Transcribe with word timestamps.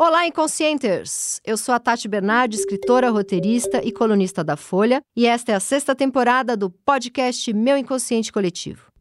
Olá, 0.00 0.28
inconscienters! 0.28 1.40
Eu 1.44 1.56
sou 1.56 1.74
a 1.74 1.80
Tati 1.80 2.06
Bernardi, 2.06 2.54
escritora, 2.54 3.10
roteirista 3.10 3.84
e 3.84 3.90
colunista 3.90 4.44
da 4.44 4.56
Folha, 4.56 5.02
e 5.16 5.26
esta 5.26 5.50
é 5.50 5.54
a 5.56 5.60
sexta 5.60 5.92
temporada 5.92 6.56
do 6.56 6.70
podcast 6.70 7.52
Meu 7.52 7.76
Inconsciente 7.76 8.32
Coletivo. 8.32 8.92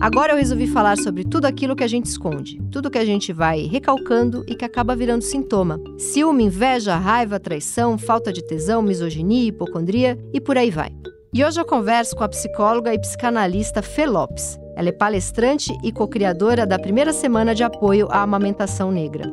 Agora 0.00 0.32
eu 0.32 0.38
resolvi 0.38 0.66
falar 0.66 0.96
sobre 0.96 1.22
tudo 1.22 1.44
aquilo 1.44 1.76
que 1.76 1.84
a 1.84 1.86
gente 1.86 2.06
esconde, 2.06 2.62
tudo 2.72 2.90
que 2.90 2.96
a 2.96 3.04
gente 3.04 3.30
vai 3.30 3.66
recalcando 3.66 4.42
e 4.48 4.54
que 4.54 4.64
acaba 4.64 4.96
virando 4.96 5.20
sintoma. 5.20 5.78
Ciúme, 5.98 6.44
inveja, 6.44 6.96
raiva, 6.96 7.38
traição, 7.38 7.98
falta 7.98 8.32
de 8.32 8.42
tesão, 8.42 8.80
misoginia, 8.80 9.48
hipocondria 9.48 10.18
e 10.32 10.40
por 10.40 10.56
aí 10.56 10.70
vai. 10.70 10.96
E 11.30 11.44
hoje 11.44 11.60
eu 11.60 11.66
converso 11.66 12.16
com 12.16 12.24
a 12.24 12.28
psicóloga 12.28 12.94
e 12.94 12.98
psicanalista 12.98 13.82
Fê 13.82 14.06
Lopes. 14.06 14.58
Ela 14.80 14.88
é 14.88 14.92
palestrante 14.92 15.76
e 15.84 15.92
co-criadora 15.92 16.66
da 16.66 16.78
primeira 16.78 17.12
semana 17.12 17.54
de 17.54 17.62
apoio 17.62 18.08
à 18.10 18.22
amamentação 18.22 18.90
negra. 18.90 19.30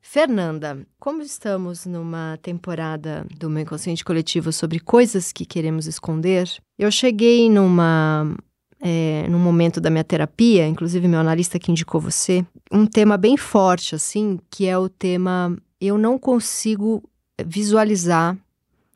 Fernanda, 0.00 0.84
como 0.98 1.22
estamos 1.22 1.86
numa 1.86 2.36
temporada 2.42 3.24
do 3.38 3.48
meu 3.48 3.62
inconsciente 3.62 4.04
coletivo 4.04 4.50
sobre 4.50 4.80
coisas 4.80 5.30
que 5.30 5.46
queremos 5.46 5.86
esconder, 5.86 6.50
eu 6.76 6.90
cheguei 6.90 7.48
numa 7.48 8.34
é, 8.80 9.28
num 9.28 9.38
momento 9.38 9.80
da 9.80 9.90
minha 9.90 10.02
terapia, 10.02 10.66
inclusive 10.66 11.06
meu 11.06 11.20
analista 11.20 11.56
que 11.56 11.70
indicou 11.70 12.00
você, 12.00 12.44
um 12.68 12.84
tema 12.84 13.16
bem 13.16 13.36
forte, 13.36 13.94
assim, 13.94 14.40
que 14.50 14.66
é 14.66 14.76
o 14.76 14.88
tema 14.88 15.56
eu 15.80 15.96
não 15.96 16.18
consigo 16.18 17.00
visualizar, 17.46 18.36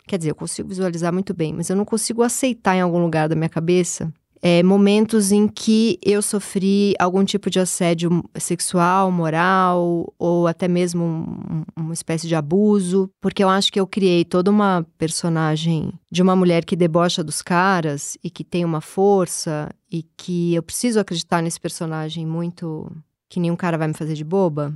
quer 0.07 0.19
dizer, 0.19 0.31
eu 0.31 0.35
consigo 0.35 0.69
visualizar 0.69 1.13
muito 1.13 1.35
bem, 1.35 1.53
mas 1.53 1.69
eu 1.69 1.77
não 1.77 1.85
consigo 1.85 2.23
aceitar 2.23 2.77
em 2.77 2.81
algum 2.81 2.99
lugar 2.99 3.29
da 3.29 3.35
minha 3.35 3.49
cabeça 3.49 4.13
é, 4.43 4.63
momentos 4.63 5.33
em 5.33 5.49
que 5.49 5.99
eu 6.05 6.21
sofri 6.23 6.95
algum 6.99 7.25
tipo 7.25 7.51
de 7.51 7.59
assédio 7.59 8.25
sexual, 8.39 9.11
moral, 9.11 10.15
ou 10.19 10.47
até 10.47 10.69
mesmo 10.69 11.03
um, 11.03 11.65
uma 11.77 11.95
espécie 11.95 12.29
de 12.29 12.35
abuso, 12.35 13.11
porque 13.21 13.43
eu 13.43 13.49
acho 13.49 13.73
que 13.73 13.81
eu 13.81 13.87
criei 13.87 14.25
toda 14.25 14.51
uma 14.51 14.87
personagem 14.99 15.93
de 16.11 16.23
uma 16.23 16.37
mulher 16.37 16.65
que 16.65 16.77
debocha 16.77 17.25
dos 17.25 17.43
caras 17.43 18.17
e 18.23 18.31
que 18.31 18.45
tem 18.45 18.65
uma 18.65 18.81
força 18.81 19.69
e 19.91 20.05
que 20.17 20.55
eu 20.55 20.63
preciso 20.63 21.01
acreditar 21.01 21.43
nesse 21.43 21.61
personagem 21.61 22.27
muito 22.27 22.91
que 23.29 23.41
nenhum 23.41 23.57
cara 23.57 23.77
vai 23.77 23.89
me 23.89 23.95
fazer 23.95 24.15
de 24.15 24.25
boba. 24.25 24.73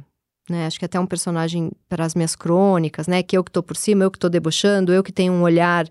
Né? 0.51 0.67
Acho 0.67 0.81
que 0.81 0.85
até 0.85 0.99
um 0.99 1.07
personagem 1.07 1.71
para 1.89 2.05
as 2.05 2.17
minhas 2.17 2.35
crônicas, 2.35 3.07
né? 3.07 3.23
Que 3.23 3.39
eu 3.39 3.45
que 3.45 3.53
tô 3.53 3.63
por 3.63 3.77
cima, 3.77 4.03
eu 4.03 4.11
que 4.11 4.19
tô 4.19 4.29
debochando, 4.29 4.93
eu 4.93 5.03
que 5.03 5.13
tenho 5.13 5.33
um 5.33 5.43
olhar 5.43 5.89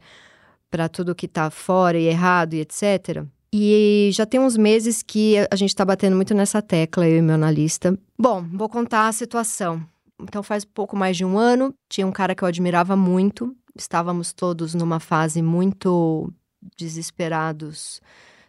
para 0.69 0.89
tudo 0.89 1.15
que 1.15 1.29
tá 1.29 1.49
fora 1.49 1.97
e 1.97 2.05
errado 2.05 2.53
e 2.55 2.59
etc. 2.59 3.23
E 3.53 4.09
já 4.11 4.25
tem 4.25 4.39
uns 4.39 4.57
meses 4.57 5.01
que 5.01 5.35
a 5.49 5.55
gente 5.55 5.69
está 5.69 5.85
batendo 5.85 6.15
muito 6.15 6.33
nessa 6.33 6.61
tecla, 6.61 7.07
eu 7.07 7.17
e 7.17 7.21
meu 7.21 7.35
analista. 7.35 7.97
Bom, 8.17 8.45
vou 8.53 8.67
contar 8.67 9.07
a 9.07 9.11
situação. 9.13 9.81
Então, 10.21 10.43
faz 10.43 10.65
pouco 10.65 10.97
mais 10.97 11.15
de 11.15 11.23
um 11.23 11.37
ano, 11.37 11.73
tinha 11.87 12.05
um 12.05 12.11
cara 12.11 12.35
que 12.35 12.43
eu 12.43 12.47
admirava 12.47 12.97
muito. 12.97 13.55
Estávamos 13.73 14.33
todos 14.33 14.75
numa 14.75 14.99
fase 14.99 15.41
muito 15.41 16.31
desesperados. 16.77 18.01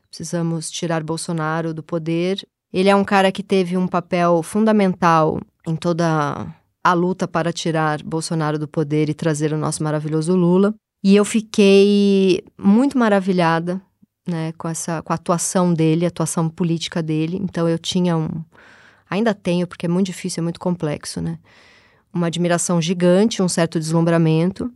Precisamos 0.08 0.70
tirar 0.70 1.04
Bolsonaro 1.04 1.72
do 1.72 1.84
poder. 1.84 2.44
Ele 2.72 2.88
é 2.88 2.96
um 2.96 3.04
cara 3.04 3.30
que 3.30 3.44
teve 3.44 3.76
um 3.76 3.86
papel 3.86 4.42
fundamental 4.42 5.40
em 5.66 5.76
toda 5.76 6.46
a 6.82 6.92
luta 6.92 7.28
para 7.28 7.52
tirar 7.52 8.02
Bolsonaro 8.02 8.58
do 8.58 8.66
poder 8.66 9.08
e 9.08 9.14
trazer 9.14 9.52
o 9.52 9.58
nosso 9.58 9.82
maravilhoso 9.82 10.34
Lula. 10.34 10.74
E 11.02 11.16
eu 11.16 11.24
fiquei 11.24 12.42
muito 12.58 12.98
maravilhada 12.98 13.80
né, 14.26 14.52
com 14.56 14.68
essa 14.68 15.02
com 15.02 15.12
a 15.12 15.16
atuação 15.16 15.72
dele, 15.72 16.04
a 16.04 16.08
atuação 16.08 16.48
política 16.48 17.02
dele. 17.02 17.38
Então 17.42 17.68
eu 17.68 17.78
tinha 17.78 18.16
um 18.16 18.28
ainda 19.08 19.34
tenho, 19.34 19.66
porque 19.66 19.86
é 19.86 19.88
muito 19.88 20.06
difícil, 20.06 20.40
é 20.40 20.44
muito 20.44 20.60
complexo, 20.60 21.20
né? 21.20 21.38
Uma 22.12 22.28
admiração 22.28 22.80
gigante, 22.80 23.42
um 23.42 23.48
certo 23.48 23.78
deslumbramento. 23.78 24.72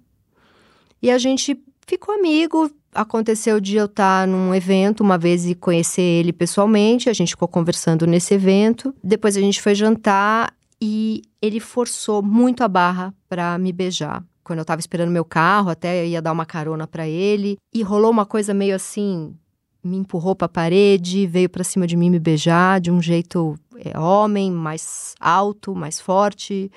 E 1.01 1.11
a 1.11 1.19
gente 1.19 1.57
ficou 1.87 2.15
amigo. 2.15 2.71
Aconteceu 2.93 3.61
de 3.61 3.77
eu 3.77 3.87
estar 3.87 4.27
num 4.27 4.55
evento 4.55 5.03
uma 5.03 5.19
vez 5.19 5.47
e 5.47 5.55
conhecer 5.55 6.03
ele 6.03 6.33
pessoalmente. 6.33 7.09
A 7.09 7.13
gente 7.13 7.31
ficou 7.31 7.49
conversando 7.49 8.07
nesse 8.07 8.35
evento. 8.35 8.95
Depois 9.03 9.37
a 9.37 9.41
gente 9.41 9.61
foi 9.61 9.75
jantar 9.75 10.53
e 10.87 11.23
ele 11.41 11.61
forçou 11.61 12.23
muito 12.23 12.63
a 12.63 12.69
barra 12.69 13.15
para 13.27 13.57
me 13.57 13.73
beijar 13.73 14.23
quando 14.45 14.59
eu 14.59 14.65
tava 14.67 14.79
esperando 14.79 15.11
meu 15.11 15.25
carro, 15.25 15.71
até 15.71 16.07
ia 16.07 16.21
dar 16.21 16.31
uma 16.31 16.45
carona 16.45 16.87
para 16.87 17.09
ele, 17.09 17.57
e 17.73 17.83
rolou 17.83 18.11
uma 18.11 18.27
coisa 18.27 18.53
meio 18.53 18.77
assim, 18.77 19.35
me 19.83 19.97
empurrou 19.97 20.37
para 20.37 20.45
a 20.45 20.51
parede, 20.51 21.27
veio 21.27 21.49
para 21.49 21.65
cima 21.65 21.87
de 21.87 21.97
mim 21.97 22.11
me 22.11 22.19
beijar 22.19 22.79
de 22.79 22.91
um 22.91 23.01
jeito 23.01 23.59
é, 23.77 23.99
homem, 23.99 24.53
mais 24.53 25.15
alto, 25.19 25.75
mais 25.75 25.99
forte. 25.99 26.71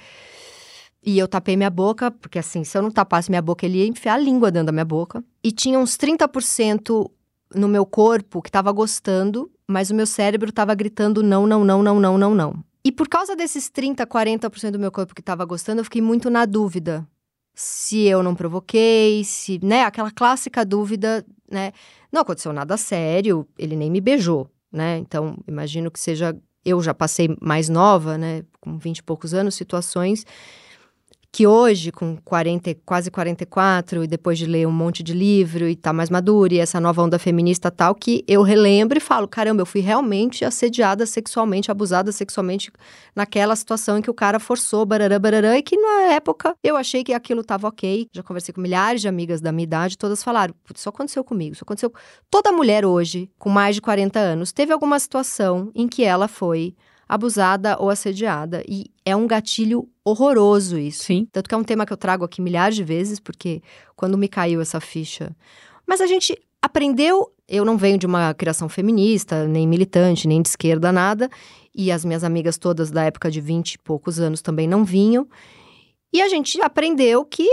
E 1.03 1.19
eu 1.19 1.27
tapei 1.27 1.57
minha 1.57 1.69
boca, 1.69 2.09
porque 2.09 2.39
assim, 2.39 2.63
se 2.63 2.77
eu 2.77 2.81
não 2.81 2.89
tapasse 2.89 3.29
minha 3.29 3.41
boca, 3.41 3.65
ele 3.65 3.79
ia 3.79 3.87
enfiar 3.87 4.13
a 4.13 4.17
língua 4.17 4.49
dentro 4.49 4.67
da 4.67 4.71
minha 4.71 4.85
boca. 4.85 5.21
E 5.43 5.51
tinha 5.51 5.77
uns 5.77 5.97
30% 5.97 7.11
no 7.53 7.67
meu 7.67 7.85
corpo 7.85 8.41
que 8.41 8.47
estava 8.47 8.71
gostando, 8.71 9.51
mas 9.67 9.89
o 9.89 9.95
meu 9.95 10.05
cérebro 10.05 10.49
estava 10.49 10.73
gritando 10.73 11.21
não, 11.21 11.45
não, 11.45 11.65
não, 11.65 11.83
não, 11.83 11.99
não, 11.99 12.17
não, 12.17 12.33
não. 12.33 12.67
E 12.87 12.91
por 12.93 13.09
causa 13.09 13.35
desses 13.35 13.69
30, 13.69 14.07
40% 14.07 14.71
do 14.71 14.79
meu 14.79 14.89
corpo 14.89 15.13
que 15.13 15.19
estava 15.19 15.43
gostando, 15.43 15.81
eu 15.81 15.83
fiquei 15.83 16.01
muito 16.01 16.29
na 16.29 16.45
dúvida 16.45 17.05
se 17.53 18.05
eu 18.05 18.23
não 18.23 18.33
provoquei, 18.33 19.25
se, 19.25 19.59
né, 19.61 19.83
aquela 19.83 20.09
clássica 20.09 20.63
dúvida, 20.63 21.25
né? 21.51 21.73
Não 22.09 22.21
aconteceu 22.21 22.53
nada 22.53 22.77
sério, 22.77 23.45
ele 23.59 23.75
nem 23.75 23.91
me 23.91 23.99
beijou, 23.99 24.49
né? 24.71 24.99
Então, 24.99 25.37
imagino 25.45 25.91
que 25.91 25.99
seja 25.99 26.33
eu 26.63 26.81
já 26.81 26.93
passei 26.93 27.35
mais 27.41 27.67
nova, 27.67 28.17
né, 28.17 28.43
com 28.61 28.77
20 28.77 28.99
e 28.99 29.03
poucos 29.03 29.33
anos, 29.33 29.55
situações 29.55 30.25
que 31.37 31.45
hoje, 31.45 31.91
com 31.91 32.17
40, 32.25 32.73
quase 32.83 33.11
44, 33.11 34.03
e 34.03 34.07
depois 34.07 34.39
de 34.39 34.47
ler 34.47 34.67
um 34.67 34.71
monte 34.71 35.03
de 35.03 35.13
livro 35.13 35.67
e 35.67 35.75
tá 35.75 35.93
mais 35.93 36.09
madura, 36.09 36.55
e 36.55 36.57
essa 36.57 36.79
nova 36.79 37.03
onda 37.03 37.19
feminista 37.19 37.69
tal, 37.69 37.93
que 37.93 38.25
eu 38.27 38.41
relembro 38.41 38.97
e 38.97 38.99
falo: 38.99 39.27
caramba, 39.27 39.61
eu 39.61 39.65
fui 39.67 39.79
realmente 39.79 40.43
assediada 40.43 41.05
sexualmente, 41.05 41.69
abusada 41.69 42.11
sexualmente 42.11 42.71
naquela 43.15 43.55
situação 43.55 43.99
em 43.99 44.01
que 44.01 44.09
o 44.09 44.15
cara 44.15 44.39
forçou, 44.39 44.83
barará, 44.83 45.19
barará, 45.19 45.55
e 45.55 45.61
que 45.61 45.77
na 45.77 46.13
época 46.13 46.55
eu 46.63 46.75
achei 46.75 47.03
que 47.03 47.13
aquilo 47.13 47.43
tava 47.43 47.67
ok. 47.67 48.07
Já 48.11 48.23
conversei 48.23 48.51
com 48.51 48.59
milhares 48.59 49.01
de 49.01 49.07
amigas 49.07 49.39
da 49.39 49.51
minha 49.51 49.65
idade, 49.65 49.95
todas 49.95 50.23
falaram: 50.23 50.55
isso 50.75 50.89
aconteceu 50.89 51.23
comigo, 51.23 51.53
isso 51.53 51.63
aconteceu. 51.63 51.93
Toda 52.31 52.51
mulher 52.51 52.83
hoje, 52.83 53.29
com 53.37 53.51
mais 53.51 53.75
de 53.75 53.81
40 53.81 54.17
anos, 54.17 54.51
teve 54.51 54.73
alguma 54.73 54.97
situação 54.97 55.71
em 55.75 55.87
que 55.87 56.03
ela 56.03 56.27
foi 56.27 56.73
abusada 57.07 57.77
ou 57.79 57.89
assediada. 57.89 58.63
E 58.67 58.91
é 59.05 59.15
um 59.15 59.27
gatilho 59.27 59.89
horroroso 60.03 60.77
isso. 60.77 61.05
Sim. 61.05 61.27
Tanto 61.31 61.47
que 61.47 61.55
é 61.55 61.57
um 61.57 61.63
tema 61.63 61.85
que 61.85 61.93
eu 61.93 61.97
trago 61.97 62.25
aqui 62.25 62.41
milhares 62.41 62.75
de 62.75 62.83
vezes, 62.83 63.19
porque 63.19 63.61
quando 63.95 64.17
me 64.17 64.27
caiu 64.27 64.61
essa 64.61 64.79
ficha. 64.79 65.35
Mas 65.85 66.01
a 66.01 66.07
gente 66.07 66.37
aprendeu. 66.61 67.31
Eu 67.47 67.63
não 67.63 67.77
venho 67.77 67.97
de 67.97 68.05
uma 68.05 68.33
criação 68.33 68.67
feminista, 68.67 69.47
nem 69.47 69.65
militante, 69.65 70.27
nem 70.27 70.41
de 70.41 70.49
esquerda, 70.49 70.91
nada. 70.91 71.29
E 71.73 71.91
as 71.91 72.03
minhas 72.03 72.23
amigas 72.23 72.57
todas 72.57 72.91
da 72.91 73.03
época 73.03 73.31
de 73.31 73.39
20 73.39 73.73
e 73.73 73.77
poucos 73.77 74.19
anos 74.19 74.41
também 74.41 74.67
não 74.67 74.83
vinham. 74.83 75.27
E 76.11 76.21
a 76.21 76.27
gente 76.27 76.59
aprendeu 76.61 77.23
que 77.23 77.47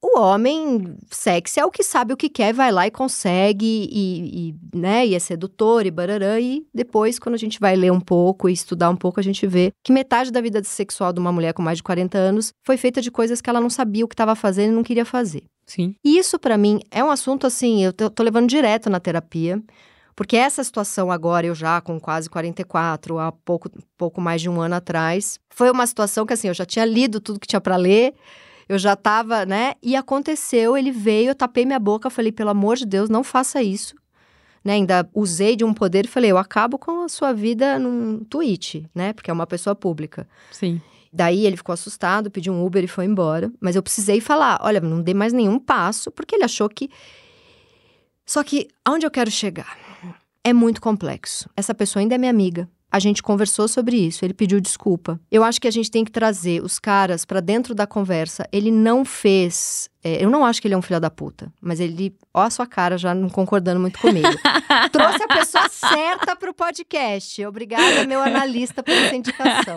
o 0.00 0.20
homem 0.20 0.96
sexy 1.10 1.58
é 1.58 1.64
o 1.64 1.70
que 1.70 1.82
sabe 1.82 2.12
o 2.12 2.16
que 2.16 2.28
quer, 2.28 2.52
vai 2.54 2.70
lá 2.70 2.86
e 2.86 2.90
consegue, 2.90 3.88
e, 3.90 4.48
e, 4.48 4.78
né, 4.78 5.06
e 5.06 5.14
é 5.14 5.18
sedutor 5.18 5.86
e 5.86 5.90
bararã. 5.90 6.38
E 6.38 6.64
depois, 6.72 7.18
quando 7.18 7.34
a 7.34 7.38
gente 7.38 7.58
vai 7.58 7.74
ler 7.74 7.90
um 7.90 8.00
pouco 8.00 8.48
e 8.48 8.52
estudar 8.52 8.90
um 8.90 8.96
pouco, 8.96 9.18
a 9.18 9.22
gente 9.22 9.46
vê 9.46 9.72
que 9.82 9.92
metade 9.92 10.30
da 10.30 10.40
vida 10.40 10.62
sexual 10.62 11.12
de 11.12 11.18
uma 11.18 11.32
mulher 11.32 11.52
com 11.52 11.62
mais 11.62 11.78
de 11.78 11.82
40 11.82 12.16
anos 12.16 12.52
foi 12.64 12.76
feita 12.76 13.00
de 13.00 13.10
coisas 13.10 13.40
que 13.40 13.50
ela 13.50 13.60
não 13.60 13.70
sabia 13.70 14.04
o 14.04 14.08
que 14.08 14.14
estava 14.14 14.34
fazendo 14.36 14.72
e 14.72 14.76
não 14.76 14.84
queria 14.84 15.04
fazer. 15.04 15.42
Sim. 15.66 15.94
E 16.04 16.16
isso, 16.16 16.38
para 16.38 16.56
mim, 16.56 16.80
é 16.90 17.02
um 17.02 17.10
assunto 17.10 17.46
assim, 17.46 17.84
eu 17.84 17.92
tô, 17.92 18.08
tô 18.08 18.22
levando 18.22 18.48
direto 18.48 18.88
na 18.88 19.00
terapia. 19.00 19.62
Porque 20.14 20.36
essa 20.36 20.64
situação 20.64 21.12
agora, 21.12 21.46
eu 21.46 21.54
já 21.54 21.80
com 21.80 22.00
quase 22.00 22.28
44, 22.28 23.20
há 23.20 23.30
pouco, 23.30 23.70
pouco 23.96 24.20
mais 24.20 24.42
de 24.42 24.48
um 24.48 24.60
ano 24.60 24.74
atrás, 24.74 25.38
foi 25.48 25.70
uma 25.70 25.86
situação 25.86 26.26
que 26.26 26.32
assim, 26.32 26.48
eu 26.48 26.54
já 26.54 26.66
tinha 26.66 26.84
lido 26.84 27.20
tudo 27.20 27.38
que 27.38 27.46
tinha 27.46 27.60
para 27.60 27.76
ler, 27.76 28.14
eu 28.68 28.78
já 28.78 28.94
tava, 28.94 29.46
né? 29.46 29.74
E 29.82 29.96
aconteceu, 29.96 30.76
ele 30.76 30.90
veio, 30.90 31.30
eu 31.30 31.34
tapei 31.34 31.64
minha 31.64 31.78
boca, 31.78 32.10
falei, 32.10 32.30
pelo 32.30 32.50
amor 32.50 32.76
de 32.76 32.84
Deus, 32.84 33.08
não 33.08 33.24
faça 33.24 33.62
isso. 33.62 33.94
Né, 34.64 34.72
ainda 34.74 35.08
usei 35.14 35.54
de 35.54 35.64
um 35.64 35.72
poder 35.72 36.04
e 36.04 36.08
falei, 36.08 36.32
eu 36.32 36.36
acabo 36.36 36.76
com 36.78 37.04
a 37.04 37.08
sua 37.08 37.32
vida 37.32 37.78
num 37.78 38.24
tweet, 38.24 38.86
né? 38.94 39.12
Porque 39.12 39.30
é 39.30 39.32
uma 39.32 39.46
pessoa 39.46 39.74
pública. 39.74 40.28
Sim. 40.50 40.80
Daí 41.12 41.46
ele 41.46 41.56
ficou 41.56 41.72
assustado, 41.72 42.30
pediu 42.30 42.52
um 42.52 42.64
Uber 42.64 42.84
e 42.84 42.88
foi 42.88 43.06
embora. 43.06 43.50
Mas 43.60 43.76
eu 43.76 43.82
precisei 43.82 44.20
falar: 44.20 44.58
olha, 44.62 44.80
não 44.80 45.00
dê 45.00 45.14
mais 45.14 45.32
nenhum 45.32 45.58
passo, 45.58 46.10
porque 46.10 46.34
ele 46.34 46.44
achou 46.44 46.68
que. 46.68 46.90
Só 48.26 48.42
que 48.44 48.68
aonde 48.84 49.06
eu 49.06 49.10
quero 49.10 49.30
chegar? 49.30 49.78
É 50.44 50.52
muito 50.52 50.80
complexo. 50.80 51.48
Essa 51.56 51.74
pessoa 51.74 52.02
ainda 52.02 52.14
é 52.14 52.18
minha 52.18 52.30
amiga. 52.30 52.68
A 52.90 52.98
gente 52.98 53.22
conversou 53.22 53.68
sobre 53.68 53.96
isso, 53.96 54.24
ele 54.24 54.32
pediu 54.32 54.60
desculpa. 54.60 55.20
Eu 55.30 55.44
acho 55.44 55.60
que 55.60 55.68
a 55.68 55.70
gente 55.70 55.90
tem 55.90 56.04
que 56.04 56.10
trazer 56.10 56.62
os 56.62 56.78
caras 56.78 57.24
para 57.24 57.40
dentro 57.40 57.74
da 57.74 57.86
conversa. 57.86 58.48
Ele 58.50 58.70
não 58.70 59.04
fez. 59.04 59.90
É, 60.02 60.24
eu 60.24 60.30
não 60.30 60.44
acho 60.44 60.60
que 60.60 60.66
ele 60.66 60.74
é 60.74 60.78
um 60.78 60.82
filho 60.82 60.98
da 60.98 61.10
puta, 61.10 61.52
mas 61.60 61.80
ele. 61.80 62.16
Ó, 62.32 62.40
a 62.40 62.48
sua 62.48 62.66
cara 62.66 62.96
já 62.96 63.14
não 63.14 63.28
concordando 63.28 63.78
muito 63.78 63.98
comigo. 63.98 64.28
Trouxe 64.90 65.22
a 65.22 65.28
pessoa 65.28 65.68
certa 65.68 66.34
pro 66.34 66.54
podcast. 66.54 67.44
Obrigada, 67.44 68.06
meu 68.06 68.22
analista, 68.22 68.82
por 68.82 68.94
essa 68.94 69.14
indicação. 69.14 69.76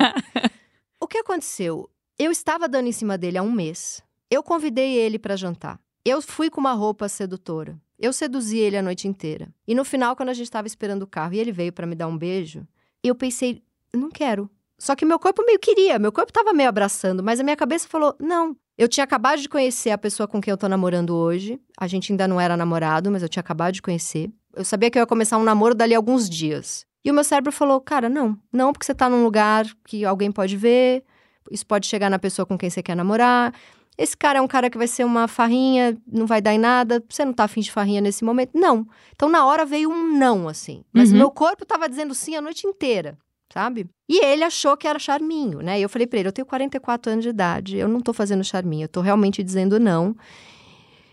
O 1.00 1.08
que 1.08 1.18
aconteceu? 1.18 1.90
Eu 2.18 2.31
estava 2.31 2.69
dando 2.69 2.88
em 2.88 2.94
cima 2.94 3.18
dele 3.18 3.38
há 3.38 3.42
um 3.42 3.52
mês. 3.52 4.02
Eu 4.30 4.42
convidei 4.42 4.96
ele 4.96 5.19
para 5.19 5.36
jantar. 5.36 5.78
Eu 6.06 6.22
fui 6.22 6.50
com 6.50 6.62
uma 6.62 6.72
roupa 6.72 7.10
sedutora. 7.10 7.78
Eu 8.00 8.13
seduzi 8.13 8.58
ele 8.58 8.78
a 8.78 8.81
noite 8.81 9.08
inteira. 9.08 9.54
E 9.68 9.75
no 9.75 9.84
final, 9.84 10.16
quando 10.16 10.30
a 10.30 10.34
gente 10.34 10.46
estava 10.46 10.66
esperando 10.66 11.04
o 11.04 11.08
carro 11.08 11.34
e 11.34 11.40
ele 11.40 11.52
veio 11.52 11.74
para 11.74 11.86
me 11.86 11.94
dar 11.94 12.08
um 12.08 12.18
beijo, 12.18 12.66
eu 13.07 13.15
pensei, 13.15 13.62
não 13.94 14.09
quero. 14.09 14.50
Só 14.77 14.95
que 14.95 15.06
meu 15.06 15.19
corpo 15.19 15.45
meio 15.45 15.59
queria, 15.59 16.00
meu 16.00 16.12
corpo 16.12 16.31
estava 16.31 16.53
meio 16.53 16.69
abraçando, 16.69 17.21
mas 17.21 17.39
a 17.39 17.44
minha 17.44 17.56
cabeça 17.56 17.88
falou, 17.88 18.15
não. 18.19 18.56
Eu 18.77 18.88
tinha 18.88 19.03
acabado 19.03 19.39
de 19.39 19.48
conhecer 19.48 19.92
a 19.92 19.98
pessoa 19.98 20.27
com 20.27 20.42
quem 20.42 20.51
eu 20.51 20.57
tô 20.57 20.68
namorando 20.68 21.15
hoje. 21.15 21.59
A 21.77 21.86
gente 21.86 22.12
ainda 22.12 22.27
não 22.27 22.42
era 22.42 22.57
namorado, 22.57 23.12
mas 23.12 23.21
eu 23.21 23.30
tinha 23.30 23.42
acabado 23.42 23.74
de 23.74 23.81
conhecer. 23.81 24.31
Eu 24.56 24.65
sabia 24.65 24.89
que 24.89 24.98
eu 24.98 25.01
ia 25.01 25.06
começar 25.06 25.38
um 25.38 25.44
namoro 25.44 25.75
dali 25.75 25.94
a 25.94 25.98
alguns 25.98 26.27
dias. 26.27 26.86
E 27.06 27.12
o 27.12 27.13
meu 27.13 27.24
cérebro 27.24 27.51
falou, 27.51 27.80
cara, 27.80 28.09
não. 28.09 28.38
Não, 28.51 28.74
porque 28.74 28.86
você 28.86 28.95
tá 28.95 29.07
num 29.07 29.24
lugar 29.24 29.68
que 29.86 30.03
alguém 30.03 30.31
pode 30.31 30.57
ver, 30.57 31.03
isso 31.51 31.65
pode 31.65 31.86
chegar 31.86 32.09
na 32.09 32.18
pessoa 32.18 32.45
com 32.45 32.57
quem 32.57 32.69
você 32.69 32.81
quer 32.81 32.95
namorar. 32.95 33.53
Esse 33.97 34.15
cara 34.15 34.39
é 34.39 34.41
um 34.41 34.47
cara 34.47 34.69
que 34.69 34.77
vai 34.77 34.88
ser 34.88 35.03
uma 35.03 35.27
farrinha, 35.27 35.97
não 36.11 36.25
vai 36.25 36.41
dar 36.41 36.53
em 36.53 36.57
nada, 36.57 37.03
você 37.07 37.23
não 37.25 37.33
tá 37.33 37.43
afim 37.43 37.61
de 37.61 37.71
farrinha 37.71 38.01
nesse 38.01 38.23
momento. 38.23 38.51
Não. 38.53 38.88
Então, 39.13 39.29
na 39.29 39.45
hora 39.45 39.65
veio 39.65 39.89
um 39.89 40.17
não, 40.17 40.47
assim. 40.47 40.83
Mas 40.93 41.11
uhum. 41.11 41.17
meu 41.17 41.31
corpo 41.31 41.65
tava 41.65 41.88
dizendo 41.88 42.13
sim 42.15 42.35
a 42.35 42.41
noite 42.41 42.65
inteira, 42.65 43.17
sabe? 43.53 43.88
E 44.09 44.23
ele 44.23 44.43
achou 44.43 44.75
que 44.75 44.88
era 44.88 44.97
charminho, 44.97 45.59
né? 45.59 45.79
E 45.79 45.83
eu 45.83 45.89
falei 45.89 46.07
pra 46.07 46.19
ele: 46.19 46.29
eu 46.29 46.33
tenho 46.33 46.45
44 46.45 47.11
anos 47.11 47.23
de 47.23 47.29
idade, 47.29 47.77
eu 47.77 47.88
não 47.88 48.01
tô 48.01 48.13
fazendo 48.13 48.43
charminho, 48.43 48.85
eu 48.85 48.89
tô 48.89 49.01
realmente 49.01 49.43
dizendo 49.43 49.79
não. 49.79 50.15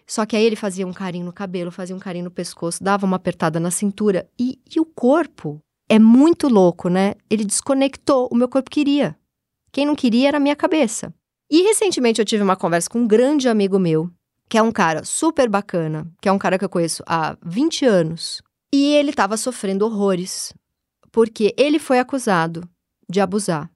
Só 0.06 0.25
que 0.25 0.34
aí 0.34 0.44
ele 0.44 0.56
fazia 0.56 0.86
um 0.86 0.92
carinho 0.92 1.26
no 1.26 1.32
cabelo, 1.32 1.70
fazia 1.70 1.94
um 1.94 1.98
carinho 1.98 2.25
no 2.25 2.30
pescoço, 2.30 2.82
dava 2.82 3.04
uma 3.04 3.16
apertada 3.16 3.60
na 3.60 3.70
cintura. 3.70 4.26
E, 4.40 4.58
e 4.75 4.80
o 4.80 4.86
corpo 4.86 5.60
é 5.86 5.98
muito 5.98 6.48
louco, 6.48 6.88
né? 6.88 7.14
Ele 7.28 7.44
desconectou. 7.44 8.26
O 8.32 8.34
meu 8.34 8.48
corpo 8.48 8.70
queria. 8.70 9.14
Quem 9.70 9.84
não 9.84 9.94
queria 9.94 10.28
era 10.28 10.38
a 10.38 10.40
minha 10.40 10.56
cabeça. 10.56 11.12
E 11.50 11.62
recentemente 11.62 12.21
eu 12.21 12.27
tive 12.27 12.43
uma 12.43 12.56
conversa 12.56 12.91
com 12.91 13.00
um 13.00 13.06
grande 13.06 13.49
amigo 13.49 13.79
meu, 13.79 14.11
que 14.50 14.59
é 14.59 14.62
um 14.62 14.71
cara 14.71 15.03
super 15.05 15.49
bacana, 15.49 16.06
que 16.21 16.29
é 16.29 16.33
um 16.33 16.39
cara 16.39 16.59
que 16.59 16.65
eu 16.65 16.69
conheço 16.69 17.03
há 17.06 17.37
20 17.43 17.87
anos. 17.87 18.43
E 18.73 18.95
ele 18.95 19.11
estava 19.11 19.37
sofrendo 19.39 19.87
horrores, 19.87 20.53
porque 21.11 21.55
ele 21.56 21.79
foi 21.79 21.99
acusado 21.99 22.69
de 23.09 23.19
abusar 23.19 23.71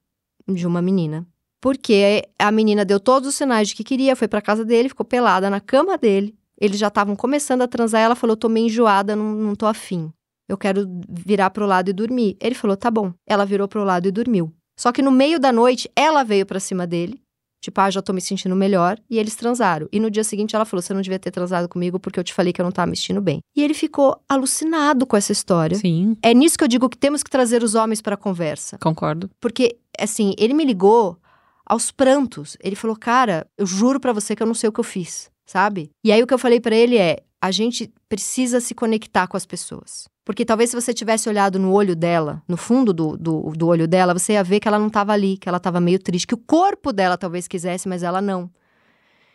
de 0.47 0.67
uma 0.67 0.83
menina. 0.83 1.25
Porque 1.59 2.27
a 2.37 2.51
menina 2.51 2.85
deu 2.85 2.99
todos 2.99 3.29
os 3.29 3.35
sinais 3.35 3.69
de 3.69 3.75
que 3.75 3.83
queria, 3.83 4.15
foi 4.15 4.27
para 4.27 4.41
casa 4.41 4.63
dele, 4.63 4.89
ficou 4.89 5.05
pelada 5.05 5.49
na 5.49 5.59
cama 5.59 5.97
dele. 5.97 6.35
Eles 6.59 6.77
já 6.77 6.89
estavam 6.89 7.15
começando 7.15 7.63
a 7.63 7.67
transar 7.67 8.01
ela 8.01 8.15
falou: 8.15 8.35
tô 8.35 8.49
meio 8.49 8.67
enjoada, 8.67 9.15
não, 9.15 9.33
não 9.33 9.55
tô 9.55 9.65
afim. 9.65 10.11
Eu 10.47 10.57
quero 10.57 10.85
virar 11.09 11.49
pro 11.49 11.65
lado 11.65 11.89
e 11.89 11.93
dormir. 11.93 12.37
Ele 12.39 12.53
falou: 12.53 12.77
tá 12.77 12.91
bom. 12.91 13.13
Ela 13.25 13.45
virou 13.45 13.67
pro 13.67 13.83
lado 13.83 14.07
e 14.07 14.11
dormiu. 14.11 14.53
Só 14.77 14.91
que 14.91 15.01
no 15.01 15.11
meio 15.11 15.39
da 15.39 15.51
noite, 15.51 15.89
ela 15.95 16.23
veio 16.23 16.45
para 16.45 16.59
cima 16.59 16.85
dele 16.85 17.22
Tipo, 17.63 17.79
ah, 17.79 17.89
já 17.89 18.01
tô 18.01 18.11
me 18.11 18.19
sentindo 18.19 18.57
melhor. 18.57 18.99
E 19.09 19.17
eles 19.17 19.37
transaram. 19.37 19.87
E 19.89 19.97
no 19.97 20.11
dia 20.11 20.25
seguinte 20.25 20.53
ela 20.53 20.65
falou: 20.65 20.81
você 20.81 20.93
não 20.93 20.99
devia 20.99 21.17
ter 21.17 21.31
transado 21.31 21.69
comigo 21.69 21.97
porque 21.97 22.19
eu 22.19 22.23
te 22.23 22.33
falei 22.33 22.51
que 22.51 22.59
eu 22.59 22.65
não 22.65 22.73
tava 22.73 22.91
me 22.91 22.97
sentindo 22.97 23.21
bem. 23.21 23.39
E 23.55 23.63
ele 23.63 23.73
ficou 23.73 24.21
alucinado 24.27 25.05
com 25.05 25.15
essa 25.15 25.31
história. 25.31 25.77
Sim. 25.77 26.17
É 26.21 26.33
nisso 26.33 26.57
que 26.57 26.63
eu 26.65 26.67
digo 26.67 26.89
que 26.89 26.97
temos 26.97 27.23
que 27.23 27.29
trazer 27.29 27.63
os 27.63 27.73
homens 27.73 28.01
pra 28.01 28.17
conversa. 28.17 28.77
Concordo. 28.79 29.29
Porque, 29.39 29.77
assim, 29.97 30.33
ele 30.37 30.53
me 30.53 30.65
ligou 30.65 31.17
aos 31.65 31.89
prantos. 31.89 32.57
Ele 32.61 32.75
falou: 32.75 32.97
cara, 32.97 33.47
eu 33.57 33.65
juro 33.65 33.97
para 33.97 34.11
você 34.11 34.35
que 34.35 34.43
eu 34.43 34.47
não 34.47 34.53
sei 34.53 34.67
o 34.67 34.73
que 34.73 34.81
eu 34.81 34.83
fiz, 34.83 35.31
sabe? 35.45 35.89
E 36.03 36.11
aí 36.11 36.21
o 36.21 36.27
que 36.27 36.33
eu 36.33 36.39
falei 36.39 36.59
para 36.59 36.75
ele 36.75 36.97
é: 36.97 37.23
a 37.41 37.49
gente 37.49 37.89
precisa 38.09 38.59
se 38.59 38.75
conectar 38.75 39.25
com 39.25 39.37
as 39.37 39.45
pessoas. 39.45 40.09
Porque 40.25 40.45
talvez 40.45 40.69
se 40.69 40.75
você 40.75 40.93
tivesse 40.93 41.27
olhado 41.27 41.59
no 41.59 41.71
olho 41.71 41.95
dela, 41.95 42.41
no 42.47 42.55
fundo 42.55 42.93
do, 42.93 43.17
do, 43.17 43.51
do 43.55 43.67
olho 43.67 43.87
dela, 43.87 44.13
você 44.13 44.33
ia 44.33 44.43
ver 44.43 44.59
que 44.59 44.67
ela 44.67 44.79
não 44.79 44.87
estava 44.87 45.11
ali, 45.11 45.37
que 45.37 45.49
ela 45.49 45.57
estava 45.57 45.81
meio 45.81 45.99
triste, 45.99 46.27
que 46.27 46.33
o 46.33 46.37
corpo 46.37 46.93
dela 46.93 47.17
talvez 47.17 47.47
quisesse, 47.47 47.89
mas 47.89 48.03
ela 48.03 48.21
não. 48.21 48.49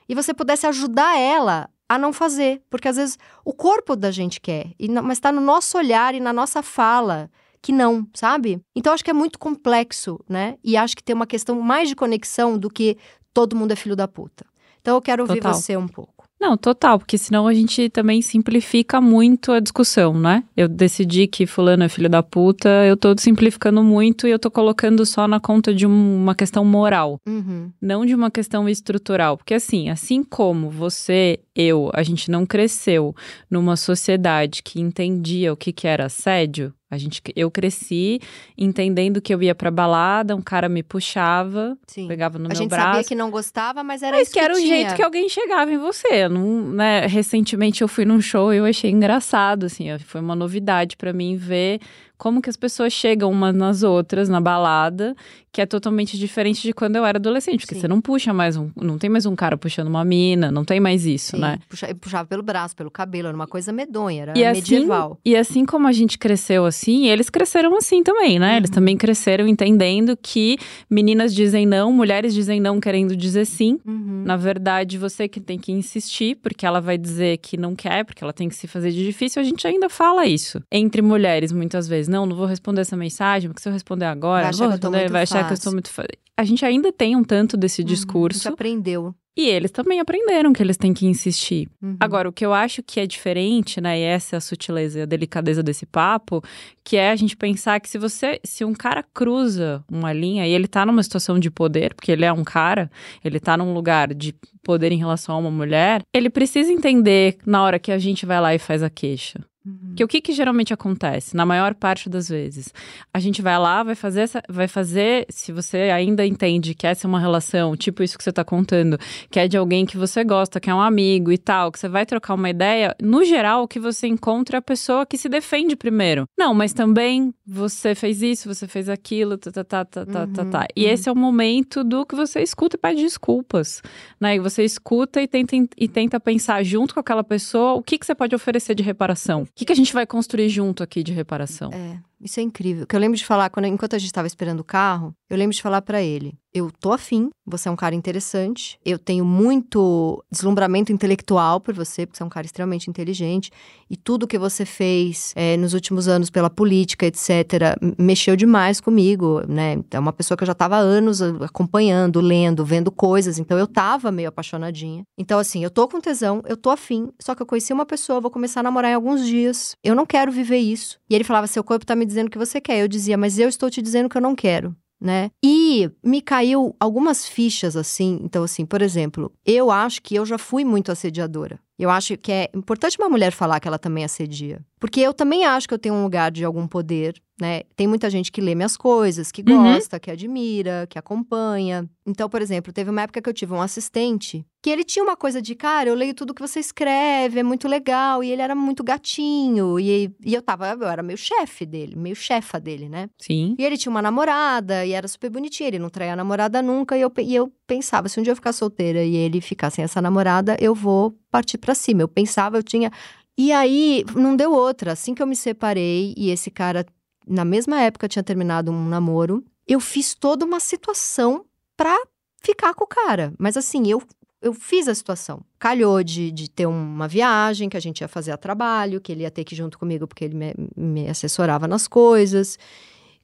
E 0.09 0.15
você 0.15 0.33
pudesse 0.33 0.67
ajudar 0.67 1.19
ela 1.19 1.69
a 1.89 1.99
não 1.99 2.13
fazer. 2.13 2.63
Porque 2.71 2.89
às 2.89 2.97
vezes 2.97 3.19
o 3.45 3.53
corpo 3.53 3.97
da 3.97 4.11
gente 4.11 4.41
quer, 4.41 4.73
e 4.79 4.89
não, 4.89 5.03
mas 5.03 5.19
está 5.19 5.33
no 5.33 5.41
nosso 5.41 5.77
olhar 5.77 6.15
e 6.15 6.21
na 6.21 6.33
nossa 6.33 6.63
fala 6.63 7.31
que 7.61 7.73
não, 7.73 8.07
sabe? 8.15 8.63
Então 8.75 8.93
acho 8.93 9.05
que 9.05 9.11
é 9.11 9.15
muito 9.15 9.39
complexo, 9.39 10.21
né? 10.29 10.57
E 10.63 10.77
acho 10.77 10.97
que 10.97 11.03
tem 11.03 11.15
uma 11.15 11.27
questão 11.27 11.61
mais 11.61 11.89
de 11.89 11.97
conexão 11.97 12.57
do 12.57 12.71
que 12.71 12.97
todo 13.35 13.57
mundo 13.57 13.73
é 13.73 13.77
filho 13.77 13.97
da 13.97 14.07
puta. 14.07 14.47
Então 14.81 14.97
eu 14.97 15.03
quero 15.03 15.23
ouvir 15.25 15.41
Total. 15.41 15.55
você 15.55 15.77
um 15.77 15.89
pouco. 15.89 16.18
Não, 16.41 16.57
total, 16.57 16.99
porque 16.99 17.19
senão 17.19 17.47
a 17.49 17.55
gente 17.55 17.89
também 17.91 18.23
simplifica 18.23 19.01
muito 19.01 19.51
a 19.51 19.61
discussão, 19.61 20.15
né? 20.15 20.45
Eu 20.57 20.69
decidi 20.69 21.27
que 21.27 21.47
fulano 21.47 21.83
é 21.83 21.89
filho 21.89 22.09
da 22.09 22.23
puta, 22.23 22.69
eu 22.87 22.97
tô 22.97 23.15
simplificando 23.19 23.83
muito 23.83 24.27
e 24.27 24.31
eu 24.31 24.39
tô 24.39 24.51
colocando 24.51 25.05
só 25.05 25.27
na 25.27 25.41
conta 25.41 25.75
de 25.75 25.85
uma 25.85 26.35
questão 26.35 26.65
moral, 26.65 27.21
uhum. 27.27 27.71
não 27.83 28.07
de 28.07 28.15
uma 28.15 28.31
questão 28.31 28.69
estrutural. 28.69 29.37
Porque 29.37 29.55
assim, 29.55 29.91
assim 29.91 30.23
como 30.23 30.71
você, 30.71 31.41
eu, 31.59 31.91
a 31.93 32.05
gente 32.05 32.31
não 32.31 32.47
cresceu 32.47 33.15
numa 33.51 33.77
sociedade 33.77 34.63
que 34.63 34.81
entendia 34.81 35.53
o 35.53 35.57
que, 35.57 35.73
que 35.73 35.89
era 35.89 36.07
assédio, 36.07 36.73
a 36.91 36.97
gente, 36.97 37.21
eu 37.37 37.51
cresci 37.51 38.19
entendendo 38.57 39.21
que 39.21 39.35
eu 39.35 39.43
ia 39.43 39.55
pra 39.55 39.71
balada, 39.71 40.35
um 40.35 40.41
cara 40.41 40.71
me 40.71 40.83
puxava, 40.83 41.77
Sim. 41.87 42.09
pegava 42.09 42.39
no 42.39 42.47
a 42.47 42.49
meu 42.49 42.57
gente 42.57 42.71
braço. 42.71 42.87
sabia 42.87 43.05
que 43.05 43.15
não 43.15 43.31
gostava, 43.31 43.85
mas 43.85 44.03
era 44.03 44.17
mas 44.17 44.29
isso 44.29 44.33
que, 44.33 44.39
que 44.39 44.45
era 44.45 44.55
o 44.55 44.57
tinha. 44.57 44.69
jeito 44.69 44.95
que 44.95 45.03
alguém 45.03 45.29
chegava 45.29 45.71
em 45.71 45.77
você. 45.77 46.27
Não, 46.31 46.71
né? 46.71 47.07
Recentemente 47.07 47.83
eu 47.83 47.89
fui 47.89 48.07
num 48.07 48.23
show 48.23 48.55
e 48.55 48.57
eu 48.57 48.65
achei 48.65 48.91
engraçado, 48.91 49.67
assim, 49.67 49.87
foi 49.99 50.23
uma 50.23 50.35
novidade 50.35 50.97
para 50.97 51.13
mim 51.13 51.37
ver 51.37 51.79
como 52.19 52.43
que 52.43 52.51
as 52.51 52.57
pessoas 52.57 52.93
chegam 52.93 53.31
umas 53.31 53.55
nas 53.55 53.83
outras 53.85 54.29
na 54.29 54.41
balada, 54.41 55.15
que 55.53 55.63
é 55.63 55.67
totalmente 55.67 56.19
diferente 56.19 56.63
de 56.63 56.73
quando 56.73 56.97
eu 56.97 57.05
era 57.07 57.19
adolescente, 57.19 57.61
porque 57.61 57.75
Sim. 57.77 57.81
você 57.83 57.89
não 57.89 58.01
puxa 58.01 58.35
mais 58.35 58.57
um, 58.57 58.71
não 58.77 58.99
tem 58.99 59.09
mais 59.09 59.25
um 59.25 59.35
cara 59.35 59.57
puxando 59.57 59.89
uma 59.89 60.05
mina, 60.05 60.51
não 60.51 60.65
tem 60.65 60.81
mais 60.81 61.07
isso, 61.07 61.37
Sim, 61.37 61.41
né? 61.43 61.59
Puxa, 61.69 61.95
puxava 61.95 62.29
pelo 62.29 62.43
braço, 62.43 62.77
pelo 62.77 62.91
cabelo, 62.91 63.29
era 63.29 63.37
uma 63.37 63.47
coisa 63.47 63.73
medonha, 63.73 64.23
era 64.23 64.39
e 64.39 64.45
medieval. 64.53 65.13
Assim, 65.13 65.21
e 65.25 65.37
assim 65.37 65.65
como 65.65 65.87
a 65.87 65.93
gente 65.93 66.19
cresceu 66.19 66.65
assim, 66.65 67.07
eles 67.07 67.31
cresceram 67.31 67.77
assim 67.77 68.03
também, 68.03 68.39
né? 68.39 68.51
Uhum. 68.51 68.57
Eles 68.57 68.71
também 68.71 68.97
cresceram 68.97 69.47
entendendo 69.47 70.17
que 70.21 70.59
meninas 70.91 71.35
dizem 71.35 71.67
não, 71.67 71.93
mulheres 71.93 72.35
dizem 72.35 72.61
não 72.61 72.81
querendo 72.81 73.17
dizer 73.17 73.45
sim. 73.45 73.79
Uhum. 73.87 74.23
Na 74.25 74.37
verdade, 74.37 74.99
você 74.99 75.29
que 75.29 75.41
tem 75.41 75.59
que 75.59 75.73
insistir, 75.73 76.37
porque 76.37 76.67
ela 76.67 76.81
vai 76.81 76.99
dizer 76.99 77.39
que 77.39 77.57
não 77.57 77.75
quer, 77.75 78.05
porque 78.05 78.23
ela 78.23 78.33
tem 78.33 78.49
que 78.49 78.55
se 78.57 78.67
fazer 78.67 78.91
de 78.91 79.05
difícil, 79.05 79.41
a 79.41 79.45
gente 79.45 79.67
ainda 79.67 79.89
fala 79.89 80.27
isso. 80.27 80.61
Entre 80.71 81.01
mulheres, 81.01 81.53
muitas 81.53 81.89
vezes 81.89 82.08
não, 82.09 82.27
não 82.27 82.37
vou 82.37 82.47
responder 82.47 82.81
essa 82.81 82.97
mensagem, 82.97 83.49
porque 83.49 83.63
se 83.63 83.69
eu 83.69 83.73
responder 83.73 84.07
agora, 84.07 84.43
vai 84.43 84.51
achar, 84.51 84.69
responder, 84.69 85.05
que, 85.05 85.13
vai 85.13 85.23
achar 85.23 85.45
que 85.45 85.53
eu 85.53 85.55
estou 85.55 85.73
muito. 85.73 85.91
A 86.37 86.45
gente 86.45 86.65
ainda 86.65 86.93
tem 86.93 87.17
um 87.17 87.25
tanto 87.25 87.57
desse 87.57 87.83
discurso. 87.83 88.39
Uhum, 88.39 88.49
a 88.49 88.51
gente 88.51 88.55
aprendeu. 88.55 89.15
E 89.39 89.47
eles 89.47 89.71
também 89.71 90.01
aprenderam 90.01 90.53
que 90.53 90.61
eles 90.61 90.77
têm 90.77 90.93
que 90.93 91.07
insistir. 91.07 91.69
Uhum. 91.81 91.97
Agora, 92.01 92.29
o 92.29 92.33
que 92.33 92.45
eu 92.45 92.53
acho 92.53 92.83
que 92.83 92.99
é 92.99 93.07
diferente, 93.07 93.81
né, 93.81 93.97
e 93.97 94.03
essa 94.03 94.35
é 94.35 94.39
a 94.39 94.41
sutileza 94.41 94.99
e 94.99 95.03
a 95.03 95.07
delicadeza 95.07 95.63
desse 95.63 95.87
papo, 95.87 96.43
que 96.83 96.97
é 96.97 97.13
a 97.13 97.15
gente 97.15 97.37
pensar 97.37 97.79
que 97.79 97.89
se 97.89 97.99
você, 97.99 98.41
se 98.43 98.65
um 98.65 98.75
cara 98.75 99.05
cruza 99.15 99.85
uma 99.89 100.13
linha 100.13 100.45
e 100.45 100.51
ele 100.51 100.67
tá 100.67 100.85
numa 100.85 101.05
situação 101.05 101.39
de 101.39 101.53
poder, 101.53 101.95
porque 101.95 102.11
ele 102.11 102.25
é 102.25 102.33
um 102.33 102.43
cara, 102.43 102.91
ele 103.25 103.39
tá 103.39 103.57
num 103.57 103.73
lugar 103.73 104.13
de 104.13 104.35
poder 104.65 104.91
em 104.91 104.99
relação 104.99 105.37
a 105.37 105.39
uma 105.39 105.53
mulher, 105.53 106.03
ele 106.13 106.29
precisa 106.29 106.73
entender 106.73 107.39
na 107.47 107.63
hora 107.63 107.79
que 107.79 107.93
a 107.93 107.99
gente 107.99 108.27
vai 108.27 108.41
lá 108.41 108.57
e 108.57 108.59
faz 108.59 108.83
a 108.83 108.91
queixa. 108.91 109.39
Uhum. 109.69 109.95
Que 109.95 110.05
o 110.05 110.09
que, 110.09 110.21
que 110.21 110.33
geralmente 110.33 110.73
acontece, 110.73 111.37
na 111.37 111.45
maior 111.45 111.75
parte 111.75 112.09
das 112.09 112.29
vezes? 112.29 112.73
A 113.13 113.19
gente 113.19 113.43
vai 113.43 113.59
lá, 113.59 113.83
vai 113.83 113.95
fazer 113.95 114.23
essa, 114.23 114.43
vai 114.49 114.67
fazer, 114.67 115.27
se 115.29 115.53
você 115.53 115.77
ainda 115.91 116.25
entende 116.25 116.75
que 116.75 116.87
essa 116.87 117.07
é 117.07 117.09
uma 117.09 117.21
relação, 117.21 117.77
tipo 117.77 118.03
isso 118.03 118.17
que 118.17 118.25
você 118.25 118.31
está 118.31 118.45
contando, 118.45 118.99
que 119.31 119.39
é 119.39 119.47
de 119.47 119.57
alguém 119.57 119.85
que 119.85 119.97
você 119.97 120.25
gosta, 120.25 120.61
que 120.61 120.71
é 120.71 120.75
um 120.75 120.81
amigo 120.81 121.31
e 121.31 121.39
tal, 121.39 121.71
que 121.71 121.79
você 121.79 121.89
vai 121.89 122.07
trocar 122.07 122.35
uma 122.35 122.49
ideia, 122.49 122.97
no 123.03 123.25
geral, 123.25 123.65
o 123.65 123.69
que 123.69 123.79
você 123.79 124.07
encontra 124.07 124.57
é 124.57 124.61
a 124.61 124.63
pessoa 124.63 125.05
que 125.05 125.19
se 125.19 125.29
defende 125.29 125.77
primeiro. 125.77 126.25
Não, 126.39 126.55
mas 126.55 126.73
também 126.73 127.35
você 127.47 127.95
fez 127.95 128.23
isso, 128.23 128.53
você 128.53 128.67
fez 128.67 128.89
aquilo, 128.89 129.37
tá, 129.37 129.51
tá, 129.51 129.65
tá, 129.65 129.85
tá, 129.85 130.07
tá, 130.07 130.27
tá, 130.27 130.45
tá. 130.45 130.67
E 130.75 130.85
uhum. 130.85 130.91
esse 130.91 131.09
é 131.09 131.13
o 131.13 131.17
momento 131.17 131.85
do 131.85 132.07
que 132.07 132.15
você 132.15 132.41
escuta 132.41 132.77
e 132.77 132.79
pede 132.79 133.03
desculpas, 133.03 133.83
né? 134.21 134.37
E 134.37 134.39
você 134.39 134.65
escuta 134.65 135.21
e 135.21 135.29
tenta, 135.29 135.57
e 135.77 135.89
tenta 135.89 136.21
pensar 136.21 136.63
junto 136.63 136.95
com 136.95 137.01
aquela 137.01 137.25
pessoa 137.25 137.75
o 137.75 137.83
que, 137.83 137.99
que 137.99 138.07
você 138.07 138.15
pode 138.15 138.35
oferecer 138.35 138.75
de 138.75 138.83
reparação 138.83 139.47
que, 139.59 139.65
que 139.65 139.73
a 139.73 139.77
gente 139.77 139.93
vai 139.93 140.07
construir 140.07 140.49
junto 140.49 140.85
aqui 140.85 141.03
de 141.03 141.13
reparação? 141.13 141.71
É, 141.73 141.99
isso 142.21 142.41
é 142.41 142.43
incrível. 142.43 142.87
Que 142.87 142.97
eu 142.97 143.01
lembro 143.01 143.17
de 143.17 143.25
falar, 143.25 143.51
quando, 143.51 143.67
enquanto 143.67 143.95
a 143.95 143.99
gente 143.99 144.09
estava 144.09 144.27
esperando 144.27 144.61
o 144.61 144.65
carro, 144.65 145.15
eu 145.31 145.37
lembro 145.37 145.55
de 145.55 145.63
falar 145.63 145.83
para 145.83 146.03
ele. 146.03 146.39
eu 146.53 146.71
tô 146.71 146.93
afim, 146.93 147.31
você 147.47 147.69
é 147.69 147.73
um 147.73 147.77
cara 147.77 147.95
interessante, 147.95 148.79
eu 148.85 148.99
tenho 148.99 149.25
muito 149.25 150.23
deslumbramento 150.31 150.93
intelectual 150.93 151.61
por 151.61 151.75
você, 151.75 152.07
porque 152.07 152.17
você 152.17 152.23
é 152.23 152.27
um 152.27 152.31
cara 152.31 152.47
extremamente 152.47 152.89
inteligente, 152.89 153.51
e 153.89 153.97
tudo 153.97 154.27
que 154.27 154.39
você 154.39 154.65
fez 154.65 155.33
é, 155.37 155.57
nos 155.57 155.75
últimos 155.75 156.09
anos 156.09 156.31
pela 156.31 156.51
política, 156.51 157.07
etc., 157.07 157.77
mexeu 157.99 158.35
demais 158.37 158.81
comigo, 158.81 159.43
né? 159.49 159.83
É 159.91 159.99
uma 159.99 160.13
pessoa 160.13 160.37
que 160.37 160.43
eu 160.43 160.47
já 160.47 160.55
tava 160.55 160.77
há 160.77 160.81
anos 160.81 161.21
acompanhando, 161.23 162.21
lendo, 162.21 162.65
vendo 162.65 162.91
coisas, 162.91 163.39
então 163.39 163.59
eu 163.59 163.67
tava 163.67 164.11
meio 164.11 164.29
apaixonadinha. 164.29 165.05
Então, 165.17 165.39
assim, 165.39 165.63
eu 165.63 165.71
tô 165.71 165.87
com 165.87 166.01
tesão, 166.01 166.43
eu 166.47 166.57
tô 166.57 166.71
afim, 166.71 167.11
só 167.21 167.35
que 167.35 167.43
eu 167.43 167.47
conheci 167.47 167.73
uma 167.73 167.87
pessoa, 167.87 168.21
vou 168.21 168.31
começar 168.31 168.61
a 168.61 168.63
namorar 168.63 168.91
em 168.91 168.95
alguns 168.95 169.27
dias, 169.27 169.77
eu 169.85 169.95
não 169.95 170.07
quero 170.07 170.33
viver 170.33 170.59
isso. 170.59 170.99
E 171.09 171.15
ele 171.15 171.25
falava, 171.25 171.47
seu 171.47 171.63
corpo 171.63 171.87
tá 171.87 171.95
me 171.95 172.07
dizendo 172.09 172.31
que 172.31 172.39
você 172.39 172.61
quer. 172.61 172.81
Eu 172.81 172.89
dizia, 172.89 173.17
mas 173.17 173.39
eu 173.39 173.49
estou 173.49 173.71
te 173.71 173.81
dizendo 173.81 174.09
que 174.09 174.17
eu 174.17 174.23
não 174.23 174.35
quero 174.35 174.75
né? 175.01 175.31
E 175.45 175.91
me 176.03 176.21
caiu 176.21 176.75
algumas 176.81 177.27
fichas 177.27 177.77
assim. 177.77 178.19
Então, 178.23 178.43
assim, 178.43 178.67
por 178.67 178.83
exemplo, 178.83 179.33
eu 179.45 179.71
acho 179.71 180.03
que 180.03 180.15
eu 180.15 180.27
já 180.27 180.37
fui 180.39 180.65
muito 180.65 180.91
assediadora. 180.91 181.61
Eu 181.79 181.91
acho 181.91 182.17
que 182.17 182.33
é 182.33 182.51
importante 182.53 182.99
uma 182.99 183.09
mulher 183.09 183.31
falar 183.31 183.61
que 183.61 183.69
ela 183.69 183.79
também 183.79 184.05
assedia. 184.05 184.61
Porque 184.81 185.01
eu 185.01 185.15
também 185.15 185.45
acho 185.45 185.69
que 185.69 185.75
eu 185.75 185.79
tenho 185.79 185.95
um 185.95 186.03
lugar 186.03 186.31
de 186.31 186.45
algum 186.45 186.67
poder, 186.67 187.21
né? 187.41 187.63
Tem 187.77 187.87
muita 187.87 188.11
gente 188.11 188.33
que 188.33 188.41
lê 188.41 188.55
minhas 188.55 188.77
coisas, 188.77 189.31
que 189.31 189.43
uhum. 189.49 189.63
gosta, 189.63 189.97
uhum. 189.97 190.01
que 190.01 190.11
admira, 190.11 190.87
que 190.89 190.99
acompanha. 190.99 191.89
Então, 192.07 192.29
por 192.29 192.43
exemplo, 192.43 192.73
teve 192.73 192.91
uma 192.91 193.03
época 193.03 193.23
que 193.23 193.29
eu 193.29 193.35
tive 193.35 193.53
um 193.53 193.63
assistente 193.63 194.45
que 194.61 194.71
ele 194.71 194.83
tinha 194.83 195.05
uma 195.05 195.17
coisa 195.17 195.41
de, 195.41 195.55
cara, 195.55 195.89
eu 195.89 195.95
leio 195.95 196.13
tudo 196.13 196.35
que 196.35 196.43
você 196.43 196.59
escreve, 196.59 197.41
é 197.41 197.43
muito 197.43 197.69
legal. 197.69 198.25
E 198.25 198.31
ele 198.31 198.43
era 198.43 198.55
muito 198.55 198.83
gatinho. 198.83 199.79
E, 199.79 200.13
e 200.25 200.35
eu 200.35 200.43
tava, 200.43 200.69
eu 200.73 200.89
era 200.89 201.03
meio 201.03 201.17
chefe 201.17 201.65
dele, 201.65 201.95
meio 201.97 202.17
chefa 202.17 202.59
dele, 202.59 202.89
né? 202.89 203.09
Sim. 203.19 203.55
E 203.59 203.65
ele 203.65 203.77
tinha 203.77 203.91
uma 203.91 204.03
namorada 204.03 204.85
e 204.85 204.93
era 204.93 205.07
super 205.07 205.31
bonitinho. 205.31 205.69
Ele 205.69 205.79
não 205.79 205.89
traía 205.89 206.15
a 206.15 206.17
namorada 206.17 206.61
nunca. 206.61 206.97
E 206.97 207.01
eu, 207.01 207.13
e 207.19 207.35
eu 207.35 207.53
pensava, 207.69 208.09
se 208.09 208.19
um 208.19 208.23
dia 208.23 208.33
eu 208.33 208.37
ficar 208.37 208.53
solteira 208.53 209.05
e 209.05 209.15
ele 209.15 209.41
ficar 209.41 209.71
sem 209.71 209.85
essa 209.85 210.03
namorada, 210.03 210.57
eu 210.59 210.75
vou 210.75 211.15
partir 211.31 211.59
para 211.59 211.75
cima. 211.75 212.03
Eu 212.03 212.09
pensava, 212.09 212.57
eu 212.57 212.63
tinha. 212.63 212.91
E 213.37 213.53
aí, 213.53 214.05
não 214.17 214.35
deu 214.35 214.53
outra. 214.53 214.93
Assim 214.93 215.15
que 215.15 215.23
eu 215.23 215.27
me 215.27 215.37
separei 215.37 216.15
e 216.17 216.31
esse 216.31 216.51
cara, 216.51 216.85
na 217.27 217.45
mesma 217.45 217.81
época, 217.81 218.09
tinha 218.09 218.23
terminado 218.23 218.73
um 218.73 218.89
namoro, 218.89 219.45
eu 219.67 219.79
fiz 219.79 220.15
toda 220.15 220.45
uma 220.45 220.59
situação 220.59 221.45
pra 221.77 221.97
ficar 222.43 222.75
com 222.75 222.85
o 222.85 222.89
cara. 222.89 223.33
Mas 223.39 223.57
assim, 223.57 223.87
eu, 223.87 224.03
eu 224.41 224.55
fiz 224.55 224.89
a 224.89 224.95
situação. 224.95 225.43
Calhou 225.59 226.03
de, 226.03 226.31
de 226.31 226.51
ter 226.51 226.67
uma 226.67 227.07
viagem 227.07 227.69
que 227.69 227.77
a 227.77 227.81
gente 227.81 228.01
ia 228.01 228.09
fazer 228.09 228.33
a 228.33 228.37
trabalho, 228.39 229.01
que 229.01 229.13
ele 229.13 229.23
ia 229.23 229.31
ter 229.31 229.45
que 229.45 229.55
ir 229.55 229.59
junto 229.59 229.79
comigo 229.79 230.07
porque 230.07 230.25
ele 230.25 230.35
me, 230.35 230.55
me 230.75 231.09
assessorava 231.09 231.69
nas 231.69 231.87
coisas. 231.87 232.59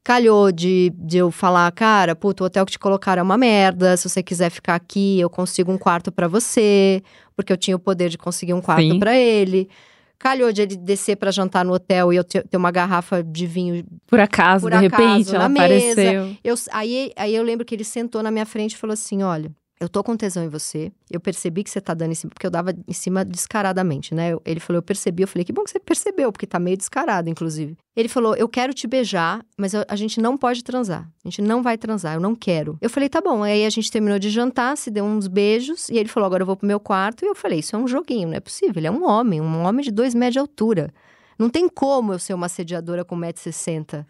Calhou 0.05 0.53
de, 0.53 0.93
de 0.99 1.17
eu 1.17 1.31
falar, 1.31 1.73
cara, 1.73 2.15
puto, 2.15 2.45
o 2.45 2.47
hotel 2.47 2.67
que 2.67 2.73
te 2.73 2.79
colocaram 2.79 3.21
é 3.21 3.23
uma 3.23 3.39
merda. 3.39 3.97
Se 3.97 4.07
você 4.07 4.23
quiser 4.23 4.51
ficar 4.51 4.75
aqui, 4.75 5.19
eu 5.19 5.31
consigo 5.31 5.73
um 5.73 5.79
quarto 5.79 6.13
para 6.13 6.29
você, 6.29 7.03
porque 7.35 7.51
eu 7.51 7.57
tinha 7.57 7.75
o 7.75 7.79
poder 7.79 8.11
de 8.11 8.19
conseguir 8.19 8.53
um 8.53 8.61
quarto 8.61 8.99
para 8.99 9.17
ele. 9.17 9.67
Calhou 10.19 10.53
de 10.53 10.61
ele 10.61 10.77
descer 10.77 11.17
para 11.17 11.31
jantar 11.31 11.65
no 11.65 11.73
hotel 11.73 12.13
e 12.13 12.17
eu 12.17 12.25
ter, 12.25 12.47
ter 12.47 12.57
uma 12.57 12.71
garrafa 12.71 13.23
de 13.23 13.47
vinho. 13.47 13.83
Por 14.07 14.21
acaso, 14.21 14.67
por 14.67 14.79
de 14.79 14.87
acaso, 14.87 15.03
repente, 15.03 15.35
ela 15.35 15.47
apareceu. 15.47 16.37
Eu, 16.45 16.55
aí, 16.71 17.11
aí 17.17 17.35
eu 17.35 17.43
lembro 17.43 17.65
que 17.65 17.75
ele 17.75 17.85
sentou 17.85 18.23
na 18.23 18.31
minha 18.31 18.45
frente 18.45 18.73
e 18.73 18.77
falou 18.77 18.93
assim: 18.93 19.23
olha, 19.23 19.51
eu 19.81 19.89
tô 19.89 20.05
com 20.05 20.17
tesão 20.17 20.45
em 20.45 20.49
você, 20.49 20.93
eu 21.11 21.19
percebi 21.19 21.65
que 21.65 21.71
você 21.71 21.81
tá 21.81 21.93
dando 21.95 22.13
em 22.13 22.15
cima, 22.15 22.31
porque 22.33 22.47
eu 22.47 22.51
dava 22.51 22.73
em 22.87 22.93
cima 22.93 23.25
descaradamente, 23.25 24.15
né? 24.15 24.31
Ele 24.45 24.61
falou, 24.61 24.79
eu 24.79 24.83
percebi, 24.83 25.23
eu 25.23 25.29
falei, 25.29 25.45
que 25.45 25.53
bom 25.53 25.65
que 25.65 25.71
você 25.71 25.81
percebeu, 25.81 26.31
porque 26.31 26.47
tá 26.47 26.59
meio 26.61 26.77
descarado, 26.77 27.29
inclusive. 27.29 27.77
Ele 27.97 28.09
falou, 28.09 28.37
eu 28.37 28.49
quero 28.49 28.73
te 28.73 28.87
beijar, 28.87 29.45
mas 29.59 29.75
a 29.75 29.97
gente 29.97 30.21
não 30.21 30.37
pode 30.37 30.63
transar. 30.63 31.09
A 31.25 31.29
gente 31.29 31.43
não 31.43 31.63
vai 31.63 31.77
transar, 31.77 32.15
eu 32.15 32.21
não 32.21 32.35
quero. 32.35 32.79
Eu 32.81 32.89
falei, 32.89 33.09
tá 33.09 33.21
bom. 33.21 33.43
Aí 33.43 33.65
a 33.65 33.71
gente 33.71 33.91
terminou 33.91 34.19
de 34.19 34.31
jantar, 34.31 34.77
se 34.77 34.91
deu 34.91 35.05
uns 35.05 35.27
beijos, 35.27 35.89
e 35.89 35.99
ele 35.99 36.09
falou, 36.09 36.27
agora 36.27 36.43
eu 36.43 36.47
vou 36.47 36.57
pro 36.57 36.67
meu 36.67 36.81
quarto. 36.81 37.25
E 37.25 37.29
eu 37.29 37.35
falei, 37.35 37.59
isso 37.59 37.75
é 37.75 37.79
um 37.79 37.87
joguinho, 37.87 38.29
não 38.29 38.37
é 38.37 38.41
possível. 38.41 38.75
Ele 38.77 38.87
é 38.87 38.91
um 38.91 39.05
homem, 39.05 39.41
um 39.41 39.65
homem 39.65 39.85
de 39.85 39.91
dois 39.91 40.15
metros 40.15 40.35
de 40.35 40.39
altura. 40.39 40.93
Não 41.39 41.51
tem 41.51 41.69
como 41.69 42.13
eu 42.13 42.19
ser 42.19 42.35
uma 42.35 42.47
assediadora 42.47 43.05
com 43.05 43.17
1,60m. 43.17 44.07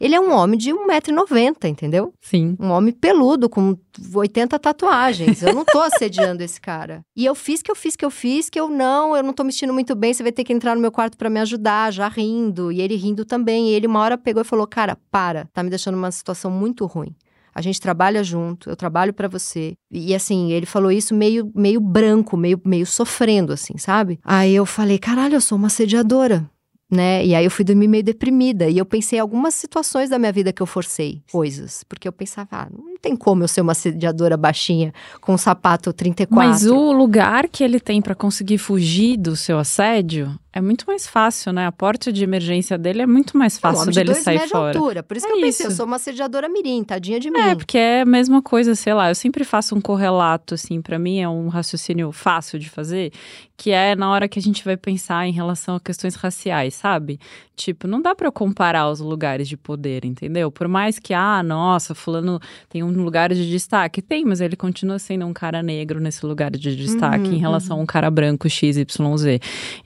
Ele 0.00 0.16
é 0.16 0.20
um 0.20 0.32
homem 0.32 0.58
de 0.58 0.70
1,90m, 0.70 1.68
entendeu? 1.68 2.12
Sim. 2.20 2.56
Um 2.58 2.70
homem 2.70 2.92
peludo, 2.92 3.48
com 3.48 3.76
80 4.14 4.58
tatuagens. 4.58 5.42
Eu 5.42 5.54
não 5.54 5.64
tô 5.64 5.78
assediando 5.82 6.42
esse 6.42 6.60
cara. 6.60 7.04
E 7.14 7.24
eu 7.24 7.34
fiz 7.34 7.62
que 7.62 7.70
eu 7.70 7.76
fiz 7.76 7.94
que 7.94 8.04
eu 8.04 8.10
fiz, 8.10 8.50
que 8.50 8.58
eu 8.58 8.68
não, 8.68 9.16
eu 9.16 9.22
não 9.22 9.32
tô 9.32 9.44
me 9.44 9.52
sentindo 9.52 9.72
muito 9.72 9.94
bem, 9.94 10.12
você 10.12 10.24
vai 10.24 10.32
ter 10.32 10.42
que 10.42 10.52
entrar 10.52 10.74
no 10.74 10.80
meu 10.80 10.90
quarto 10.90 11.16
para 11.16 11.30
me 11.30 11.38
ajudar, 11.40 11.92
já 11.92 12.08
rindo. 12.08 12.72
E 12.72 12.80
ele 12.80 12.96
rindo 12.96 13.24
também. 13.24 13.68
E 13.68 13.74
ele 13.74 13.86
uma 13.86 14.00
hora 14.00 14.18
pegou 14.18 14.42
e 14.42 14.44
falou: 14.44 14.66
Cara, 14.66 14.98
para, 15.10 15.46
tá 15.52 15.62
me 15.62 15.70
deixando 15.70 15.94
numa 15.94 16.10
situação 16.10 16.50
muito 16.50 16.84
ruim. 16.86 17.14
A 17.54 17.60
gente 17.60 17.80
trabalha 17.80 18.24
junto, 18.24 18.70
eu 18.70 18.76
trabalho 18.76 19.12
para 19.12 19.28
você. 19.28 19.74
E 19.90 20.14
assim, 20.14 20.50
ele 20.52 20.64
falou 20.64 20.90
isso 20.90 21.14
meio, 21.14 21.50
meio 21.54 21.80
branco, 21.80 22.36
meio, 22.36 22.60
meio 22.64 22.86
sofrendo, 22.86 23.52
assim, 23.52 23.76
sabe? 23.76 24.18
Aí 24.24 24.54
eu 24.54 24.64
falei: 24.64 24.98
caralho, 24.98 25.34
eu 25.34 25.40
sou 25.40 25.58
uma 25.58 25.66
assediadora 25.66 26.50
né? 26.92 27.24
E 27.24 27.34
aí 27.34 27.42
eu 27.42 27.50
fui 27.50 27.64
dormir 27.64 27.88
meio 27.88 28.04
deprimida. 28.04 28.68
E 28.68 28.76
eu 28.76 28.84
pensei 28.84 29.18
em 29.18 29.20
algumas 29.20 29.54
situações 29.54 30.10
da 30.10 30.18
minha 30.18 30.30
vida 30.30 30.52
que 30.52 30.60
eu 30.60 30.66
forcei 30.66 31.22
coisas. 31.32 31.82
Porque 31.84 32.06
eu 32.06 32.12
pensava, 32.12 32.48
ah, 32.52 32.68
não 32.70 32.91
tem 33.02 33.16
como 33.16 33.42
eu 33.42 33.48
ser 33.48 33.60
uma 33.60 33.72
assediadora 33.72 34.36
baixinha 34.36 34.94
com 35.20 35.34
um 35.34 35.38
sapato 35.38 35.92
34. 35.92 36.48
Mas 36.48 36.64
o 36.64 36.92
lugar 36.92 37.48
que 37.48 37.64
ele 37.64 37.80
tem 37.80 38.00
para 38.00 38.14
conseguir 38.14 38.58
fugir 38.58 39.16
do 39.16 39.34
seu 39.34 39.58
assédio 39.58 40.38
é 40.54 40.60
muito 40.60 40.84
mais 40.86 41.06
fácil, 41.06 41.50
né? 41.50 41.66
A 41.66 41.72
porta 41.72 42.12
de 42.12 42.22
emergência 42.22 42.76
dele 42.76 43.00
é 43.00 43.06
muito 43.06 43.38
mais 43.38 43.58
fácil 43.58 43.90
de 43.90 43.96
dele 43.96 44.14
sair 44.14 44.46
fora. 44.48 44.78
Altura. 44.78 45.02
Por 45.02 45.16
isso 45.16 45.26
é 45.26 45.30
que 45.30 45.36
eu 45.36 45.40
pensei, 45.40 45.66
eu 45.66 45.70
sou 45.70 45.86
uma 45.86 45.96
assediadora 45.96 46.46
mirim, 46.46 46.84
tadinha 46.84 47.18
de 47.18 47.30
mim. 47.30 47.40
É, 47.40 47.54
porque 47.54 47.78
é 47.78 48.02
a 48.02 48.04
mesma 48.04 48.42
coisa, 48.42 48.74
sei 48.74 48.92
lá, 48.92 49.10
eu 49.10 49.14
sempre 49.14 49.44
faço 49.44 49.74
um 49.74 49.80
correlato, 49.80 50.52
assim, 50.52 50.82
para 50.82 50.98
mim 50.98 51.20
é 51.20 51.28
um 51.28 51.48
raciocínio 51.48 52.12
fácil 52.12 52.58
de 52.58 52.68
fazer, 52.68 53.12
que 53.56 53.70
é 53.70 53.96
na 53.96 54.10
hora 54.10 54.28
que 54.28 54.38
a 54.38 54.42
gente 54.42 54.62
vai 54.62 54.76
pensar 54.76 55.26
em 55.26 55.32
relação 55.32 55.76
a 55.76 55.80
questões 55.80 56.16
raciais, 56.16 56.74
sabe? 56.74 57.18
Tipo, 57.56 57.86
não 57.86 58.02
dá 58.02 58.14
para 58.14 58.30
comparar 58.30 58.90
os 58.90 59.00
lugares 59.00 59.48
de 59.48 59.56
poder, 59.56 60.04
entendeu? 60.04 60.50
Por 60.50 60.68
mais 60.68 60.98
que, 60.98 61.14
ah, 61.14 61.42
nossa, 61.42 61.94
fulano 61.94 62.38
tem 62.68 62.82
um 62.82 62.91
lugar 63.00 63.32
de 63.32 63.48
destaque. 63.48 64.02
Tem, 64.02 64.24
mas 64.24 64.40
ele 64.40 64.56
continua 64.56 64.98
sendo 64.98 65.26
um 65.26 65.32
cara 65.32 65.62
negro 65.62 66.00
nesse 66.00 66.24
lugar 66.26 66.50
de 66.50 66.76
destaque 66.76 67.28
uhum, 67.28 67.34
em 67.34 67.38
relação 67.38 67.76
uhum. 67.76 67.82
a 67.82 67.84
um 67.84 67.86
cara 67.86 68.10
branco 68.10 68.48
XYZ. 68.48 68.86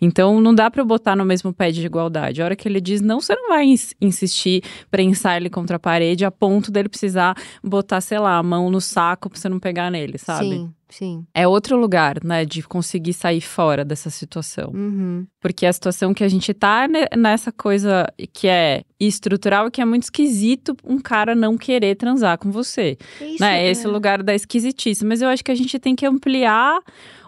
Então, 0.00 0.40
não 0.40 0.54
dá 0.54 0.70
para 0.70 0.84
botar 0.84 1.14
no 1.14 1.25
mesmo 1.25 1.52
pé 1.52 1.70
de 1.70 1.84
igualdade. 1.84 2.40
A 2.40 2.44
hora 2.44 2.56
que 2.56 2.68
ele 2.68 2.80
diz 2.80 3.00
não, 3.00 3.20
você 3.20 3.34
não 3.34 3.48
vai 3.48 3.64
ins 3.64 3.94
insistir, 4.00 4.62
prensar 4.90 5.36
ele 5.36 5.50
contra 5.50 5.76
a 5.76 5.78
parede 5.78 6.25
a 6.25 6.30
ponto 6.30 6.70
dele 6.70 6.88
precisar 6.88 7.36
botar, 7.62 8.00
sei 8.00 8.18
lá, 8.18 8.36
a 8.38 8.42
mão 8.42 8.70
no 8.70 8.80
saco 8.80 9.28
pra 9.28 9.38
você 9.38 9.48
não 9.48 9.58
pegar 9.58 9.90
nele, 9.90 10.18
sabe? 10.18 10.50
Sim. 10.50 10.75
Sim. 10.88 11.26
É 11.34 11.46
outro 11.48 11.76
lugar, 11.76 12.22
né, 12.22 12.44
de 12.44 12.62
conseguir 12.62 13.12
sair 13.12 13.40
fora 13.40 13.84
dessa 13.84 14.08
situação. 14.08 14.70
Uhum. 14.72 15.26
Porque 15.40 15.66
a 15.66 15.72
situação 15.72 16.14
que 16.14 16.22
a 16.22 16.28
gente 16.28 16.54
tá 16.54 16.86
nessa 17.16 17.50
coisa 17.50 18.06
que 18.32 18.46
é 18.46 18.84
estrutural 18.98 19.66
e 19.66 19.70
que 19.70 19.80
é 19.80 19.84
muito 19.84 20.04
esquisito 20.04 20.76
um 20.84 20.98
cara 20.98 21.34
não 21.34 21.58
querer 21.58 21.96
transar 21.96 22.38
com 22.38 22.50
você. 22.50 22.96
Isso, 23.20 23.40
né? 23.40 23.64
É. 23.64 23.70
Esse 23.70 23.86
lugar 23.86 24.22
da 24.22 24.34
esquisitice. 24.34 25.04
Mas 25.04 25.20
eu 25.20 25.28
acho 25.28 25.44
que 25.44 25.52
a 25.52 25.56
gente 25.56 25.78
tem 25.78 25.94
que 25.94 26.06
ampliar 26.06 26.80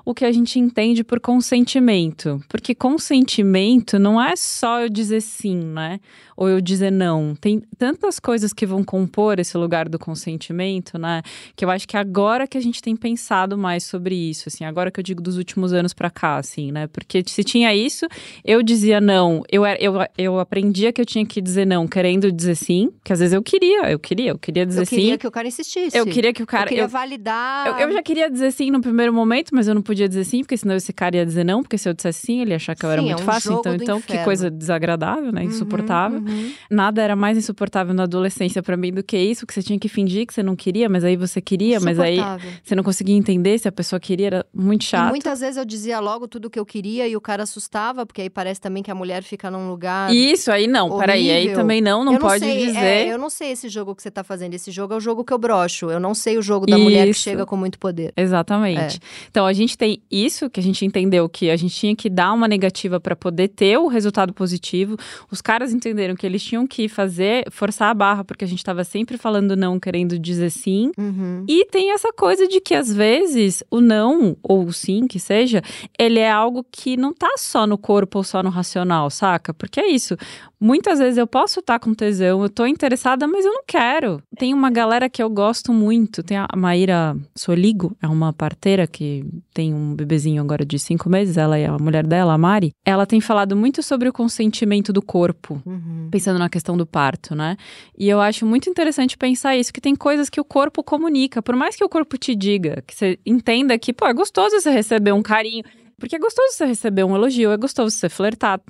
o 0.04 0.14
que 0.14 0.24
a 0.24 0.32
gente 0.32 0.58
entende 0.58 1.04
por 1.04 1.20
consentimento. 1.20 2.40
Porque 2.48 2.74
consentimento 2.74 3.98
não 3.98 4.22
é 4.22 4.34
só 4.36 4.80
eu 4.80 4.88
dizer 4.88 5.20
sim, 5.20 5.58
né? 5.58 6.00
Ou 6.38 6.48
eu 6.48 6.60
dizer 6.60 6.92
não. 6.92 7.34
Tem 7.34 7.60
tantas 7.76 8.20
coisas 8.20 8.52
que 8.52 8.64
vão 8.64 8.84
compor 8.84 9.40
esse 9.40 9.58
lugar 9.58 9.88
do 9.88 9.98
consentimento, 9.98 10.96
né? 10.96 11.20
Que 11.56 11.64
eu 11.64 11.70
acho 11.70 11.88
que 11.88 11.96
agora 11.96 12.46
que 12.46 12.56
a 12.56 12.60
gente 12.60 12.80
tem 12.80 12.94
pensado 12.94 13.58
mais 13.58 13.82
sobre 13.82 14.14
isso, 14.14 14.44
assim, 14.46 14.64
agora 14.64 14.88
que 14.88 15.00
eu 15.00 15.02
digo 15.02 15.20
dos 15.20 15.36
últimos 15.36 15.72
anos 15.72 15.92
para 15.92 16.08
cá, 16.08 16.36
assim, 16.36 16.70
né? 16.70 16.86
Porque 16.86 17.24
se 17.26 17.42
tinha 17.42 17.74
isso, 17.74 18.06
eu 18.44 18.62
dizia 18.62 19.00
não. 19.00 19.42
Eu, 19.50 19.66
eu, 19.80 19.94
eu 20.16 20.38
aprendia 20.38 20.92
que 20.92 21.00
eu 21.00 21.04
tinha 21.04 21.26
que 21.26 21.40
dizer 21.40 21.66
não, 21.66 21.88
querendo 21.88 22.30
dizer 22.30 22.54
sim, 22.54 22.92
que 23.02 23.12
às 23.12 23.18
vezes 23.18 23.34
eu 23.34 23.42
queria, 23.42 23.90
eu 23.90 23.98
queria, 23.98 24.30
eu 24.30 24.38
queria 24.38 24.64
dizer 24.64 24.86
sim. 24.86 24.94
Eu 24.94 25.00
queria 25.00 25.14
sim. 25.14 25.18
que 25.18 25.26
o 25.26 25.30
cara 25.32 25.48
insistisse. 25.48 25.98
Eu 25.98 26.06
queria 26.06 26.32
que 26.32 26.42
o 26.44 26.46
cara. 26.46 26.66
Eu 26.66 26.68
queria 26.68 26.84
eu, 26.84 26.88
validar. 26.88 27.66
Eu, 27.66 27.88
eu 27.88 27.92
já 27.94 28.02
queria 28.02 28.30
dizer 28.30 28.52
sim 28.52 28.70
no 28.70 28.80
primeiro 28.80 29.12
momento, 29.12 29.52
mas 29.52 29.66
eu 29.66 29.74
não 29.74 29.82
podia 29.82 30.08
dizer 30.08 30.22
sim, 30.22 30.42
porque 30.42 30.56
senão 30.56 30.76
esse 30.76 30.92
cara 30.92 31.16
ia 31.16 31.26
dizer 31.26 31.42
não, 31.42 31.62
porque 31.62 31.76
se 31.76 31.88
eu 31.88 31.94
dissesse 31.94 32.24
sim, 32.24 32.42
ele 32.42 32.50
ia 32.50 32.56
achar 32.56 32.76
que 32.76 32.86
eu 32.86 32.90
era 32.92 33.02
sim, 33.02 33.08
muito 33.08 33.18
é 33.18 33.22
um 33.22 33.26
fácil. 33.26 33.58
Então, 33.58 33.74
então 33.74 34.00
que 34.00 34.16
coisa 34.18 34.48
desagradável, 34.48 35.32
né? 35.32 35.40
Uhum, 35.40 35.48
insuportável. 35.48 36.20
Uhum, 36.20 36.27
uhum. 36.27 36.27
Nada 36.70 37.02
era 37.02 37.16
mais 37.16 37.36
insuportável 37.36 37.92
na 37.92 38.04
adolescência 38.04 38.62
para 38.62 38.76
mim 38.76 38.92
do 38.92 39.02
que 39.02 39.18
isso, 39.18 39.46
que 39.46 39.52
você 39.52 39.62
tinha 39.62 39.78
que 39.78 39.88
fingir 39.88 40.26
que 40.26 40.32
você 40.32 40.42
não 40.42 40.54
queria, 40.54 40.88
mas 40.88 41.04
aí 41.04 41.16
você 41.16 41.40
queria, 41.40 41.80
mas 41.80 41.98
aí 41.98 42.18
você 42.62 42.76
não 42.76 42.84
conseguia 42.84 43.16
entender 43.16 43.58
se 43.58 43.66
a 43.66 43.72
pessoa 43.72 43.98
queria, 43.98 44.28
era 44.28 44.46
muito 44.54 44.84
chato. 44.84 45.08
E 45.08 45.10
muitas 45.10 45.40
vezes 45.40 45.56
eu 45.56 45.64
dizia 45.64 45.98
logo 45.98 46.28
tudo 46.28 46.46
o 46.46 46.50
que 46.50 46.58
eu 46.58 46.66
queria 46.66 47.08
e 47.08 47.16
o 47.16 47.20
cara 47.20 47.42
assustava, 47.42 48.06
porque 48.06 48.22
aí 48.22 48.30
parece 48.30 48.60
também 48.60 48.82
que 48.82 48.90
a 48.90 48.94
mulher 48.94 49.22
fica 49.24 49.50
num 49.50 49.68
lugar. 49.68 50.14
Isso, 50.14 50.52
aí 50.52 50.66
não, 50.66 50.86
horrível. 50.86 51.00
peraí, 51.00 51.30
aí 51.30 51.52
também 51.52 51.80
não, 51.80 52.04
não, 52.04 52.12
não 52.12 52.20
pode 52.20 52.44
sei, 52.44 52.66
dizer. 52.66 52.78
É, 52.78 53.12
eu 53.12 53.18
não 53.18 53.30
sei 53.30 53.50
esse 53.50 53.68
jogo 53.68 53.94
que 53.94 54.02
você 54.02 54.10
tá 54.10 54.22
fazendo. 54.22 54.54
Esse 54.54 54.70
jogo 54.70 54.94
é 54.94 54.96
o 54.96 55.00
jogo 55.00 55.24
que 55.24 55.32
eu 55.32 55.38
brocho. 55.38 55.90
Eu 55.90 55.98
não 55.98 56.14
sei 56.14 56.38
o 56.38 56.42
jogo 56.42 56.66
da 56.66 56.76
isso. 56.76 56.84
mulher 56.84 57.06
que 57.08 57.14
chega 57.14 57.44
com 57.44 57.56
muito 57.56 57.78
poder. 57.78 58.12
Exatamente. 58.16 58.96
É. 58.96 59.00
Então 59.28 59.44
a 59.44 59.52
gente 59.52 59.76
tem 59.76 59.88
tem 59.88 60.02
isso 60.10 60.50
que 60.50 60.60
a 60.60 60.62
gente 60.62 60.84
entendeu 60.84 61.26
que 61.28 61.48
a 61.48 61.56
gente 61.56 61.74
tinha 61.74 61.96
que 61.96 62.10
dar 62.10 62.32
uma 62.32 62.46
negativa 62.46 63.00
para 63.00 63.16
poder 63.16 63.48
ter 63.48 63.78
o 63.78 63.86
resultado 63.86 64.34
positivo. 64.34 64.96
Os 65.30 65.40
caras 65.40 65.72
entenderam 65.72 66.14
que 66.18 66.26
eles 66.26 66.42
tinham 66.42 66.66
que 66.66 66.88
fazer, 66.88 67.44
forçar 67.50 67.90
a 67.90 67.94
barra, 67.94 68.24
porque 68.24 68.44
a 68.44 68.48
gente 68.48 68.58
estava 68.58 68.84
sempre 68.84 69.16
falando 69.16 69.56
não, 69.56 69.78
querendo 69.80 70.18
dizer 70.18 70.50
sim. 70.50 70.90
Uhum. 70.98 71.44
E 71.48 71.64
tem 71.66 71.92
essa 71.92 72.12
coisa 72.12 72.46
de 72.46 72.60
que 72.60 72.74
às 72.74 72.92
vezes 72.92 73.62
o 73.70 73.80
não, 73.80 74.36
ou 74.42 74.64
o 74.64 74.72
sim, 74.72 75.06
que 75.06 75.18
seja, 75.18 75.62
ele 75.98 76.18
é 76.18 76.30
algo 76.30 76.66
que 76.70 76.96
não 76.96 77.14
tá 77.14 77.34
só 77.38 77.66
no 77.66 77.78
corpo 77.78 78.18
ou 78.18 78.24
só 78.24 78.42
no 78.42 78.50
racional, 78.50 79.08
saca? 79.08 79.54
Porque 79.54 79.80
é 79.80 79.88
isso. 79.88 80.16
Muitas 80.60 80.98
vezes 80.98 81.16
eu 81.16 81.26
posso 81.26 81.60
estar 81.60 81.78
com 81.78 81.94
tesão, 81.94 82.42
eu 82.42 82.48
tô 82.48 82.66
interessada, 82.66 83.28
mas 83.28 83.44
eu 83.44 83.52
não 83.52 83.62
quero. 83.64 84.20
Tem 84.36 84.52
uma 84.52 84.70
galera 84.70 85.08
que 85.08 85.22
eu 85.22 85.30
gosto 85.30 85.72
muito, 85.72 86.20
tem 86.20 86.36
a 86.36 86.48
Maíra 86.56 87.16
Soligo, 87.36 87.96
é 88.02 88.08
uma 88.08 88.32
parteira 88.32 88.84
que 88.84 89.24
tem 89.54 89.72
um 89.72 89.94
bebezinho 89.94 90.42
agora 90.42 90.66
de 90.66 90.76
cinco 90.76 91.08
meses, 91.08 91.36
ela 91.36 91.56
e 91.60 91.64
a 91.64 91.78
mulher 91.78 92.04
dela, 92.04 92.34
a 92.34 92.38
Mari. 92.38 92.72
Ela 92.84 93.06
tem 93.06 93.20
falado 93.20 93.54
muito 93.54 93.84
sobre 93.84 94.08
o 94.08 94.12
consentimento 94.12 94.92
do 94.92 95.00
corpo, 95.00 95.62
Uhum. 95.64 96.07
Pensando 96.08 96.38
na 96.38 96.48
questão 96.48 96.76
do 96.76 96.86
parto, 96.86 97.34
né? 97.34 97.56
E 97.96 98.08
eu 98.08 98.20
acho 98.20 98.46
muito 98.46 98.68
interessante 98.68 99.16
pensar 99.16 99.56
isso, 99.56 99.72
que 99.72 99.80
tem 99.80 99.94
coisas 99.94 100.28
que 100.28 100.40
o 100.40 100.44
corpo 100.44 100.82
comunica. 100.82 101.42
Por 101.42 101.54
mais 101.54 101.76
que 101.76 101.84
o 101.84 101.88
corpo 101.88 102.16
te 102.16 102.34
diga, 102.34 102.82
que 102.86 102.94
você 102.94 103.18
entenda 103.24 103.78
que, 103.78 103.92
pô, 103.92 104.06
é 104.06 104.12
gostoso 104.12 104.60
você 104.60 104.70
receber 104.70 105.12
um 105.12 105.22
carinho. 105.22 105.64
Porque 105.98 106.14
é 106.14 106.18
gostoso 106.18 106.52
você 106.52 106.64
receber 106.64 107.04
um 107.04 107.14
elogio, 107.14 107.50
é 107.50 107.56
gostoso 107.56 107.94
você 107.94 108.08
flertar. 108.08 108.60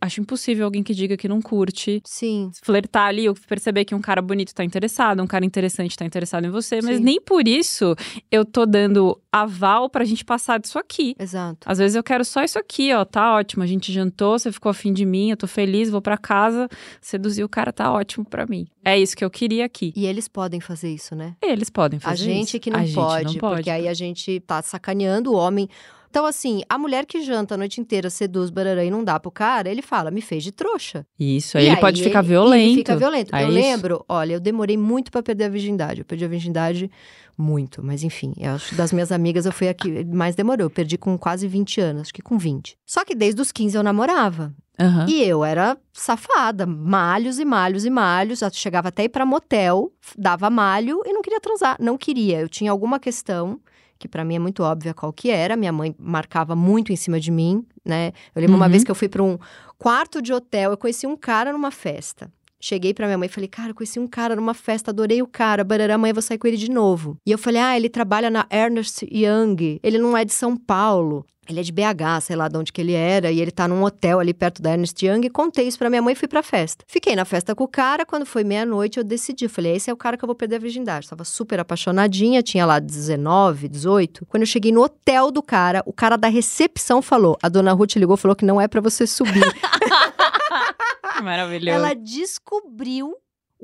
Acho 0.00 0.20
impossível 0.20 0.64
alguém 0.64 0.82
que 0.82 0.94
diga 0.94 1.16
que 1.16 1.26
não 1.26 1.42
curte. 1.42 2.00
Sim. 2.04 2.50
Flertar 2.62 3.08
ali, 3.08 3.28
ou 3.28 3.34
perceber 3.34 3.84
que 3.84 3.94
um 3.94 4.00
cara 4.00 4.22
bonito 4.22 4.54
tá 4.54 4.62
interessado, 4.62 5.22
um 5.22 5.26
cara 5.26 5.44
interessante 5.44 5.96
tá 5.96 6.04
interessado 6.04 6.46
em 6.46 6.50
você. 6.50 6.80
Mas 6.82 6.98
Sim. 6.98 7.02
nem 7.02 7.20
por 7.20 7.48
isso 7.48 7.96
eu 8.30 8.44
tô 8.44 8.64
dando 8.64 9.20
aval 9.32 9.90
pra 9.90 10.04
gente 10.04 10.24
passar 10.24 10.58
disso 10.58 10.78
aqui. 10.78 11.16
Exato. 11.18 11.68
Às 11.68 11.78
vezes 11.78 11.96
eu 11.96 12.02
quero 12.02 12.24
só 12.24 12.44
isso 12.44 12.58
aqui, 12.58 12.92
ó, 12.92 13.04
tá 13.04 13.34
ótimo. 13.34 13.62
A 13.62 13.66
gente 13.66 13.92
jantou, 13.92 14.38
você 14.38 14.52
ficou 14.52 14.70
afim 14.70 14.92
de 14.92 15.04
mim, 15.04 15.30
eu 15.30 15.36
tô 15.36 15.46
feliz, 15.46 15.90
vou 15.90 16.00
pra 16.00 16.16
casa, 16.16 16.68
seduzir 17.00 17.42
o 17.42 17.48
cara, 17.48 17.72
tá 17.72 17.92
ótimo 17.92 18.24
pra 18.24 18.46
mim. 18.46 18.66
É 18.84 18.96
isso 18.96 19.16
que 19.16 19.24
eu 19.24 19.30
queria 19.30 19.64
aqui. 19.64 19.92
E 19.96 20.06
eles 20.06 20.28
podem 20.28 20.60
fazer 20.60 20.90
isso, 20.90 21.16
né? 21.16 21.34
Eles 21.42 21.68
podem 21.68 21.98
fazer 21.98 22.22
a 22.22 22.26
gente 22.26 22.48
isso. 22.50 22.60
que 22.60 22.70
não, 22.70 22.78
a 22.78 22.84
gente 22.84 22.94
pode, 22.94 23.34
não 23.34 23.40
pode, 23.40 23.56
porque 23.56 23.70
aí 23.70 23.88
a 23.88 23.94
gente 23.94 24.38
tá 24.40 24.62
sacaneando 24.62 25.32
o 25.32 25.34
homem. 25.34 25.68
Então, 26.16 26.24
assim, 26.24 26.62
a 26.66 26.78
mulher 26.78 27.04
que 27.04 27.20
janta 27.20 27.56
a 27.56 27.58
noite 27.58 27.78
inteira, 27.78 28.08
seduz, 28.08 28.48
barará 28.48 28.82
e 28.82 28.90
não 28.90 29.04
dá 29.04 29.20
pro 29.20 29.30
cara, 29.30 29.68
ele 29.70 29.82
fala, 29.82 30.10
me 30.10 30.22
fez 30.22 30.42
de 30.42 30.50
trouxa. 30.50 31.04
Isso, 31.20 31.58
aí 31.58 31.64
E 31.64 31.68
ele 31.68 31.76
pode 31.76 32.02
ficar 32.02 32.20
ele- 32.20 32.28
violento. 32.28 32.64
Ele 32.68 32.74
fica 32.76 32.96
violento. 32.96 33.36
É 33.36 33.42
eu 33.44 33.48
isso. 33.48 33.54
lembro, 33.54 34.02
olha, 34.08 34.32
eu 34.32 34.40
demorei 34.40 34.78
muito 34.78 35.10
pra 35.12 35.22
perder 35.22 35.44
a 35.44 35.48
virgindade. 35.50 36.00
Eu 36.00 36.06
perdi 36.06 36.24
a 36.24 36.28
virgindade 36.28 36.90
muito, 37.36 37.82
mas 37.84 38.02
enfim, 38.02 38.32
eu 38.38 38.52
acho 38.52 38.74
das 38.74 38.92
minhas 38.94 39.12
amigas 39.12 39.44
eu 39.44 39.52
fui 39.52 39.68
a 39.68 39.74
que 39.74 40.06
mais 40.06 40.34
demorou. 40.34 40.64
Eu 40.64 40.70
perdi 40.70 40.96
com 40.96 41.18
quase 41.18 41.46
20 41.46 41.82
anos, 41.82 42.00
acho 42.04 42.14
que 42.14 42.22
com 42.22 42.38
20. 42.38 42.78
Só 42.86 43.04
que 43.04 43.14
desde 43.14 43.42
os 43.42 43.52
15 43.52 43.76
eu 43.76 43.82
namorava. 43.82 44.54
Aham. 44.80 45.04
E 45.10 45.22
eu 45.22 45.44
era 45.44 45.76
safada, 45.92 46.64
malhos 46.64 47.38
e 47.38 47.44
malhos 47.44 47.84
e 47.84 47.90
malhos. 47.90 48.40
Eu 48.40 48.50
chegava 48.54 48.88
até 48.88 49.04
ir 49.04 49.10
pra 49.10 49.26
motel, 49.26 49.92
dava 50.16 50.48
malho 50.48 51.02
e 51.04 51.12
não 51.12 51.20
queria 51.20 51.40
transar. 51.42 51.76
Não 51.78 51.98
queria. 51.98 52.40
Eu 52.40 52.48
tinha 52.48 52.70
alguma 52.70 52.98
questão, 52.98 53.60
que 53.98 54.08
pra 54.08 54.24
mim 54.24 54.36
é 54.36 54.38
muito 54.38 54.62
óbvia 54.62 54.92
qual 54.94 55.12
que 55.12 55.30
era. 55.30 55.56
Minha 55.56 55.72
mãe 55.72 55.94
marcava 55.98 56.54
muito 56.56 56.92
em 56.92 56.96
cima 56.96 57.18
de 57.20 57.30
mim, 57.30 57.64
né? 57.84 58.12
Eu 58.34 58.40
lembro 58.40 58.56
uma 58.56 58.66
Uhum. 58.66 58.70
vez 58.70 58.84
que 58.84 58.90
eu 58.90 58.94
fui 58.94 59.08
pra 59.08 59.22
um 59.22 59.38
quarto 59.78 60.20
de 60.22 60.32
hotel, 60.32 60.70
eu 60.70 60.76
conheci 60.76 61.06
um 61.06 61.16
cara 61.16 61.52
numa 61.52 61.70
festa. 61.70 62.30
Cheguei 62.58 62.94
pra 62.94 63.06
minha 63.06 63.18
mãe 63.18 63.26
e 63.26 63.30
falei, 63.30 63.48
cara, 63.48 63.70
eu 63.70 63.74
conheci 63.74 64.00
um 64.00 64.06
cara 64.06 64.34
numa 64.34 64.54
festa, 64.54 64.90
adorei 64.90 65.20
o 65.20 65.26
cara, 65.26 65.62
barará, 65.62 65.94
amanhã 65.96 66.14
vou 66.14 66.22
sair 66.22 66.38
com 66.38 66.46
ele 66.48 66.56
de 66.56 66.70
novo. 66.70 67.18
E 67.26 67.30
eu 67.30 67.36
falei, 67.38 67.60
ah, 67.60 67.76
ele 67.76 67.88
trabalha 67.90 68.30
na 68.30 68.46
Ernest 68.50 69.06
Young, 69.12 69.78
ele 69.82 69.98
não 69.98 70.16
é 70.16 70.24
de 70.24 70.32
São 70.32 70.56
Paulo. 70.56 71.24
Ele 71.48 71.60
é 71.60 71.62
de 71.62 71.72
BH, 71.72 72.22
sei 72.22 72.36
lá 72.36 72.48
de 72.48 72.56
onde 72.56 72.72
que 72.72 72.80
ele 72.80 72.92
era, 72.92 73.30
e 73.30 73.40
ele 73.40 73.50
tá 73.50 73.68
num 73.68 73.82
hotel 73.82 74.18
ali 74.18 74.34
perto 74.34 74.60
da 74.60 74.72
Ernest 74.72 75.04
Young, 75.04 75.26
e 75.26 75.30
contei 75.30 75.66
isso 75.66 75.78
pra 75.78 75.88
minha 75.88 76.02
mãe 76.02 76.12
e 76.12 76.16
fui 76.16 76.28
pra 76.28 76.42
festa. 76.42 76.84
Fiquei 76.88 77.14
na 77.14 77.24
festa 77.24 77.54
com 77.54 77.64
o 77.64 77.68
cara, 77.68 78.04
quando 78.04 78.26
foi 78.26 78.44
meia-noite 78.44 78.98
eu 78.98 79.04
decidi, 79.04 79.48
falei, 79.48 79.76
esse 79.76 79.90
é 79.90 79.92
o 79.92 79.96
cara 79.96 80.16
que 80.16 80.24
eu 80.24 80.26
vou 80.26 80.34
perder 80.34 80.56
a 80.56 80.58
virgindade. 80.58 81.08
Tava 81.08 81.24
super 81.24 81.60
apaixonadinha, 81.60 82.42
tinha 82.42 82.66
lá 82.66 82.78
19, 82.78 83.68
18. 83.68 84.26
Quando 84.26 84.42
eu 84.42 84.46
cheguei 84.46 84.72
no 84.72 84.82
hotel 84.82 85.30
do 85.30 85.42
cara, 85.42 85.82
o 85.86 85.92
cara 85.92 86.16
da 86.16 86.28
recepção 86.28 87.00
falou, 87.00 87.36
a 87.42 87.48
dona 87.48 87.72
Ruth 87.72 87.96
ligou 87.96 88.16
e 88.16 88.18
falou 88.18 88.36
que 88.36 88.44
não 88.44 88.60
é 88.60 88.66
pra 88.68 88.80
você 88.80 89.06
subir. 89.06 89.44
Maravilhoso. 91.22 91.70
ela 91.70 91.94
descobriu 91.94 93.14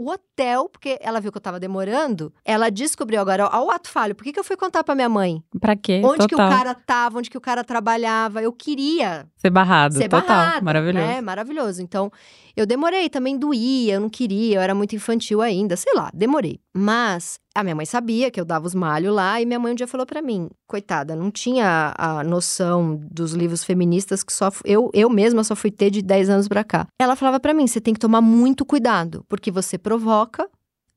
o 0.03 0.11
hotel, 0.11 0.69
porque 0.69 0.99
ela 1.01 1.21
viu 1.21 1.31
que 1.31 1.39
eu 1.39 1.43
tava 1.43 1.61
demorando, 1.61 2.33
ela 2.45 2.71
descobriu 2.71 3.21
agora, 3.21 3.49
ó, 3.53 3.65
o 3.67 3.71
ato 3.71 3.89
falho, 3.89 4.15
por 4.15 4.25
que, 4.25 4.33
que 4.33 4.39
eu 4.41 4.45
fui 4.45 4.57
contar 4.57 4.83
pra 4.85 4.95
minha 4.95 5.09
mãe? 5.09 5.43
Pra 5.61 5.77
quê? 5.77 6.01
Onde 6.05 6.27
que 6.27 6.35
o 6.35 6.39
Total. 6.39 6.51
cara 6.51 6.75
tava, 6.75 7.19
onde 7.19 7.31
que 7.31 7.39
o 7.39 7.41
cara 7.41 7.63
trabalhava, 7.65 8.43
eu 8.43 8.53
queria 8.53 9.27
Ser 9.37 9.51
barrado. 9.51 9.95
ser 9.95 10.09
Total. 10.09 10.27
barrado, 10.27 10.65
Maravilhoso. 10.65 11.07
né? 11.07 11.21
Maravilhoso. 11.21 11.83
Então, 11.83 12.11
eu 12.57 12.67
demorei, 12.67 13.09
também 13.09 13.39
doía, 13.39 13.95
eu 13.95 14.01
não 14.01 14.09
queria, 14.11 14.57
eu 14.57 14.61
era 14.61 14.75
muito 14.75 14.95
infantil 14.97 15.41
ainda, 15.41 15.77
sei 15.77 15.93
lá, 15.95 16.11
demorei. 16.13 16.61
Mas 16.75 17.39
a 17.55 17.63
minha 17.63 17.75
mãe 17.75 17.87
sabia 17.87 18.31
que 18.31 18.41
eu 18.41 18.45
dava 18.45 18.67
os 18.67 18.75
malhos 18.75 19.15
lá 19.15 19.41
e 19.41 19.47
minha 19.47 19.59
mãe 19.59 19.73
um 19.73 19.75
dia 19.75 19.87
falou 19.87 20.07
pra 20.07 20.23
mim, 20.23 20.49
coitada, 20.67 21.15
não 21.15 21.31
tinha 21.31 21.95
a 21.97 22.25
noção 22.25 23.01
dos 23.11 23.33
livros 23.33 23.65
feministas 23.65 24.23
que 24.23 24.33
só 24.33 24.51
eu 24.65 24.91
eu 24.95 25.11
mesma 25.11 25.45
só 25.45 25.55
fui 25.55 25.71
ter 25.71 25.91
de 25.91 26.03
10 26.03 26.31
anos 26.31 26.49
pra 26.49 26.65
cá. 26.65 26.87
Ela 27.01 27.17
falava 27.17 27.39
pra 27.39 27.55
mim, 27.55 27.67
você 27.67 27.81
tem 27.81 27.95
que 27.95 28.01
tomar 28.01 28.21
muito 28.21 28.65
cuidado, 28.65 29.25
porque 29.29 29.51
você 29.51 29.77
provoca 29.77 30.49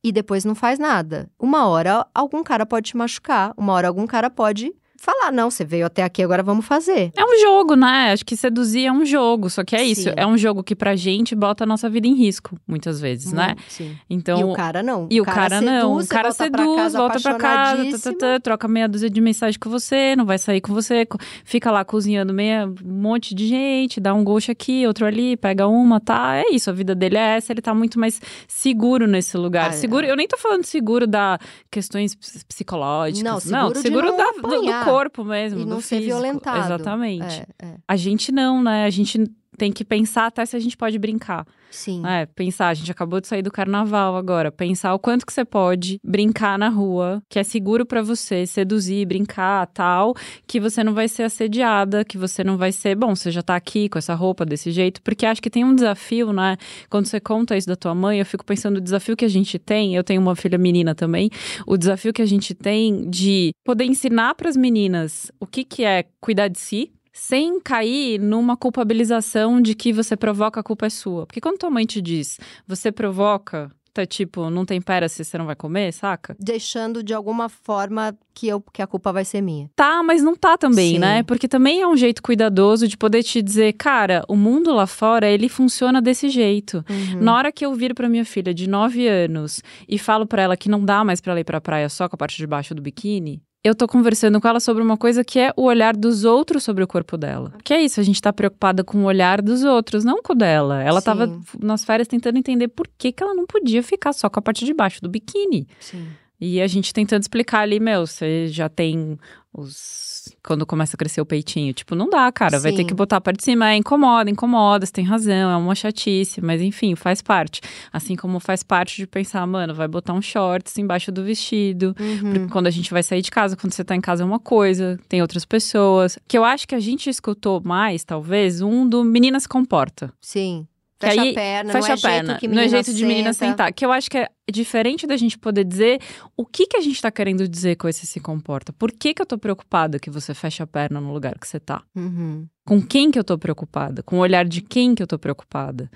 e 0.04 0.12
depois 0.12 0.46
não 0.46 0.56
faz 0.56 0.80
nada. 0.80 1.30
Uma 1.40 1.68
hora 1.68 2.06
algum 2.14 2.44
cara 2.44 2.66
pode 2.66 2.92
te 2.92 2.98
machucar, 2.98 3.54
uma 3.58 3.74
hora 3.74 3.88
algum 3.88 4.06
cara 4.06 4.30
pode 4.30 4.74
falar, 5.06 5.32
não, 5.32 5.50
você 5.52 5.64
veio 5.64 5.86
até 5.86 6.04
aqui, 6.04 6.22
agora 6.24 6.42
vamos 6.44 6.66
fazer. 6.66 7.12
É 7.16 7.24
um 7.24 7.40
jogo, 7.40 7.76
né? 7.76 8.12
Acho 8.12 8.26
que 8.26 8.36
seduzir 8.36 8.86
é 8.86 8.92
um 8.92 9.06
jogo. 9.06 9.50
Só 9.50 9.64
que 9.64 9.76
é 9.76 9.84
isso. 9.84 10.04
Sim. 10.10 10.14
É 10.18 10.26
um 10.26 10.38
jogo 10.38 10.64
que 10.64 10.76
pra 10.76 10.96
gente 10.96 11.36
bota 11.36 11.64
a 11.64 11.68
nossa 11.68 11.90
vida 11.90 12.08
em 12.08 12.14
risco, 12.16 12.58
muitas 12.68 13.00
vezes, 13.00 13.32
né? 13.32 13.56
Hum, 13.58 13.62
Sim. 13.68 13.98
Então. 14.10 14.40
e 14.40 14.44
o 14.44 14.54
cara 14.54 14.82
não. 14.84 15.08
E 15.10 15.22
o 15.22 15.26
cara, 15.26 15.62
não. 15.62 15.98
O 15.98 16.08
cara 16.08 16.30
volta 16.30 16.50
pra 16.52 16.58
seduz, 16.60 16.76
casa 16.78 16.98
volta 16.98 17.20
pra 17.20 17.36
casa, 17.36 17.84
tá, 17.92 17.98
tá, 18.12 18.18
tá, 18.18 18.40
troca 18.40 18.68
meia 18.68 18.88
dúzia 18.88 19.10
de 19.10 19.22
mensagem 19.22 19.60
com 19.60 19.70
você, 19.70 20.16
não 20.16 20.26
vai 20.26 20.38
sair 20.38 20.62
com 20.62 20.74
você, 20.74 21.08
fica 21.44 21.72
lá 21.72 21.86
cozinhando 21.86 22.34
meia, 22.34 22.66
um 22.68 23.02
monte 23.02 23.34
de 23.36 23.48
gente, 23.48 24.00
dá 24.00 24.14
um 24.14 24.24
gosto 24.24 24.52
aqui, 24.52 24.86
outro 24.88 25.06
ali, 25.06 25.38
pega 25.38 25.68
uma, 25.68 26.00
tá? 26.00 26.36
É 26.38 26.50
isso, 26.54 26.70
a 26.70 26.74
vida 26.74 26.96
dele 26.96 27.18
é 27.18 27.38
essa, 27.38 27.52
ele 27.54 27.62
tá 27.62 27.74
muito 27.74 28.00
mais 28.00 28.20
seguro 28.48 29.08
nesse 29.08 29.38
lugar. 29.38 29.70
Ah, 29.70 29.74
seguro, 29.74 30.06
eu 30.06 30.16
nem 30.16 30.28
tô 30.28 30.38
falando 30.38 30.64
seguro 30.66 31.06
da 31.06 31.38
questões 31.70 32.16
ps- 32.16 32.44
psicológicas. 32.44 33.24
Não, 33.24 33.40
seguro 33.40 33.74
de 33.74 33.80
seguro 33.82 34.08
não 34.08 34.18
da- 34.18 34.32
do- 34.32 34.42
do, 34.42 34.48
apanhar 34.56 34.86
corpo 34.96 35.24
mesmo, 35.24 35.60
E 35.62 35.64
do 35.64 35.70
não 35.70 35.82
ser 35.82 35.98
físico. 35.98 36.18
violentado. 36.18 36.60
Exatamente. 36.66 37.44
É, 37.60 37.66
é. 37.66 37.76
A 37.88 37.96
gente 37.96 38.32
não, 38.32 38.64
né? 38.64 38.86
A 38.86 38.90
gente 38.90 39.24
tem 39.58 39.72
que 39.72 39.84
pensar 39.86 40.28
até 40.28 40.46
se 40.46 40.56
a 40.56 40.60
gente 40.60 40.76
pode 40.78 40.98
brincar. 41.00 41.46
Sim. 41.76 42.06
É, 42.06 42.26
pensar, 42.26 42.70
a 42.70 42.74
gente 42.74 42.90
acabou 42.92 43.20
de 43.20 43.28
sair 43.28 43.42
do 43.42 43.52
carnaval 43.52 44.16
agora, 44.16 44.52
pensar 44.52 44.94
o 44.94 45.00
quanto 45.00 45.26
que 45.26 45.34
você 45.34 45.44
pode 45.44 46.00
brincar 46.04 46.58
na 46.58 46.70
rua, 46.70 47.22
que 47.30 47.38
é 47.38 47.44
seguro 47.44 47.86
pra 47.86 48.02
você, 48.02 48.46
seduzir, 48.46 49.06
brincar, 49.06 49.68
tal, 49.68 50.16
que 50.48 50.60
você 50.60 50.84
não 50.84 50.94
vai 50.94 51.08
ser 51.08 51.24
assediada, 51.24 52.06
que 52.06 52.18
você 52.18 52.44
não 52.44 52.58
vai 52.58 52.72
ser, 52.72 52.96
bom, 52.96 53.14
você 53.16 53.30
já 53.30 53.42
tá 53.42 53.56
aqui 53.56 53.90
com 53.90 53.98
essa 53.98 54.14
roupa 54.14 54.46
desse 54.46 54.72
jeito, 54.72 55.02
porque 55.02 55.26
acho 55.26 55.42
que 55.42 55.50
tem 55.50 55.66
um 55.66 55.76
desafio, 55.76 56.32
né? 56.32 56.56
Quando 56.90 57.08
você 57.08 57.20
conta 57.20 57.58
isso 57.58 57.68
da 57.68 57.76
tua 57.76 57.94
mãe, 57.94 58.20
eu 58.20 58.26
fico 58.26 58.46
pensando 58.46 58.78
o 58.78 58.82
desafio 58.82 59.18
que 59.18 59.26
a 59.26 59.30
gente 59.30 59.60
tem, 59.60 59.96
eu 59.96 60.04
tenho 60.04 60.22
uma 60.22 60.36
filha 60.36 60.58
menina 60.58 60.96
também, 60.96 61.30
o 61.68 61.78
desafio 61.78 62.14
que 62.14 62.22
a 62.22 62.26
gente 62.26 62.54
tem 62.54 63.10
de 63.10 63.52
poder 63.66 63.84
ensinar 63.84 64.34
pras 64.36 64.56
meninas 64.56 65.32
o 65.40 65.46
que 65.46 65.64
que 65.64 65.84
é 65.84 66.06
cuidar 66.20 66.48
de 66.48 66.60
si, 66.60 66.92
sem 67.16 67.62
cair 67.62 68.20
numa 68.20 68.58
culpabilização 68.58 69.62
de 69.62 69.74
que 69.74 69.94
você 69.94 70.18
provoca 70.18 70.60
a 70.60 70.64
culpa 70.64 70.88
é 70.88 70.90
sua. 70.90 71.26
Porque 71.26 71.40
quando 71.40 71.58
tua 71.58 71.70
mãe 71.70 71.86
te 71.86 72.02
diz, 72.02 72.38
você 72.68 72.92
provoca, 72.92 73.72
tá 73.94 74.06
tipo, 74.06 74.50
não 74.50 74.66
tempera 74.66 75.08
se 75.08 75.24
você 75.24 75.38
não 75.38 75.46
vai 75.46 75.56
comer, 75.56 75.94
saca? 75.94 76.36
Deixando 76.38 77.02
de 77.02 77.14
alguma 77.14 77.48
forma 77.48 78.14
que, 78.34 78.50
eu, 78.50 78.62
que 78.62 78.82
a 78.82 78.88
culpa 78.88 79.14
vai 79.14 79.24
ser 79.24 79.40
minha. 79.40 79.70
Tá, 79.78 80.04
mas 80.04 80.22
não 80.22 80.36
tá 80.36 80.58
também, 80.58 80.96
Sim. 80.96 81.00
né? 81.00 81.24
Porque 81.24 81.48
também 81.48 81.82
é 81.82 81.88
um 81.88 81.96
jeito 81.96 82.22
cuidadoso 82.22 82.86
de 82.86 82.98
poder 82.98 83.24
te 83.24 83.42
dizer, 83.42 83.72
cara, 83.74 84.26
o 84.28 84.36
mundo 84.36 84.74
lá 84.74 84.86
fora, 84.86 85.26
ele 85.26 85.48
funciona 85.48 86.02
desse 86.02 86.28
jeito. 86.28 86.84
Uhum. 86.90 87.22
Na 87.22 87.34
hora 87.34 87.50
que 87.50 87.66
eu 87.66 87.74
viro 87.74 87.96
pra 87.96 88.10
minha 88.10 88.26
filha 88.26 88.54
de 88.54 88.68
9 88.68 89.08
anos 89.08 89.64
e 89.88 89.98
falo 89.98 90.28
pra 90.28 90.42
ela 90.42 90.58
que 90.58 90.68
não 90.68 90.84
dá 90.84 91.02
mais 91.02 91.22
pra 91.22 91.32
ela 91.32 91.40
ir 91.40 91.46
pra 91.46 91.62
praia 91.62 91.88
só 91.88 92.10
com 92.10 92.16
a 92.16 92.20
parte 92.20 92.36
de 92.36 92.46
baixo 92.46 92.76
do 92.76 92.82
biquíni, 92.82 93.42
eu 93.66 93.74
tô 93.74 93.88
conversando 93.88 94.40
com 94.40 94.48
ela 94.48 94.60
sobre 94.60 94.84
uma 94.84 94.96
coisa 94.96 95.24
que 95.24 95.40
é 95.40 95.52
o 95.58 95.64
olhar 95.64 95.96
dos 95.96 96.24
outros 96.24 96.64
sobre 96.64 96.84
o 96.84 96.88
corpo 96.88 97.18
dela. 97.18 97.52
Que 97.64 97.74
é 97.74 97.82
isso, 97.82 98.00
a 98.00 98.04
gente 98.04 98.22
tá 98.22 98.32
preocupada 98.32 98.84
com 98.84 99.00
o 99.00 99.06
olhar 99.06 99.42
dos 99.42 99.64
outros, 99.64 100.06
não 100.06 100.22
com 100.22 100.34
o 100.34 100.36
dela. 100.36 100.84
Ela 100.84 101.02
tava 101.02 101.26
Sim. 101.26 101.42
nas 101.60 101.84
férias 101.84 102.08
tentando 102.08 102.38
entender 102.38 102.68
por 102.68 102.88
que, 102.96 103.12
que 103.12 103.24
ela 103.24 103.34
não 103.34 103.48
podia 103.48 103.82
ficar 103.82 104.14
só 104.14 104.30
com 104.30 104.38
a 104.38 104.42
parte 104.42 104.66
de 104.66 104.72
baixo 104.72 105.02
do 105.02 105.10
biquíni. 105.10 105.68
Sim. 105.80 106.06
E 106.40 106.62
a 106.62 106.68
gente 106.68 106.94
tentando 106.94 107.22
explicar 107.22 107.62
ali, 107.62 107.80
meu, 107.80 108.06
você 108.06 108.48
já 108.48 108.68
tem 108.68 109.18
os. 109.54 110.36
Quando 110.44 110.66
começa 110.66 110.96
a 110.96 110.98
crescer 110.98 111.22
o 111.22 111.26
peitinho. 111.26 111.74
Tipo, 111.74 111.96
não 111.96 112.10
dá, 112.10 112.32
cara. 112.32 112.60
Vai 112.60 112.72
ter 112.72 112.80
Sim. 112.80 112.88
que 112.88 112.94
botar 112.94 113.18
a 113.18 113.22
parte 113.22 113.38
de 113.38 113.44
cima. 113.44 113.70
É 113.70 113.76
incomoda, 113.76 114.30
incomoda, 114.30 114.86
você 114.86 114.92
tem 114.92 115.06
razão, 115.06 115.52
é 115.52 115.56
uma 115.56 115.76
chatice. 115.76 116.42
Mas 116.42 116.62
enfim, 116.62 116.96
faz 116.96 117.22
parte. 117.22 117.62
Assim 117.94 118.16
como 118.16 118.40
faz 118.40 118.64
parte 118.64 118.98
de 118.98 119.08
pensar, 119.08 119.46
mano, 119.46 119.74
vai 119.74 119.88
botar 119.88 120.14
um 120.14 120.22
shorts 120.22 120.78
embaixo 120.78 121.12
do 121.12 121.24
vestido. 121.24 121.96
Uhum. 122.00 122.34
Porque 122.34 122.48
quando 122.52 122.68
a 122.68 122.72
gente 122.72 122.92
vai 122.92 123.04
sair 123.04 123.22
de 123.22 123.32
casa, 123.32 123.56
quando 123.56 123.74
você 123.74 123.84
tá 123.84 123.96
em 123.96 124.02
casa 124.02 124.24
é 124.24 124.26
uma 124.26 124.40
coisa, 124.40 125.00
tem 125.08 125.22
outras 125.22 125.46
pessoas. 125.46 126.18
Que 126.28 126.38
eu 126.38 126.44
acho 126.44 126.68
que 126.68 126.76
a 126.76 126.80
gente 126.80 127.10
escutou 127.10 127.62
mais, 127.64 128.04
talvez, 128.04 128.62
um 128.62 128.88
do 128.88 129.04
Menina 129.04 129.40
se 129.40 129.48
comporta. 129.48 130.12
Sim. 130.20 130.68
Fecha 131.00 131.22
aí, 131.22 131.32
a 131.32 131.34
perna, 131.34 131.74
fecha 131.74 131.88
não 131.88 131.94
é 131.94 131.98
a 131.98 132.02
perna. 132.02 132.28
jeito 132.30 132.40
que 132.40 132.48
não 132.48 132.54
é 132.54 132.66
menina 132.66 132.84
jeito 132.84 132.98
de 132.98 133.06
menina 133.06 133.34
senta. 133.34 133.52
sentar. 133.52 133.74
Que 133.74 133.86
eu 133.86 133.92
acho 133.92 134.10
que 134.10 134.18
é 134.18 134.30
diferente 134.52 135.06
da 135.06 135.18
gente 135.18 135.38
poder 135.38 135.64
dizer 135.66 136.00
o 136.38 136.46
que, 136.46 136.68
que 136.68 136.78
a 136.78 136.82
gente 136.82 137.02
tá 137.02 137.12
querendo 137.12 137.48
dizer 137.48 137.76
com 137.76 137.88
esse 137.88 138.06
se 138.08 138.20
comporta. 138.20 138.72
Por 138.72 138.92
que, 138.92 139.14
que 139.14 139.22
eu 139.22 139.26
tô 139.26 139.38
preocupada 139.38 140.00
que 140.00 140.10
você 140.10 140.34
fecha 140.34 140.64
a 140.64 140.68
perna 140.68 141.02
no 141.02 141.12
lugar 141.14 141.38
que 141.38 141.48
você 141.48 141.60
tá? 141.60 141.82
Uhum. 141.96 142.48
Com 142.66 142.82
quem 142.82 143.12
que 143.12 143.20
eu 143.20 143.24
tô 143.24 143.38
preocupada? 143.38 144.02
Com 144.04 144.18
o 144.18 144.20
olhar 144.20 144.46
de 144.46 144.62
quem 144.62 144.96
que 144.96 145.04
eu 145.04 145.08
tô 145.08 145.20
preocupada? 145.20 145.90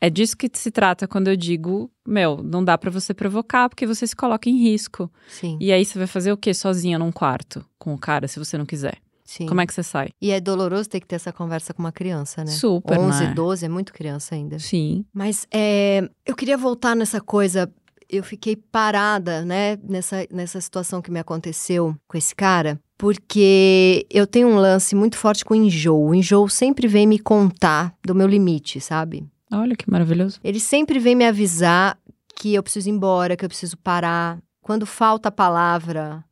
É 0.00 0.10
disso 0.10 0.36
que 0.36 0.50
se 0.52 0.70
trata 0.70 1.08
quando 1.08 1.28
eu 1.28 1.36
digo, 1.36 1.90
meu, 2.06 2.42
não 2.42 2.62
dá 2.62 2.76
pra 2.76 2.90
você 2.90 3.14
provocar 3.14 3.68
porque 3.68 3.86
você 3.86 4.06
se 4.06 4.14
coloca 4.14 4.48
em 4.48 4.56
risco. 4.58 5.10
Sim, 5.26 5.56
E 5.60 5.72
aí 5.72 5.84
você 5.84 5.98
vai 5.98 6.06
fazer 6.06 6.32
o 6.32 6.36
quê 6.36 6.52
sozinha 6.52 6.98
num 6.98 7.10
quarto 7.10 7.64
com 7.78 7.94
o 7.94 7.98
cara, 7.98 8.28
se 8.28 8.38
você 8.38 8.58
não 8.58 8.66
quiser? 8.66 8.98
Sim. 9.26 9.46
Como 9.46 9.60
é 9.60 9.66
que 9.66 9.74
você 9.74 9.82
sai? 9.82 10.10
E 10.20 10.30
é 10.30 10.40
doloroso 10.40 10.88
ter 10.88 11.00
que 11.00 11.06
ter 11.06 11.16
essa 11.16 11.32
conversa 11.32 11.74
com 11.74 11.82
uma 11.82 11.92
criança, 11.92 12.44
né? 12.44 12.50
Super, 12.50 12.98
11, 12.98 13.24
né? 13.24 13.34
12 13.34 13.66
é 13.66 13.68
muito 13.68 13.92
criança 13.92 14.34
ainda. 14.34 14.58
Sim. 14.58 15.04
Mas 15.12 15.46
é, 15.52 16.08
eu 16.24 16.34
queria 16.34 16.56
voltar 16.56 16.94
nessa 16.94 17.20
coisa. 17.20 17.70
Eu 18.08 18.22
fiquei 18.22 18.54
parada, 18.54 19.44
né, 19.44 19.76
nessa, 19.82 20.26
nessa 20.30 20.60
situação 20.60 21.02
que 21.02 21.10
me 21.10 21.18
aconteceu 21.18 21.96
com 22.06 22.16
esse 22.16 22.34
cara, 22.34 22.78
porque 22.96 24.06
eu 24.08 24.28
tenho 24.28 24.46
um 24.46 24.56
lance 24.56 24.94
muito 24.94 25.16
forte 25.16 25.44
com 25.44 25.54
o 25.54 25.56
enjoo. 25.56 26.10
O 26.10 26.14
enjoo 26.14 26.48
sempre 26.48 26.86
vem 26.86 27.06
me 27.06 27.18
contar 27.18 27.92
do 28.04 28.14
meu 28.14 28.28
limite, 28.28 28.80
sabe? 28.80 29.26
Olha 29.52 29.74
que 29.74 29.90
maravilhoso. 29.90 30.38
Ele 30.42 30.60
sempre 30.60 31.00
vem 31.00 31.16
me 31.16 31.26
avisar 31.26 31.98
que 32.34 32.54
eu 32.54 32.62
preciso 32.62 32.88
ir 32.88 32.92
embora, 32.92 33.36
que 33.36 33.44
eu 33.44 33.48
preciso 33.48 33.76
parar. 33.76 34.38
Quando 34.62 34.86
falta 34.86 35.28
a 35.28 35.32
palavra, 35.32 36.24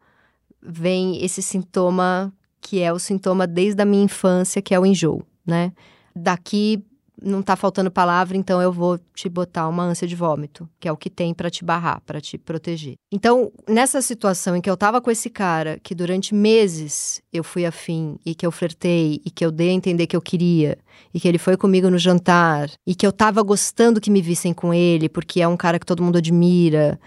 vem 0.63 1.23
esse 1.25 1.43
sintoma 1.43 2.33
que 2.65 2.81
é 2.81 2.91
o 2.91 2.99
sintoma 2.99 3.47
desde 3.47 3.83
a 3.83 3.85
minha 3.85 4.03
infância, 4.03 4.63
que 4.63 4.75
é 4.75 4.81
o 4.81 4.87
enjoo, 4.87 5.23
né? 5.47 5.71
Daqui 6.17 6.83
não 7.23 7.43
tá 7.43 7.55
faltando 7.55 7.91
palavra, 7.91 8.39
então 8.39 8.61
eu 8.61 8.73
vou 8.73 8.99
te 9.15 9.29
botar 9.29 9.69
uma 9.69 9.85
ânsia 9.85 10.09
de 10.09 10.17
vômito, 10.17 10.69
que 10.81 10.89
é 10.89 10.93
o 10.93 10.97
que 10.97 11.11
tem 11.11 11.35
pra 11.35 11.51
te 11.51 11.63
barrar, 11.63 12.01
pra 12.07 12.23
te 12.23 12.39
proteger. 12.39 12.95
Então, 13.13 13.53
nessa 13.69 14.01
situação 14.01 14.57
em 14.57 14.63
que 14.63 14.69
eu 14.69 14.79
tava 14.79 15.01
com 15.01 15.11
esse 15.11 15.29
cara, 15.29 15.79
que 15.83 15.95
durante 15.95 16.35
meses 16.35 17.23
eu 17.31 17.45
fui 17.45 17.67
afim 17.67 18.19
e 18.25 18.35
que 18.35 18.47
eu 18.47 18.51
flertei 18.51 19.21
e 19.25 19.31
que 19.31 19.45
eu 19.45 19.53
dei 19.53 19.69
a 19.69 19.75
entender 19.75 20.07
que 20.07 20.17
eu 20.17 20.23
queria, 20.23 20.79
e 21.13 21.21
que 21.21 21.29
ele 21.29 21.39
foi 21.39 21.59
comigo 21.59 21.91
no 21.91 21.99
jantar, 21.99 22.71
e 22.87 22.95
que 22.95 23.07
eu 23.07 23.13
tava 23.13 23.43
gostando 23.43 24.01
que 24.01 24.11
me 24.11 24.23
vissem 24.23 24.55
com 24.55 24.73
ele, 24.73 25.09
porque 25.09 25.43
é 25.43 25.47
um 25.47 25.57
cara 25.57 25.79
que 25.79 25.87
todo 25.87 26.03
mundo 26.03 26.17
admira. 26.17 26.99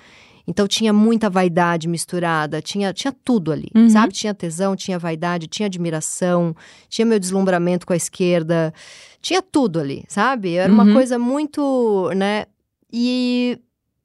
Então 0.48 0.66
tinha 0.66 0.94
muita 0.94 1.30
vaidade 1.30 1.88
misturada, 1.90 2.62
tinha, 2.62 2.94
tinha 2.94 3.12
tudo 3.12 3.52
ali, 3.52 3.68
Uhum. 3.76 3.90
sabe? 3.90 4.14
Tinha 4.14 4.34
tesão, 4.34 4.76
tinha 4.78 4.98
vaidade, 4.98 5.46
tinha 5.48 5.66
admiração, 5.66 6.56
tinha 6.88 7.06
meu 7.06 7.20
deslumbramento 7.20 7.86
com 7.86 7.92
a 7.92 7.98
esquerda, 7.98 8.74
tinha 9.22 9.42
tudo 9.42 9.78
ali, 9.80 10.06
sabe? 10.08 10.54
Era 10.56 10.72
uma 10.72 10.86
Uhum. 10.86 10.94
coisa 10.94 11.20
muito, 11.20 12.10
né? 12.16 12.46
E 12.92 13.60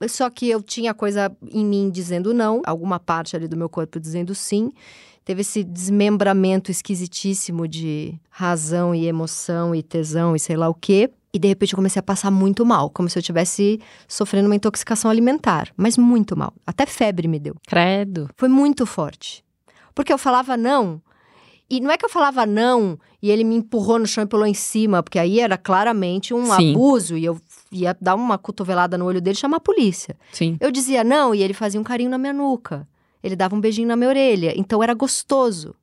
só 0.09 0.28
que 0.28 0.48
eu 0.50 0.61
tinha 0.61 0.92
coisa 0.92 1.31
em 1.48 1.64
mim 1.64 1.88
dizendo 1.88 2.35
não, 2.35 2.61
alguma 2.66 2.98
parte 2.98 3.37
ali 3.37 3.46
do 3.46 3.57
meu 3.57 3.68
corpo 3.68 4.00
dizendo 4.00 4.35
sim. 4.35 4.72
Teve 5.24 5.42
esse 5.42 5.62
desmembramento 5.62 6.72
esquisitíssimo 6.72 7.68
de 7.68 8.18
razão 8.28 8.92
e 8.92 9.07
emoção 9.07 9.72
e 9.72 9.81
tesão 9.81 10.35
e 10.35 10.40
sei 10.40 10.57
lá 10.57 10.68
o 10.68 10.74
quê. 10.74 11.09
E 11.34 11.38
de 11.38 11.48
repente 11.48 11.72
eu 11.72 11.76
comecei 11.76 12.00
a 12.00 12.02
passar 12.02 12.30
muito 12.30 12.64
mal, 12.64 12.90
como 12.90 13.08
se 13.08 13.18
eu 13.18 13.20
estivesse 13.20 13.80
sofrendo 14.06 14.48
uma 14.48 14.54
intoxicação 14.54 15.10
alimentar, 15.10 15.72
mas 15.76 15.96
muito 15.96 16.36
mal. 16.36 16.52
Até 16.66 16.84
febre 16.84 17.26
me 17.26 17.38
deu. 17.38 17.56
Credo. 17.66 18.28
Foi 18.36 18.48
muito 18.48 18.84
forte. 18.84 19.42
Porque 19.94 20.12
eu 20.12 20.18
falava 20.18 20.56
não, 20.56 21.00
e 21.72 21.80
não 21.80 21.90
é 21.90 21.96
que 21.96 22.04
eu 22.04 22.10
falava 22.10 22.44
não 22.44 22.98
e 23.22 23.30
ele 23.30 23.44
me 23.44 23.54
empurrou 23.54 23.98
no 23.98 24.06
chão 24.06 24.24
e 24.24 24.26
pulou 24.26 24.46
em 24.46 24.52
cima, 24.52 25.02
porque 25.02 25.18
aí 25.18 25.40
era 25.40 25.56
claramente 25.56 26.34
um 26.34 26.44
Sim. 26.44 26.72
abuso 26.72 27.16
e 27.16 27.24
eu 27.24 27.40
ia 27.70 27.96
dar 27.98 28.14
uma 28.14 28.36
cotovelada 28.36 28.98
no 28.98 29.06
olho 29.06 29.22
dele 29.22 29.38
e 29.38 29.40
chamar 29.40 29.56
a 29.56 29.60
polícia. 29.60 30.14
Sim. 30.32 30.58
Eu 30.60 30.70
dizia 30.70 31.02
não 31.02 31.34
e 31.34 31.42
ele 31.42 31.54
fazia 31.54 31.80
um 31.80 31.82
carinho 31.82 32.10
na 32.10 32.18
minha 32.18 32.34
nuca. 32.34 32.86
Ele 33.22 33.34
dava 33.34 33.56
um 33.56 33.60
beijinho 33.60 33.88
na 33.88 33.96
minha 33.96 34.10
orelha. 34.10 34.52
Então 34.54 34.82
era 34.82 34.92
gostoso. 34.92 35.74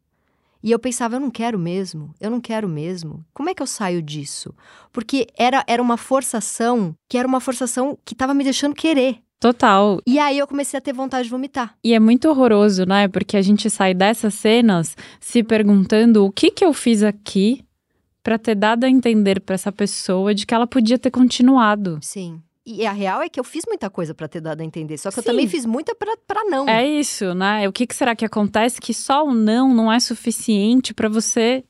E 0.62 0.72
eu 0.72 0.80
pensava, 0.80 1.16
eu 1.16 1.20
não 1.20 1.32
quero 1.32 1.58
mesmo, 1.58 2.14
eu 2.20 2.30
não 2.30 2.42
quero 2.42 2.68
mesmo. 2.68 3.26
Como 3.34 3.50
é 3.50 3.54
que 3.54 3.62
eu 3.62 3.68
saio 3.68 4.02
disso? 4.02 4.54
Porque 4.92 5.28
era, 5.38 5.64
era 5.68 5.82
uma 5.82 5.98
forçação 5.98 6.94
que 7.08 7.18
era 7.18 7.28
uma 7.28 7.40
forçação 7.40 7.98
que 8.04 8.14
estava 8.14 8.34
me 8.34 8.44
deixando 8.44 8.76
querer. 8.76 9.20
Total. 9.40 10.02
E 10.06 10.20
aí 10.20 10.38
eu 10.38 10.46
comecei 10.46 10.78
a 10.78 10.82
ter 10.82 10.92
vontade 10.92 11.24
de 11.24 11.30
vomitar. 11.30 11.74
E 11.82 11.94
é 11.94 12.00
muito 12.00 12.28
horroroso, 12.28 12.86
né? 12.86 13.08
Porque 13.08 13.38
a 13.38 13.42
gente 13.42 13.70
sai 13.70 13.94
dessas 13.94 14.34
cenas 14.34 14.98
se 15.20 15.42
perguntando 15.42 16.26
o 16.26 16.32
que 16.32 16.52
que 16.52 16.66
eu 16.66 16.74
fiz 16.74 17.04
aqui 17.04 17.64
pra 18.22 18.38
ter 18.38 18.56
dado 18.56 18.84
a 18.84 18.90
entender 18.90 19.40
pra 19.40 19.56
essa 19.56 19.72
pessoa 19.72 20.36
de 20.36 20.46
que 20.46 20.54
ela 20.54 20.68
podia 20.68 21.00
ter 21.00 21.10
continuado. 21.10 22.00
Sim. 22.02 22.42
E 22.72 22.86
a 22.86 22.92
real 22.92 23.20
é 23.20 23.28
que 23.28 23.40
eu 23.40 23.44
fiz 23.44 23.64
muita 23.68 23.90
coisa 23.90 24.14
pra 24.14 24.28
ter 24.28 24.40
dado 24.40 24.62
a 24.62 24.64
entender. 24.64 24.96
Só 25.00 25.10
que 25.10 25.18
eu 25.18 25.24
Sim. 25.24 25.30
também 25.32 25.48
fiz 25.48 25.66
muita 25.66 25.96
pra, 25.96 26.16
pra 26.28 26.44
não. 26.44 26.70
É 26.70 26.86
isso, 26.86 27.34
né? 27.34 27.68
O 27.68 27.74
que, 27.74 27.88
que 27.88 27.96
será 27.96 28.16
que 28.16 28.24
acontece 28.24 28.80
que 28.80 28.94
só 28.94 29.26
o 29.26 29.34
não 29.34 29.74
não 29.74 29.92
é 29.92 30.00
suficiente 30.00 30.94
pra 30.94 31.10
você 31.10 31.64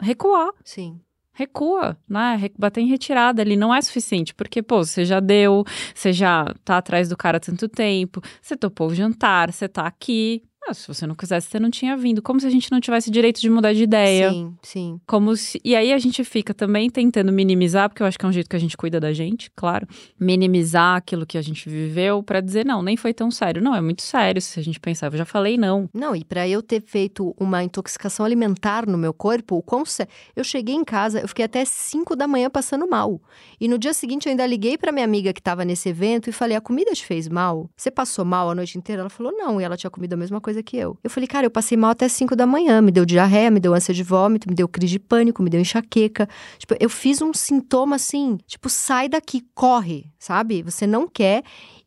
recuar? 0.00 0.50
Sim. 0.64 1.00
Recua, 1.32 1.96
né? 2.08 2.50
Bater 2.58 2.80
em 2.80 2.88
retirada 2.88 3.40
ali 3.40 3.56
não 3.56 3.72
é 3.72 3.80
suficiente, 3.80 4.34
porque, 4.34 4.60
pô, 4.62 4.84
você 4.84 5.04
já 5.04 5.20
deu, 5.20 5.64
você 5.94 6.12
já 6.12 6.52
tá 6.64 6.78
atrás 6.78 7.08
do 7.08 7.16
cara 7.16 7.36
há 7.36 7.40
tanto 7.40 7.68
tempo, 7.68 8.20
você 8.40 8.56
topou 8.56 8.88
o 8.88 8.94
jantar, 8.94 9.52
você 9.52 9.68
tá 9.68 9.86
aqui. 9.86 10.42
Ah, 10.68 10.74
se 10.74 10.86
você 10.86 11.06
não 11.06 11.14
quisesse, 11.14 11.48
você 11.48 11.58
não 11.58 11.70
tinha 11.70 11.96
vindo. 11.96 12.22
Como 12.22 12.38
se 12.40 12.46
a 12.46 12.50
gente 12.50 12.70
não 12.70 12.80
tivesse 12.80 13.10
direito 13.10 13.40
de 13.40 13.50
mudar 13.50 13.72
de 13.72 13.82
ideia. 13.82 14.30
Sim, 14.30 14.54
sim. 14.62 15.00
Como 15.06 15.34
se... 15.36 15.60
E 15.64 15.74
aí 15.74 15.92
a 15.92 15.98
gente 15.98 16.22
fica 16.22 16.54
também 16.54 16.88
tentando 16.88 17.32
minimizar, 17.32 17.88
porque 17.88 18.00
eu 18.02 18.06
acho 18.06 18.16
que 18.16 18.24
é 18.24 18.28
um 18.28 18.32
jeito 18.32 18.48
que 18.48 18.54
a 18.54 18.58
gente 18.60 18.76
cuida 18.76 19.00
da 19.00 19.12
gente, 19.12 19.50
claro. 19.56 19.86
Minimizar 20.20 20.96
aquilo 20.96 21.26
que 21.26 21.36
a 21.36 21.42
gente 21.42 21.68
viveu 21.68 22.22
pra 22.22 22.40
dizer, 22.40 22.64
não, 22.64 22.80
nem 22.80 22.96
foi 22.96 23.12
tão 23.12 23.28
sério. 23.30 23.60
Não, 23.60 23.74
é 23.74 23.80
muito 23.80 24.02
sério 24.02 24.40
se 24.40 24.58
a 24.60 24.62
gente 24.62 24.78
pensar. 24.78 25.12
Eu 25.12 25.18
já 25.18 25.24
falei 25.24 25.58
não. 25.58 25.90
Não, 25.92 26.14
e 26.14 26.24
pra 26.24 26.48
eu 26.48 26.62
ter 26.62 26.80
feito 26.80 27.34
uma 27.38 27.62
intoxicação 27.64 28.24
alimentar 28.24 28.86
no 28.86 28.96
meu 28.96 29.12
corpo, 29.12 29.56
o 29.56 29.62
quão 29.62 29.84
sé- 29.84 30.06
eu 30.36 30.44
cheguei 30.44 30.74
em 30.76 30.84
casa, 30.84 31.20
eu 31.20 31.26
fiquei 31.28 31.44
até 31.44 31.64
5 31.64 32.14
da 32.14 32.28
manhã 32.28 32.48
passando 32.48 32.88
mal. 32.88 33.20
E 33.60 33.66
no 33.66 33.78
dia 33.78 33.92
seguinte 33.92 34.26
eu 34.26 34.30
ainda 34.30 34.46
liguei 34.46 34.78
pra 34.78 34.92
minha 34.92 35.04
amiga 35.04 35.32
que 35.32 35.40
estava 35.40 35.64
nesse 35.64 35.88
evento 35.88 36.30
e 36.30 36.32
falei: 36.32 36.56
"A 36.56 36.60
comida 36.60 36.92
te 36.92 37.04
fez 37.04 37.28
mal? 37.28 37.68
Você 37.76 37.90
passou 37.90 38.24
mal 38.24 38.48
a 38.48 38.54
noite 38.54 38.78
inteira?" 38.78 39.00
Ela 39.02 39.10
falou: 39.10 39.32
"Não", 39.32 39.60
e 39.60 39.64
ela 39.64 39.76
tinha 39.76 39.90
comido 39.90 40.12
a 40.12 40.16
mesma 40.16 40.40
coisa 40.40 40.51
que 40.60 40.76
eu. 40.76 40.98
Eu 41.04 41.08
falei: 41.08 41.28
"Cara, 41.28 41.46
eu 41.46 41.50
passei 41.52 41.78
mal 41.78 41.90
até 41.90 42.08
5 42.08 42.34
da 42.34 42.44
manhã, 42.44 42.82
me 42.82 42.90
deu 42.90 43.06
diarreia, 43.06 43.48
me 43.48 43.60
deu 43.60 43.72
ânsia 43.72 43.94
de 43.94 44.02
vômito, 44.02 44.48
me 44.48 44.56
deu 44.56 44.66
crise 44.66 44.94
de 44.94 44.98
pânico, 44.98 45.40
me 45.40 45.48
deu 45.48 45.60
enxaqueca. 45.60 46.28
Tipo, 46.58 46.74
eu 46.80 46.90
fiz 46.90 47.22
um 47.22 47.32
sintoma 47.32 47.94
assim, 47.94 48.38
tipo, 48.44 48.68
sai 48.68 49.08
daqui, 49.08 49.44
corre, 49.54 50.10
sabe? 50.18 50.64
Você 50.64 50.84
não 50.84 51.06
quer. 51.06 51.44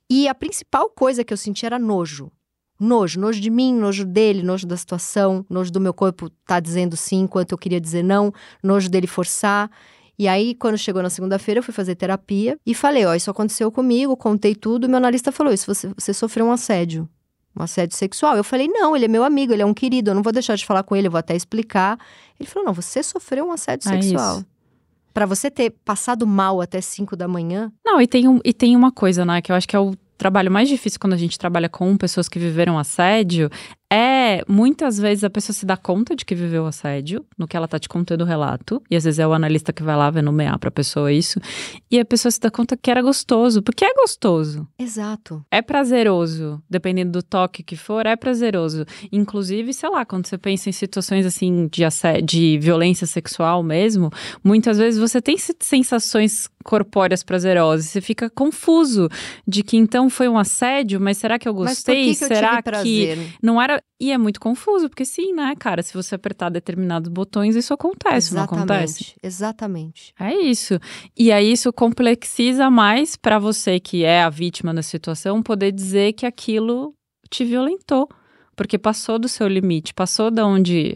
E 0.09 0.29
a 0.29 0.35
principal 0.35 0.89
coisa 0.89 1.23
que 1.25 1.33
eu 1.33 1.37
senti 1.37 1.65
era 1.65 1.77
nojo. 1.77 2.31
Nojo, 2.79 3.19
nojo 3.19 3.39
de 3.39 3.49
mim, 3.49 3.73
nojo 3.73 4.05
dele, 4.05 4.43
nojo 4.43 4.67
da 4.67 4.75
situação, 4.75 5.45
nojo 5.49 5.71
do 5.71 5.79
meu 5.79 5.93
corpo 5.93 6.29
tá 6.45 6.59
dizendo 6.59 6.97
sim 6.97 7.21
enquanto 7.21 7.53
eu 7.53 7.57
queria 7.57 7.79
dizer 7.79 8.03
não, 8.03 8.33
nojo 8.61 8.89
dele 8.89 9.07
forçar. 9.07 9.69
E 10.17 10.27
aí, 10.27 10.55
quando 10.55 10.77
chegou 10.77 11.01
na 11.01 11.09
segunda-feira, 11.09 11.59
eu 11.59 11.63
fui 11.63 11.73
fazer 11.73 11.95
terapia 11.95 12.57
e 12.65 12.73
falei: 12.73 13.05
Ó, 13.05 13.13
isso 13.13 13.29
aconteceu 13.29 13.71
comigo, 13.71 14.15
contei 14.15 14.55
tudo. 14.55 14.85
E 14.85 14.87
meu 14.87 14.97
analista 14.97 15.31
falou: 15.31 15.53
Isso, 15.53 15.73
você, 15.73 15.91
você 15.97 16.13
sofreu 16.13 16.45
um 16.45 16.51
assédio, 16.51 17.07
um 17.57 17.63
assédio 17.63 17.95
sexual. 17.97 18.35
Eu 18.35 18.43
falei: 18.43 18.67
Não, 18.67 18.95
ele 18.95 19.05
é 19.05 19.07
meu 19.07 19.23
amigo, 19.23 19.53
ele 19.53 19.61
é 19.61 19.65
um 19.65 19.73
querido, 19.73 20.11
eu 20.11 20.15
não 20.15 20.23
vou 20.23 20.33
deixar 20.33 20.55
de 20.55 20.65
falar 20.65 20.83
com 20.83 20.95
ele, 20.95 21.07
eu 21.07 21.11
vou 21.11 21.19
até 21.19 21.35
explicar. 21.35 21.97
Ele 22.39 22.47
falou: 22.49 22.65
Não, 22.67 22.73
você 22.73 23.01
sofreu 23.03 23.47
um 23.47 23.51
assédio 23.51 23.89
É 23.89 24.01
sexual. 24.01 24.37
isso. 24.37 24.45
Pra 25.13 25.25
você 25.25 25.49
ter 25.49 25.69
passado 25.85 26.27
mal 26.27 26.59
até 26.59 26.81
5 26.81 27.15
da 27.15 27.27
manhã, 27.27 27.71
Não, 27.85 28.01
e 28.01 28.07
tem, 28.07 28.27
um, 28.27 28.39
e 28.43 28.51
tem 28.53 28.75
uma 28.75 28.91
coisa, 28.91 29.23
né, 29.23 29.41
que 29.41 29.49
eu 29.49 29.55
acho 29.55 29.65
que 29.67 29.75
é 29.75 29.79
o 29.79 29.95
trabalho 30.17 30.51
mais 30.51 30.67
difícil 30.67 30.99
quando 30.99 31.13
a 31.13 31.17
gente 31.17 31.37
trabalha 31.39 31.69
com 31.69 31.95
pessoas 31.95 32.27
que 32.27 32.37
viveram 32.37 32.77
assédio, 32.77 33.49
é 33.95 34.43
muitas 34.45 34.99
vezes 34.99 35.23
a 35.23 35.29
pessoa 35.29 35.53
se 35.53 35.65
dá 35.65 35.77
conta 35.77 36.15
de 36.15 36.25
que 36.25 36.35
viveu 36.35 36.65
assédio, 36.65 37.25
no 37.37 37.47
que 37.47 37.55
ela 37.55 37.67
tá 37.67 37.79
te 37.79 37.87
contando 37.87 38.21
o 38.21 38.25
relato, 38.25 38.83
e 38.91 38.95
às 38.95 39.05
vezes 39.05 39.19
é 39.19 39.25
o 39.25 39.31
analista 39.31 39.71
que 39.71 39.81
vai 39.81 39.95
lá 39.95 40.09
ver 40.09 40.21
nomear 40.21 40.59
pra 40.59 40.69
pessoa 40.69 41.13
isso, 41.13 41.39
e 41.89 41.97
a 41.97 42.03
pessoa 42.03 42.29
se 42.29 42.39
dá 42.39 42.51
conta 42.51 42.75
que 42.75 42.91
era 42.91 43.01
gostoso, 43.01 43.61
porque 43.61 43.85
é 43.85 43.93
gostoso. 43.93 44.67
Exato. 44.77 45.45
É 45.49 45.61
prazeroso, 45.61 46.61
dependendo 46.69 47.13
do 47.13 47.23
toque 47.23 47.63
que 47.63 47.77
for, 47.77 48.05
é 48.05 48.17
prazeroso. 48.17 48.85
Inclusive, 49.11 49.73
sei 49.73 49.89
lá, 49.89 50.05
quando 50.05 50.27
você 50.27 50.37
pensa 50.37 50.67
em 50.67 50.73
situações 50.73 51.25
assim 51.25 51.69
de, 51.71 51.83
de 52.21 52.57
violência 52.59 53.07
sexual 53.07 53.63
mesmo, 53.63 54.09
muitas 54.43 54.77
vezes 54.77 54.99
você 54.99 55.21
tem 55.21 55.37
sensações 55.37 56.49
corpóreas 56.65 57.23
prazerosas. 57.23 57.85
Você 57.85 58.01
fica 58.01 58.29
confuso 58.29 59.07
de 59.47 59.63
que 59.63 59.77
então 59.77 60.09
foi 60.09 60.27
um 60.27 60.37
assédio, 60.37 60.99
mas 60.99 61.17
será 61.17 61.37
que 61.37 61.47
eu 61.47 61.53
gostei? 61.53 62.05
Que 62.05 62.09
que 62.09 62.15
será 62.15 62.61
eu 62.65 62.83
tive 62.83 63.15
que 63.15 63.37
não 63.41 63.61
era? 63.61 63.81
E 63.99 64.11
é 64.11 64.17
muito 64.17 64.41
confuso, 64.41 64.89
porque 64.89 65.05
sim, 65.05 65.33
né, 65.33 65.55
cara? 65.57 65.81
Se 65.81 65.93
você 65.93 66.15
apertar 66.15 66.49
determinados 66.49 67.09
botões, 67.09 67.55
isso 67.55 67.73
acontece, 67.73 68.33
Exatamente. 68.33 68.51
não 68.51 68.57
acontece? 68.57 69.15
Exatamente. 69.23 70.13
É 70.19 70.35
isso. 70.35 70.77
E 71.17 71.31
aí 71.31 71.49
isso 71.51 71.71
complexiza 71.71 72.69
mais 72.69 73.15
para 73.15 73.39
você 73.39 73.79
que 73.79 74.03
é 74.03 74.21
a 74.21 74.29
vítima 74.29 74.73
da 74.73 74.83
situação 74.83 75.41
poder 75.41 75.71
dizer 75.71 76.11
que 76.11 76.25
aquilo 76.25 76.93
te 77.29 77.45
violentou 77.45 78.09
porque 78.55 78.77
passou 78.77 79.19
do 79.19 79.27
seu 79.27 79.47
limite, 79.47 79.93
passou 79.93 80.31
da 80.31 80.45
onde, 80.45 80.93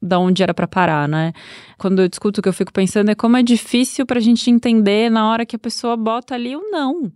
da 0.00 0.18
onde 0.18 0.42
era 0.42 0.54
para 0.54 0.66
parar, 0.66 1.06
né? 1.06 1.32
Quando 1.78 2.00
eu 2.00 2.08
discuto 2.08 2.40
o 2.40 2.42
que 2.42 2.48
eu 2.48 2.52
fico 2.52 2.72
pensando 2.72 3.10
é 3.10 3.14
como 3.14 3.36
é 3.36 3.42
difícil 3.42 4.06
pra 4.06 4.20
gente 4.20 4.50
entender 4.50 5.10
na 5.10 5.30
hora 5.30 5.44
que 5.44 5.56
a 5.56 5.58
pessoa 5.58 5.96
bota 5.96 6.34
ali 6.34 6.56
o 6.56 6.70
não, 6.70 7.12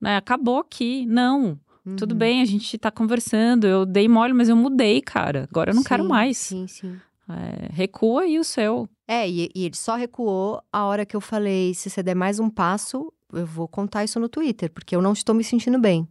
né? 0.00 0.16
Acabou 0.16 0.58
aqui, 0.58 1.04
não. 1.06 1.58
Uhum. 1.86 1.96
Tudo 1.96 2.14
bem, 2.14 2.42
a 2.42 2.44
gente 2.44 2.76
tá 2.76 2.90
conversando, 2.90 3.66
eu 3.66 3.86
dei 3.86 4.08
mole, 4.08 4.32
mas 4.32 4.48
eu 4.48 4.56
mudei, 4.56 5.00
cara. 5.00 5.46
Agora 5.50 5.70
eu 5.70 5.74
não 5.74 5.82
sim, 5.82 5.88
quero 5.88 6.04
mais. 6.04 6.36
Sim, 6.36 6.66
sim. 6.66 6.96
É, 7.28 7.72
recua 7.72 8.22
aí 8.22 8.38
o 8.38 8.44
seu. 8.44 8.88
É, 9.06 9.28
e, 9.28 9.50
e, 9.54 9.64
ele 9.64 9.76
só 9.76 9.94
recuou 9.94 10.60
a 10.72 10.84
hora 10.84 11.06
que 11.06 11.14
eu 11.14 11.20
falei: 11.20 11.74
se 11.74 11.88
você 11.88 12.02
der 12.02 12.14
mais 12.14 12.40
um 12.40 12.50
passo, 12.50 13.12
eu 13.32 13.46
vou 13.46 13.68
contar 13.68 14.04
isso 14.04 14.18
no 14.18 14.28
Twitter, 14.28 14.70
porque 14.70 14.96
eu 14.96 15.02
não 15.02 15.12
estou 15.12 15.34
me 15.34 15.44
sentindo 15.44 15.78
bem. 15.78 16.08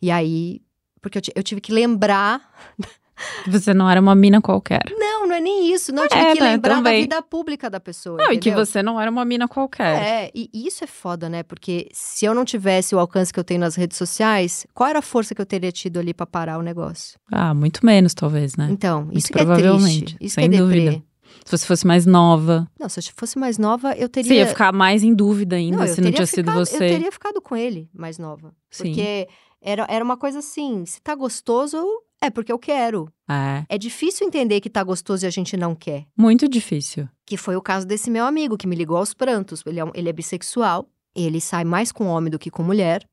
E 0.00 0.10
aí 0.10 0.62
porque 1.00 1.18
eu, 1.18 1.22
eu 1.34 1.42
tive 1.42 1.60
que 1.60 1.72
lembrar. 1.72 2.40
Você 3.48 3.74
não 3.74 3.88
era 3.88 4.00
uma 4.00 4.14
mina 4.14 4.40
qualquer. 4.40 4.82
Não, 4.96 5.26
não 5.26 5.34
é 5.34 5.40
nem 5.40 5.72
isso. 5.72 5.92
Não, 5.92 6.04
eu 6.04 6.08
tive 6.08 6.22
é, 6.22 6.32
que 6.34 6.42
lembrar 6.42 6.76
também. 6.76 7.06
da 7.06 7.16
vida 7.16 7.22
pública 7.22 7.70
da 7.70 7.80
pessoa. 7.80 8.16
Não, 8.16 8.26
entendeu? 8.26 8.38
e 8.38 8.40
que 8.40 8.50
você 8.52 8.82
não 8.82 9.00
era 9.00 9.10
uma 9.10 9.24
mina 9.24 9.48
qualquer. 9.48 10.02
É, 10.02 10.30
e 10.34 10.48
isso 10.54 10.84
é 10.84 10.86
foda, 10.86 11.28
né? 11.28 11.42
Porque 11.42 11.88
se 11.92 12.24
eu 12.24 12.34
não 12.34 12.44
tivesse 12.44 12.94
o 12.94 12.98
alcance 12.98 13.32
que 13.32 13.40
eu 13.40 13.44
tenho 13.44 13.60
nas 13.60 13.74
redes 13.74 13.96
sociais, 13.96 14.66
qual 14.74 14.88
era 14.88 14.98
a 14.98 15.02
força 15.02 15.34
que 15.34 15.40
eu 15.40 15.46
teria 15.46 15.72
tido 15.72 15.98
ali 15.98 16.14
para 16.14 16.26
parar 16.26 16.58
o 16.58 16.62
negócio? 16.62 17.18
Ah, 17.30 17.54
muito 17.54 17.84
menos, 17.84 18.14
talvez, 18.14 18.56
né? 18.56 18.68
Então, 18.70 19.08
isso 19.12 19.32
muito 19.32 19.32
provavelmente. 19.32 20.14
É 20.14 20.16
triste. 20.16 20.16
Isso 20.20 20.34
sem 20.34 20.44
é 20.44 20.48
dúvida. 20.48 21.02
Se 21.44 21.56
você 21.56 21.66
fosse 21.66 21.86
mais 21.86 22.06
nova. 22.06 22.68
Não, 22.78 22.88
se 22.88 23.00
eu 23.00 23.04
fosse 23.16 23.38
mais 23.38 23.58
nova, 23.58 23.92
eu 23.94 24.08
teria. 24.08 24.28
Você 24.28 24.34
ia 24.36 24.46
ficar 24.46 24.72
mais 24.72 25.02
em 25.02 25.14
dúvida 25.14 25.56
ainda 25.56 25.78
não, 25.78 25.86
se 25.86 26.00
não 26.00 26.12
tinha 26.12 26.26
ficado, 26.26 26.26
sido 26.26 26.52
você. 26.52 26.74
Eu 26.76 26.78
teria 26.78 27.12
ficado 27.12 27.40
com 27.40 27.56
ele 27.56 27.88
mais 27.92 28.18
nova. 28.18 28.54
Sim. 28.70 28.84
Porque 28.84 29.28
era, 29.60 29.86
era 29.88 30.04
uma 30.04 30.16
coisa 30.16 30.38
assim: 30.38 30.84
se 30.86 31.00
tá 31.00 31.14
gostoso, 31.14 31.84
é 32.20 32.30
porque 32.30 32.52
eu 32.52 32.58
quero. 32.58 33.08
É. 33.28 33.64
É 33.68 33.78
difícil 33.78 34.26
entender 34.26 34.60
que 34.60 34.68
tá 34.68 34.82
gostoso 34.82 35.24
e 35.24 35.28
a 35.28 35.30
gente 35.30 35.56
não 35.56 35.74
quer. 35.74 36.06
Muito 36.16 36.48
difícil. 36.48 37.08
Que 37.24 37.36
foi 37.36 37.56
o 37.56 37.62
caso 37.62 37.86
desse 37.86 38.10
meu 38.10 38.24
amigo 38.24 38.58
que 38.58 38.66
me 38.66 38.76
ligou 38.76 38.96
aos 38.96 39.14
prantos. 39.14 39.62
Ele 39.66 39.80
é, 39.80 39.84
ele 39.94 40.08
é 40.08 40.12
bissexual, 40.12 40.88
ele 41.14 41.40
sai 41.40 41.64
mais 41.64 41.90
com 41.90 42.06
homem 42.06 42.30
do 42.30 42.38
que 42.38 42.50
com 42.50 42.62
mulher. 42.62 43.04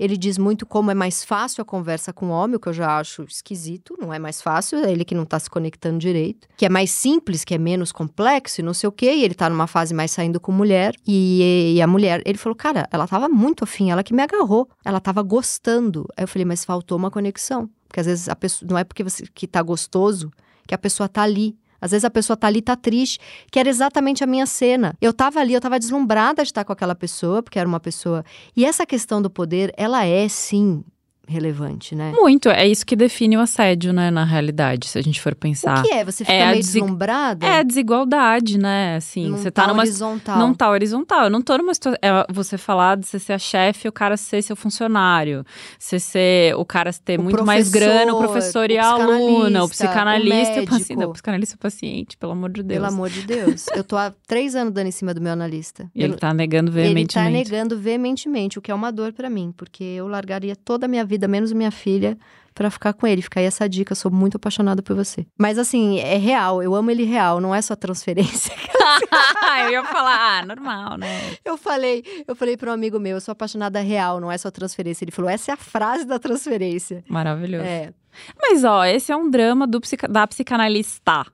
Ele 0.00 0.16
diz 0.16 0.38
muito 0.38 0.64
como 0.64 0.90
é 0.90 0.94
mais 0.94 1.22
fácil 1.22 1.60
a 1.60 1.64
conversa 1.64 2.10
com 2.10 2.28
o 2.28 2.30
homem, 2.30 2.56
o 2.56 2.58
que 2.58 2.70
eu 2.70 2.72
já 2.72 2.98
acho 2.98 3.22
esquisito. 3.24 3.94
Não 4.00 4.14
é 4.14 4.18
mais 4.18 4.40
fácil, 4.40 4.78
é 4.78 4.90
ele 4.90 5.04
que 5.04 5.14
não 5.14 5.26
tá 5.26 5.38
se 5.38 5.50
conectando 5.50 5.98
direito. 5.98 6.48
Que 6.56 6.64
é 6.64 6.70
mais 6.70 6.90
simples, 6.90 7.44
que 7.44 7.54
é 7.54 7.58
menos 7.58 7.92
complexo 7.92 8.62
e 8.62 8.64
não 8.64 8.72
sei 8.72 8.88
o 8.88 8.92
quê. 8.92 9.12
E 9.12 9.24
ele 9.24 9.34
tá 9.34 9.50
numa 9.50 9.66
fase 9.66 9.92
mais 9.92 10.10
saindo 10.10 10.40
com 10.40 10.50
mulher. 10.52 10.94
E, 11.06 11.74
e 11.76 11.82
a 11.82 11.86
mulher, 11.86 12.22
ele 12.24 12.38
falou, 12.38 12.56
cara, 12.56 12.88
ela 12.90 13.06
tava 13.06 13.28
muito 13.28 13.62
afim, 13.62 13.90
ela 13.90 14.02
que 14.02 14.14
me 14.14 14.22
agarrou. 14.22 14.70
Ela 14.82 15.00
tava 15.00 15.20
gostando. 15.22 16.06
Aí 16.16 16.24
eu 16.24 16.28
falei, 16.28 16.46
mas 16.46 16.64
faltou 16.64 16.96
uma 16.96 17.10
conexão. 17.10 17.68
Porque 17.90 17.98
às 17.98 18.06
vezes 18.06 18.28
a 18.28 18.36
pessoa, 18.36 18.70
não 18.70 18.78
é 18.78 18.84
porque 18.84 19.02
você 19.02 19.26
que 19.34 19.48
tá 19.48 19.60
gostoso 19.60 20.30
que 20.64 20.74
a 20.74 20.78
pessoa 20.78 21.08
tá 21.08 21.22
ali. 21.22 21.58
Às 21.80 21.90
vezes 21.90 22.04
a 22.04 22.10
pessoa 22.10 22.36
tá 22.36 22.46
ali, 22.46 22.62
tá 22.62 22.76
triste, 22.76 23.18
que 23.50 23.58
era 23.58 23.68
exatamente 23.68 24.22
a 24.22 24.26
minha 24.26 24.46
cena. 24.46 24.94
Eu 25.00 25.12
tava 25.12 25.40
ali, 25.40 25.54
eu 25.54 25.60
tava 25.60 25.76
deslumbrada 25.76 26.42
de 26.44 26.50
estar 26.50 26.64
com 26.64 26.72
aquela 26.72 26.94
pessoa, 26.94 27.42
porque 27.42 27.58
era 27.58 27.68
uma 27.68 27.80
pessoa. 27.80 28.24
E 28.56 28.64
essa 28.64 28.86
questão 28.86 29.20
do 29.20 29.28
poder, 29.28 29.72
ela 29.76 30.04
é 30.04 30.28
sim 30.28 30.84
relevante, 31.30 31.94
né? 31.94 32.12
Muito, 32.14 32.48
é 32.48 32.66
isso 32.66 32.84
que 32.84 32.94
define 32.96 33.36
o 33.36 33.40
assédio, 33.40 33.92
né, 33.92 34.10
na 34.10 34.24
realidade, 34.24 34.88
se 34.88 34.98
a 34.98 35.02
gente 35.02 35.20
for 35.20 35.34
pensar. 35.34 35.78
O 35.80 35.82
que 35.82 35.92
é? 35.94 36.04
Você 36.04 36.24
fica 36.24 36.36
é 36.36 36.46
meio 36.50 36.60
deslumbrada? 36.60 37.46
É 37.46 37.58
a 37.58 37.62
desigualdade, 37.62 38.58
né, 38.58 38.96
assim, 38.96 39.30
não 39.30 39.38
você 39.38 39.50
tá, 39.50 39.62
tá 39.62 39.68
numa 39.68 39.82
horizontal. 39.82 40.38
não 40.38 40.52
tá 40.54 40.70
horizontal. 40.70 41.24
Eu 41.24 41.30
não 41.30 41.40
tô 41.42 41.56
numa 41.58 41.72
situação, 41.74 41.98
é 42.02 42.26
você 42.32 42.58
falar 42.58 42.96
de 42.96 43.06
você 43.06 43.18
ser 43.18 43.32
a 43.34 43.38
chefe 43.38 43.86
e 43.86 43.88
o 43.88 43.92
cara 43.92 44.16
ser 44.16 44.42
seu 44.42 44.56
funcionário, 44.56 45.44
você 45.78 45.98
ser 45.98 46.54
o 46.56 46.64
cara 46.64 46.90
ter 46.92 47.18
O 47.18 47.22
muito 47.22 47.44
mais 47.44 47.70
grana, 47.70 48.12
o 48.14 48.18
professor, 48.18 48.70
e 48.70 48.78
a 48.78 48.86
aluna, 48.86 49.64
o 49.64 49.68
psicanalista, 49.68 50.60
o 50.60 50.62
o 50.64 50.66
paciente, 50.66 50.96
não, 50.98 51.08
o 51.10 51.12
psicanalista 51.12 51.54
e 51.54 51.56
o 51.56 51.58
paciente, 51.58 52.16
pelo 52.16 52.32
amor 52.32 52.50
de 52.50 52.62
Deus. 52.62 52.80
Pelo 52.80 52.92
amor 52.92 53.08
de 53.10 53.22
Deus. 53.22 53.66
Eu 53.74 53.84
tô 53.84 53.96
há 53.96 54.12
três 54.26 54.54
anos 54.54 54.72
dando 54.72 54.86
em 54.88 54.90
cima 54.90 55.14
do 55.14 55.20
meu 55.20 55.32
analista. 55.32 55.90
E 55.94 56.02
ele 56.02 56.14
Eu- 56.14 56.18
tá 56.18 56.32
negando 56.34 56.70
ele 56.72 56.80
veementemente. 56.82 57.14
tá 57.14 57.30
negando 57.30 57.78
veementemente, 57.78 58.58
o 58.58 58.62
que 58.62 58.70
é 58.70 58.74
uma 58.74 58.90
dor 58.90 59.12
pra 59.12 59.28
mim, 59.30 59.52
porque 59.56 59.84
eu 59.84 60.08
largaria 60.08 60.54
toda 60.56 60.86
a 60.86 60.88
minha 60.88 61.04
vida, 61.04 61.19
menos 61.28 61.52
minha 61.52 61.70
filha, 61.70 62.16
pra 62.54 62.70
ficar 62.70 62.92
com 62.92 63.06
ele. 63.06 63.22
Fica 63.22 63.40
aí 63.40 63.46
essa 63.46 63.68
dica, 63.68 63.94
sou 63.94 64.10
muito 64.10 64.36
apaixonada 64.36 64.82
por 64.82 64.94
você. 64.94 65.26
Mas 65.38 65.58
assim, 65.58 65.98
é 65.98 66.16
real, 66.16 66.62
eu 66.62 66.74
amo 66.74 66.90
ele 66.90 67.04
real, 67.04 67.40
não 67.40 67.54
é 67.54 67.62
só 67.62 67.74
transferência. 67.74 68.54
eu 69.64 69.70
ia 69.70 69.84
falar, 69.84 70.38
ah, 70.38 70.46
normal, 70.46 70.98
né? 70.98 71.36
Eu 71.44 71.56
falei, 71.56 72.04
eu 72.26 72.34
falei 72.34 72.56
para 72.56 72.70
um 72.70 72.74
amigo 72.74 72.98
meu, 72.98 73.16
eu 73.16 73.20
sou 73.20 73.32
apaixonada 73.32 73.80
real, 73.80 74.20
não 74.20 74.30
é 74.30 74.38
só 74.38 74.50
transferência. 74.50 75.04
Ele 75.04 75.10
falou, 75.10 75.30
essa 75.30 75.50
é 75.50 75.54
a 75.54 75.56
frase 75.56 76.04
da 76.04 76.18
transferência. 76.18 77.04
Maravilhoso. 77.08 77.64
É, 77.64 77.92
Mas, 78.40 78.64
ó, 78.64 78.84
esse 78.84 79.12
é 79.12 79.16
um 79.16 79.30
drama 79.30 79.66
do 79.66 79.80
da 80.08 80.26
psicanalista, 80.26 81.26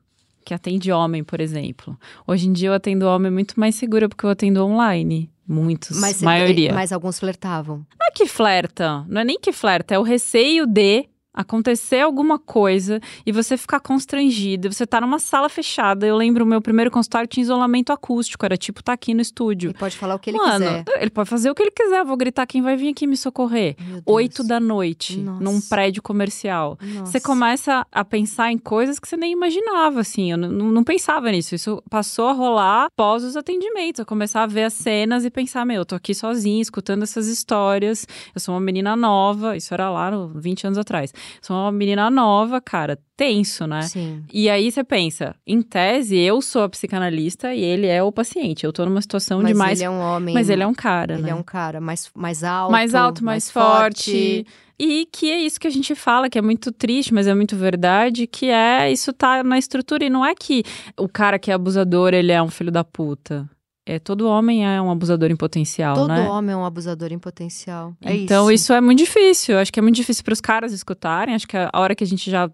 que 0.45 0.55
atende 0.55 0.93
homem, 0.93 1.25
por 1.25 1.41
exemplo. 1.41 1.99
Hoje 2.27 2.49
em 2.49 2.53
dia 2.53 2.69
eu 2.69 2.75
atendo 2.75 3.07
homem 3.07 3.31
muito 3.31 3.59
mais 3.59 3.75
segura 3.75 4.09
porque 4.09 4.25
eu 4.25 4.31
atendo 4.31 4.65
online. 4.65 5.31
Muitos, 5.49 6.01
mas, 6.01 6.21
maioria. 6.21 6.75
mas 6.75 6.93
alguns 6.93 7.19
flertavam. 7.19 7.87
Não 7.99 8.07
é 8.09 8.11
que 8.11 8.27
flerta, 8.27 9.05
não 9.09 9.21
é 9.21 9.25
nem 9.25 9.39
que 9.39 9.53
flerta, 9.53 9.95
é 9.95 9.99
o 9.99 10.03
receio 10.03 10.67
de 10.67 11.09
acontecer 11.37 12.01
alguma 12.01 12.39
coisa 12.39 13.01
e 13.25 13.31
você 13.31 13.57
ficar 13.57 13.79
constrangido, 13.81 14.67
e 14.69 14.73
você 14.73 14.87
tá 14.87 15.01
numa 15.01 15.19
sala 15.19 15.49
fechada. 15.49 16.07
Eu 16.07 16.17
lembro 16.17 16.45
o 16.45 16.49
meu 16.49 16.61
primeiro 16.63 16.91
consultório 16.91 17.29
tinha 17.29 17.43
isolamento 17.43 17.93
acústico, 17.93 18.45
era 18.45 18.57
tipo 18.57 18.83
tá 18.83 18.95
aqui 18.95 19.13
no 19.13 19.21
estúdio. 19.21 19.69
Ele 19.71 19.79
pode 19.79 19.97
falar 19.97 20.15
o 20.15 20.19
que 20.19 20.31
ele 20.31 20.39
Mano, 20.39 20.65
quiser. 20.67 20.85
ele 20.99 21.11
pode 21.11 21.29
fazer 21.29 21.51
o 21.51 21.55
que 21.55 21.63
ele 21.63 21.71
quiser, 21.71 22.01
eu 22.01 22.07
vou 22.07 22.17
gritar 22.17 22.47
quem 22.47 22.63
vai 22.63 22.77
vir 22.77 22.89
aqui 22.89 23.07
me 23.07 23.17
socorrer. 23.17 23.77
Oito 24.07 24.43
da 24.43 24.59
noite, 24.59 25.19
Nossa. 25.19 25.45
num 25.45 25.61
prédio 25.61 26.03
comercial. 26.03 26.79
Nossa. 26.81 27.13
Você 27.13 27.21
começa 27.21 27.87
a 27.93 28.05
pensar 28.05 28.51
em 28.51 28.59
coisas 28.59 28.99
que 28.99 29.07
você 29.09 29.17
nem 29.17 29.33
imaginava, 29.33 30.01
assim. 30.01 30.31
Eu 30.33 30.39
não, 30.39 30.49
não 30.71 30.85
pensava 30.85 31.31
nisso. 31.31 31.55
Isso 31.55 31.83
passou 31.91 32.29
a 32.29 32.33
rolar 32.33 32.87
após 32.87 33.23
os 33.25 33.37
atendimentos. 33.37 33.99
Eu 33.99 34.07
começar 34.07 34.43
a 34.43 34.47
ver 34.47 34.65
as 34.65 34.73
cenas 34.73 35.25
e 35.25 35.31
pensar, 35.31 35.65
meu, 35.67 35.77
eu 35.77 35.85
tô 35.85 35.95
aqui 35.95 36.15
sozinha, 36.15 36.63
escutando 36.63 37.03
essas 37.03 37.27
histórias. 37.29 38.07
Eu 38.35 38.41
sou 38.41 38.55
uma 38.55 38.61
menina 38.61 38.97
nova, 38.97 39.57
isso 39.57 39.75
era 39.75 39.91
lá 39.91 40.11
no 40.11 40.29
20 40.29 40.67
anos 40.69 40.79
atrás. 40.79 41.13
Sou 41.41 41.57
uma 41.57 41.73
menina 41.73 42.11
nova, 42.11 42.61
cara, 42.61 42.99
tenso, 43.17 43.67
né? 43.67 43.83
Sim. 43.83 44.25
E 44.33 44.49
aí 44.51 44.71
você 44.71 44.85
pensa, 44.85 45.35
em 45.47 45.63
tese, 45.63 46.17
eu 46.17 46.41
sou 46.43 46.63
a 46.63 46.69
psicanalista 46.69 47.55
e 47.55 47.63
ele 47.63 47.87
é 47.87 48.03
o 48.03 48.13
paciente. 48.13 48.65
Eu 48.65 48.73
tô 48.73 48.85
numa 48.85 49.01
situação 49.01 49.41
Mas 49.41 49.49
de 49.49 49.55
mais. 49.55 49.81
ele 49.81 49.87
é 49.87 49.91
um 49.91 50.01
homem. 50.01 50.35
Mas 50.35 50.51
ele 50.51 50.63
é 50.63 50.67
um 50.67 50.75
cara, 50.75 51.15
Ele 51.15 51.23
né? 51.23 51.31
é 51.31 51.35
um 51.35 51.43
cara 51.43 51.81
mais, 51.81 52.11
mais 52.15 52.45
alto. 52.45 52.73
mais 52.73 52.95
alto, 52.95 53.25
mais, 53.25 53.51
forte. 53.51 54.47
E 54.79 55.09
que 55.11 55.31
é 55.31 55.39
isso 55.39 55.59
que 55.59 55.67
a 55.67 55.71
gente 55.71 55.95
fala, 55.95 56.29
que 56.29 56.39
é 56.39 56.43
muito 56.43 56.71
triste, 56.71 57.15
mas 57.15 57.27
é 57.27 57.35
muito 57.35 57.57
verdade, 57.57 58.27
que 58.27 58.51
é 58.51 58.93
isso 58.93 59.11
tá 59.13 59.43
na 59.43 59.59
estrutura. 59.59 60.05
E 60.05 60.11
não 60.11 60.25
é 60.25 60.35
que 60.35 60.63
o 60.99 61.09
cara 61.09 61.39
que 61.39 61.51
é 61.51 61.55
abusador, 61.55 62.13
ele 62.13 62.31
é 62.31 62.43
um 62.43 62.49
filho 62.51 62.71
da 62.71 62.85
puta. 62.85 63.49
É, 63.89 64.01
todo 64.01 64.27
homem 64.27 64.67
é 64.67 64.83
um 64.83 64.91
abusador 64.91 65.31
em 65.31 65.37
potencial, 65.37 65.95
Todo 65.95 66.09
né? 66.09 66.29
homem 66.29 66.53
é 66.53 66.57
um 66.57 66.65
abusador 66.65 67.13
em 67.13 67.19
potencial. 67.21 67.95
É 68.03 68.17
então 68.17 68.51
isso. 68.51 68.65
isso 68.65 68.73
é 68.73 68.81
muito 68.81 68.99
difícil. 68.99 69.57
Acho 69.59 69.73
que 69.73 69.79
é 69.79 69.83
muito 69.83 69.95
difícil 69.95 70.25
para 70.25 70.33
os 70.33 70.41
caras 70.41 70.73
escutarem. 70.73 71.37
Acho 71.37 71.47
que 71.47 71.57
a 71.57 71.71
hora 71.73 71.95
que 71.95 72.03
a 72.03 72.07
gente 72.07 72.29
já 72.29 72.51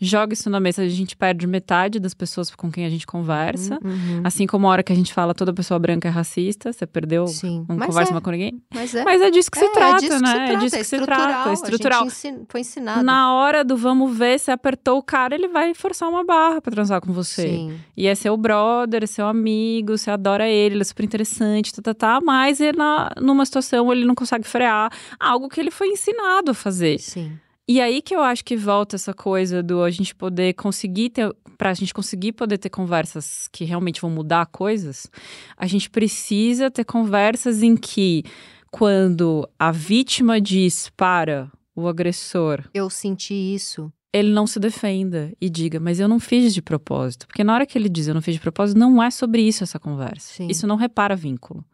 joga 0.00 0.34
isso 0.34 0.50
na 0.50 0.60
mesa, 0.60 0.82
a 0.82 0.88
gente 0.88 1.16
perde 1.16 1.46
metade 1.46 1.98
das 1.98 2.12
pessoas 2.14 2.54
com 2.54 2.70
quem 2.70 2.84
a 2.84 2.90
gente 2.90 3.06
conversa. 3.06 3.78
Uhum. 3.82 4.20
Assim 4.24 4.46
como 4.46 4.66
a 4.66 4.70
hora 4.70 4.82
que 4.82 4.92
a 4.92 4.96
gente 4.96 5.12
fala 5.12 5.34
toda 5.34 5.52
pessoa 5.52 5.78
branca 5.78 6.08
é 6.08 6.10
racista, 6.10 6.72
você 6.72 6.86
perdeu, 6.86 7.26
Sim. 7.26 7.64
não 7.68 7.76
Mas 7.76 7.86
conversa 7.88 8.10
é, 8.10 8.14
mais 8.14 8.24
com 8.24 8.30
ninguém. 8.30 8.62
mas 8.74 8.94
é. 8.94 9.04
Mas 9.04 9.22
é 9.22 9.30
disso 9.30 9.50
que 9.50 9.58
se 9.58 9.64
É, 9.64 9.68
trata, 9.72 9.96
é 9.96 10.08
disso 10.08 10.20
né? 10.22 10.32
Trata, 10.34 10.52
é 10.52 10.56
disso 10.56 10.74
é 10.74 10.78
que 10.78 10.84
se 10.84 10.96
estrutural. 10.96 11.28
trata. 11.28 11.50
É 11.50 11.52
estrutural. 11.52 12.06
Ensin- 12.06 12.44
foi 12.48 12.60
ensinado. 12.60 13.02
Na 13.02 13.34
hora 13.34 13.64
do 13.64 13.76
vamos 13.76 14.16
ver, 14.16 14.38
você 14.38 14.50
apertou 14.50 14.98
o 14.98 15.02
cara, 15.02 15.34
ele 15.34 15.48
vai 15.48 15.72
forçar 15.74 16.08
uma 16.08 16.24
barra 16.24 16.60
pra 16.60 16.72
transar 16.72 17.00
com 17.00 17.12
você. 17.12 17.48
Sim. 17.48 17.78
E 17.96 18.06
é 18.06 18.14
seu 18.14 18.36
brother, 18.36 19.02
é 19.04 19.06
seu 19.06 19.26
amigo, 19.26 19.96
você 19.96 20.10
adora 20.10 20.48
ele, 20.48 20.74
ele 20.74 20.80
é 20.82 20.84
super 20.84 21.04
interessante, 21.04 21.72
tá, 21.72 21.80
tá, 21.82 21.94
tá. 21.94 22.20
Mas 22.20 22.60
ele, 22.60 22.76
na, 22.76 23.10
numa 23.20 23.44
situação 23.46 23.90
ele 23.92 24.04
não 24.04 24.14
consegue 24.14 24.46
frear 24.46 24.90
algo 25.18 25.48
que 25.48 25.60
ele 25.60 25.70
foi 25.70 25.88
ensinado 25.88 26.50
a 26.50 26.54
fazer. 26.54 26.98
Sim. 26.98 27.32
E 27.66 27.80
aí 27.80 28.02
que 28.02 28.14
eu 28.14 28.22
acho 28.22 28.44
que 28.44 28.56
volta 28.56 28.96
essa 28.96 29.14
coisa 29.14 29.62
do 29.62 29.82
a 29.82 29.90
gente 29.90 30.14
poder 30.14 30.52
conseguir 30.54 31.10
ter, 31.10 31.34
pra 31.56 31.72
gente 31.72 31.94
conseguir 31.94 32.32
poder 32.32 32.58
ter 32.58 32.68
conversas 32.68 33.48
que 33.50 33.64
realmente 33.64 34.00
vão 34.02 34.10
mudar 34.10 34.44
coisas, 34.46 35.10
a 35.56 35.66
gente 35.66 35.88
precisa 35.88 36.70
ter 36.70 36.84
conversas 36.84 37.62
em 37.62 37.74
que 37.74 38.22
quando 38.70 39.48
a 39.58 39.70
vítima 39.72 40.40
diz 40.40 40.90
para 40.96 41.50
o 41.74 41.88
agressor, 41.88 42.64
Eu 42.74 42.90
senti 42.90 43.32
isso. 43.32 43.90
ele 44.12 44.30
não 44.30 44.46
se 44.46 44.60
defenda 44.60 45.32
e 45.40 45.48
diga, 45.48 45.80
mas 45.80 45.98
eu 45.98 46.06
não 46.06 46.20
fiz 46.20 46.52
de 46.52 46.60
propósito. 46.60 47.26
Porque 47.26 47.42
na 47.42 47.54
hora 47.54 47.64
que 47.66 47.78
ele 47.78 47.88
diz 47.88 48.08
eu 48.08 48.14
não 48.14 48.22
fiz 48.22 48.34
de 48.34 48.40
propósito, 48.40 48.78
não 48.78 49.02
é 49.02 49.10
sobre 49.10 49.40
isso 49.42 49.64
essa 49.64 49.78
conversa. 49.78 50.34
Sim. 50.34 50.48
Isso 50.48 50.66
não 50.66 50.76
repara 50.76 51.16
vínculo. 51.16 51.64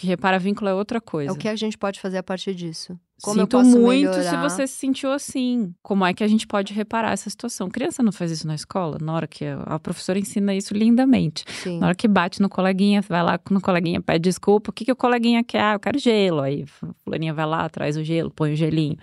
O 0.00 0.02
que 0.02 0.06
repara 0.06 0.38
vínculo 0.38 0.70
é 0.70 0.74
outra 0.74 0.98
coisa. 0.98 1.30
É 1.30 1.32
o 1.32 1.36
que 1.36 1.46
a 1.46 1.54
gente 1.54 1.76
pode 1.76 2.00
fazer 2.00 2.16
a 2.16 2.22
partir 2.22 2.54
disso. 2.54 2.98
Como 3.22 3.38
eu 3.38 3.44
Sinto 3.44 3.62
muito 3.62 4.08
melhorar? 4.08 4.30
se 4.30 4.36
você 4.38 4.66
se 4.66 4.72
sentiu 4.78 5.12
assim. 5.12 5.74
Como 5.82 6.06
é 6.06 6.14
que 6.14 6.24
a 6.24 6.26
gente 6.26 6.46
pode 6.46 6.72
reparar 6.72 7.12
essa 7.12 7.28
situação? 7.28 7.68
Criança 7.68 8.02
não 8.02 8.10
faz 8.10 8.30
isso 8.30 8.46
na 8.46 8.54
escola? 8.54 8.96
Na 8.98 9.12
hora 9.12 9.26
que 9.26 9.44
a 9.44 9.78
professora 9.78 10.18
ensina 10.18 10.54
isso 10.54 10.72
lindamente. 10.72 11.44
Sim. 11.46 11.80
Na 11.80 11.88
hora 11.88 11.94
que 11.94 12.08
bate 12.08 12.40
no 12.40 12.48
coleguinha, 12.48 13.02
vai 13.02 13.22
lá 13.22 13.38
no 13.50 13.60
coleguinha, 13.60 14.00
pede 14.00 14.20
desculpa. 14.20 14.70
O 14.70 14.72
que, 14.72 14.86
que 14.86 14.92
o 14.92 14.96
coleguinha 14.96 15.44
quer? 15.44 15.60
Ah, 15.60 15.72
eu 15.74 15.80
quero 15.80 15.98
gelo. 15.98 16.40
Aí 16.40 16.64
a 16.64 16.94
fulaninha 17.04 17.34
vai 17.34 17.44
lá, 17.44 17.68
traz 17.68 17.98
o 17.98 18.02
gelo, 18.02 18.30
põe 18.30 18.54
o 18.54 18.56
gelinho. 18.56 18.96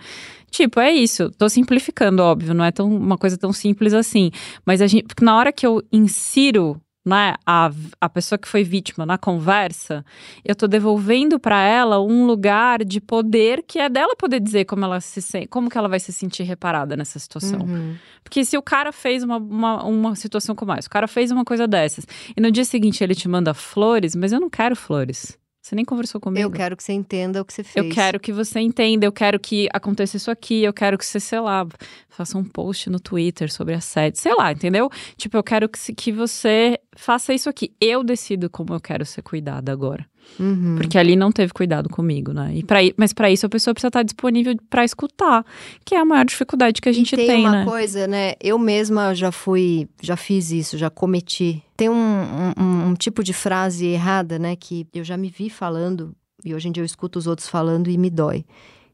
Tipo, 0.50 0.80
é 0.80 0.90
isso. 0.90 1.30
Tô 1.30 1.48
simplificando, 1.48 2.24
óbvio. 2.24 2.54
Não 2.54 2.64
é 2.64 2.72
tão, 2.72 2.88
uma 2.92 3.16
coisa 3.16 3.38
tão 3.38 3.52
simples 3.52 3.94
assim. 3.94 4.32
Mas 4.66 4.82
a 4.82 4.88
gente, 4.88 5.04
porque 5.04 5.24
na 5.24 5.36
hora 5.36 5.52
que 5.52 5.64
eu 5.64 5.80
insiro 5.92 6.80
né, 7.08 7.34
a, 7.46 7.70
a 8.00 8.08
pessoa 8.08 8.38
que 8.38 8.46
foi 8.46 8.62
vítima 8.62 9.06
na 9.06 9.16
conversa, 9.16 10.04
eu 10.44 10.54
tô 10.54 10.68
devolvendo 10.68 11.40
para 11.40 11.62
ela 11.62 12.00
um 12.00 12.26
lugar 12.26 12.84
de 12.84 13.00
poder 13.00 13.64
que 13.66 13.78
é 13.78 13.88
dela 13.88 14.14
poder 14.14 14.40
dizer 14.40 14.66
como 14.66 14.84
ela 14.84 15.00
se 15.00 15.22
sente, 15.22 15.48
como 15.48 15.70
que 15.70 15.78
ela 15.78 15.88
vai 15.88 15.98
se 15.98 16.12
sentir 16.12 16.42
reparada 16.42 16.96
nessa 16.96 17.18
situação. 17.18 17.60
Uhum. 17.60 17.96
Porque 18.22 18.44
se 18.44 18.58
o 18.58 18.62
cara 18.62 18.92
fez 18.92 19.22
uma, 19.22 19.38
uma, 19.38 19.84
uma 19.84 20.14
situação 20.14 20.54
como 20.54 20.72
essa, 20.72 20.86
o 20.86 20.90
cara 20.90 21.08
fez 21.08 21.30
uma 21.30 21.44
coisa 21.44 21.66
dessas, 21.66 22.06
e 22.36 22.40
no 22.40 22.50
dia 22.50 22.64
seguinte 22.64 23.02
ele 23.02 23.14
te 23.14 23.26
manda 23.28 23.54
flores, 23.54 24.14
mas 24.14 24.32
eu 24.32 24.40
não 24.40 24.50
quero 24.50 24.76
flores. 24.76 25.38
Você 25.68 25.74
nem 25.74 25.84
conversou 25.84 26.18
comigo. 26.18 26.42
Eu 26.42 26.50
quero 26.50 26.74
que 26.74 26.82
você 26.82 26.94
entenda 26.94 27.42
o 27.42 27.44
que 27.44 27.52
você 27.52 27.62
fez. 27.62 27.84
Eu 27.84 27.92
quero 27.92 28.18
que 28.18 28.32
você 28.32 28.58
entenda, 28.58 29.04
eu 29.04 29.12
quero 29.12 29.38
que 29.38 29.68
aconteça 29.70 30.16
isso 30.16 30.30
aqui, 30.30 30.62
eu 30.62 30.72
quero 30.72 30.96
que 30.96 31.04
você, 31.04 31.20
sei 31.20 31.40
lá, 31.40 31.66
faça 32.08 32.38
um 32.38 32.44
post 32.44 32.88
no 32.88 32.98
Twitter 32.98 33.52
sobre 33.52 33.74
assédio, 33.74 34.18
sei 34.18 34.34
lá, 34.34 34.50
entendeu? 34.50 34.88
Tipo, 35.18 35.36
eu 35.36 35.42
quero 35.42 35.68
que, 35.68 35.94
que 35.94 36.10
você 36.10 36.78
faça 36.98 37.32
isso 37.32 37.48
aqui. 37.48 37.72
Eu 37.80 38.02
decido 38.02 38.50
como 38.50 38.74
eu 38.74 38.80
quero 38.80 39.06
ser 39.06 39.22
cuidada 39.22 39.70
agora. 39.72 40.04
Uhum. 40.38 40.76
Porque 40.76 40.98
ali 40.98 41.16
não 41.16 41.32
teve 41.32 41.52
cuidado 41.52 41.88
comigo, 41.88 42.32
né? 42.32 42.52
E 42.56 42.62
pra, 42.62 42.80
mas 42.96 43.12
para 43.12 43.30
isso 43.30 43.46
a 43.46 43.48
pessoa 43.48 43.72
precisa 43.72 43.88
estar 43.88 44.02
disponível 44.02 44.54
para 44.68 44.84
escutar, 44.84 45.44
que 45.84 45.94
é 45.94 46.00
a 46.00 46.04
maior 46.04 46.24
dificuldade 46.24 46.82
que 46.82 46.88
a 46.88 46.92
gente 46.92 47.14
e 47.14 47.16
tem, 47.16 47.26
tem, 47.26 47.40
uma 47.40 47.52
né? 47.52 47.64
coisa, 47.64 48.06
né? 48.06 48.34
Eu 48.42 48.58
mesma 48.58 49.14
já 49.14 49.32
fui, 49.32 49.88
já 50.02 50.16
fiz 50.16 50.50
isso, 50.50 50.76
já 50.76 50.90
cometi. 50.90 51.62
Tem 51.76 51.88
um, 51.88 51.94
um- 51.94 52.88
um- 52.88 52.94
tipo 52.94 53.22
de 53.22 53.32
frase 53.32 53.86
errada, 53.86 54.38
né? 54.38 54.54
Que 54.56 54.86
eu 54.92 55.04
já 55.04 55.16
me 55.16 55.30
vi 55.30 55.48
falando, 55.48 56.14
e 56.44 56.54
hoje 56.54 56.68
em 56.68 56.72
dia 56.72 56.82
eu 56.82 56.86
escuto 56.86 57.18
os 57.18 57.26
outros 57.26 57.48
falando 57.48 57.88
e 57.88 57.96
me 57.96 58.10
dói. 58.10 58.44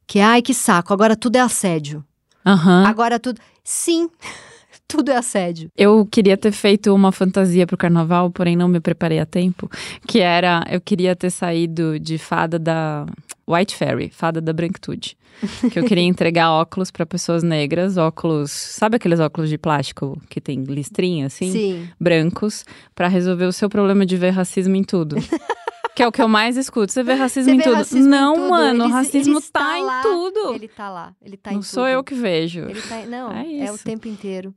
Que, 0.06 0.20
ai, 0.20 0.40
que 0.42 0.54
saco, 0.54 0.92
agora 0.92 1.16
tudo 1.16 1.36
é 1.36 1.40
assédio. 1.40 2.04
Aham. 2.46 2.86
Agora 2.86 3.18
tudo. 3.18 3.40
Sim, 3.64 4.08
tudo 4.86 5.10
é 5.10 5.16
assédio. 5.16 5.68
Eu 5.76 6.06
queria 6.06 6.36
ter 6.36 6.52
feito 6.52 6.94
uma 6.94 7.10
fantasia 7.10 7.66
pro 7.66 7.76
carnaval, 7.76 8.30
porém 8.30 8.56
não 8.56 8.68
me 8.68 8.80
preparei 8.80 9.18
a 9.18 9.26
tempo. 9.26 9.70
Que 10.06 10.20
era, 10.20 10.64
eu 10.70 10.80
queria 10.80 11.16
ter 11.16 11.30
saído 11.30 11.98
de 11.98 12.18
fada 12.18 12.58
da 12.58 13.06
White 13.48 13.74
Fairy, 13.76 14.10
fada 14.10 14.40
da 14.40 14.52
branquitude. 14.52 15.16
Que 15.70 15.80
eu 15.80 15.84
queria 15.84 16.04
entregar 16.04 16.52
óculos 16.52 16.92
para 16.92 17.04
pessoas 17.04 17.42
negras, 17.42 17.96
óculos, 17.96 18.52
sabe 18.52 18.96
aqueles 18.96 19.18
óculos 19.18 19.50
de 19.50 19.58
plástico 19.58 20.20
que 20.28 20.40
tem 20.40 20.62
listrinha 20.62 21.26
assim, 21.26 21.50
Sim. 21.50 21.88
brancos, 21.98 22.64
para 22.94 23.08
resolver 23.08 23.46
o 23.46 23.52
seu 23.52 23.68
problema 23.68 24.06
de 24.06 24.16
ver 24.16 24.30
racismo 24.30 24.76
em 24.76 24.84
tudo. 24.84 25.16
que 25.94 26.02
é 26.02 26.06
o 26.08 26.12
que 26.12 26.20
eu 26.22 26.28
mais 26.28 26.56
escuto. 26.56 26.92
Você 26.92 27.02
vê 27.02 27.14
racismo 27.14 27.50
Você 27.50 27.54
em 27.54 27.58
vê 27.58 27.64
tudo? 27.64 27.74
racismo 27.76 28.06
em 28.06 28.08
não, 28.10 28.34
tudo. 28.34 28.50
mano, 28.50 28.84
Ele- 28.84 28.92
racismo 28.92 29.32
ele 29.34 29.38
está 29.44 29.60
tá 29.60 29.78
lá. 29.80 30.00
em 30.00 30.02
tudo. 30.02 30.54
Ele 30.54 30.68
tá 30.68 30.90
lá, 30.90 31.14
ele 31.22 31.36
tá 31.36 31.50
não 31.52 31.58
em 31.58 31.62
sou 31.62 31.84
tudo. 31.84 31.90
eu 31.92 32.04
que 32.04 32.14
vejo. 32.14 32.60
Ele 32.60 32.82
tá, 32.82 33.06
não, 33.06 33.30
É 33.32 33.66
é, 33.66 33.72
o 33.72 33.78
tempo 33.78 34.08
inteiro. 34.08 34.54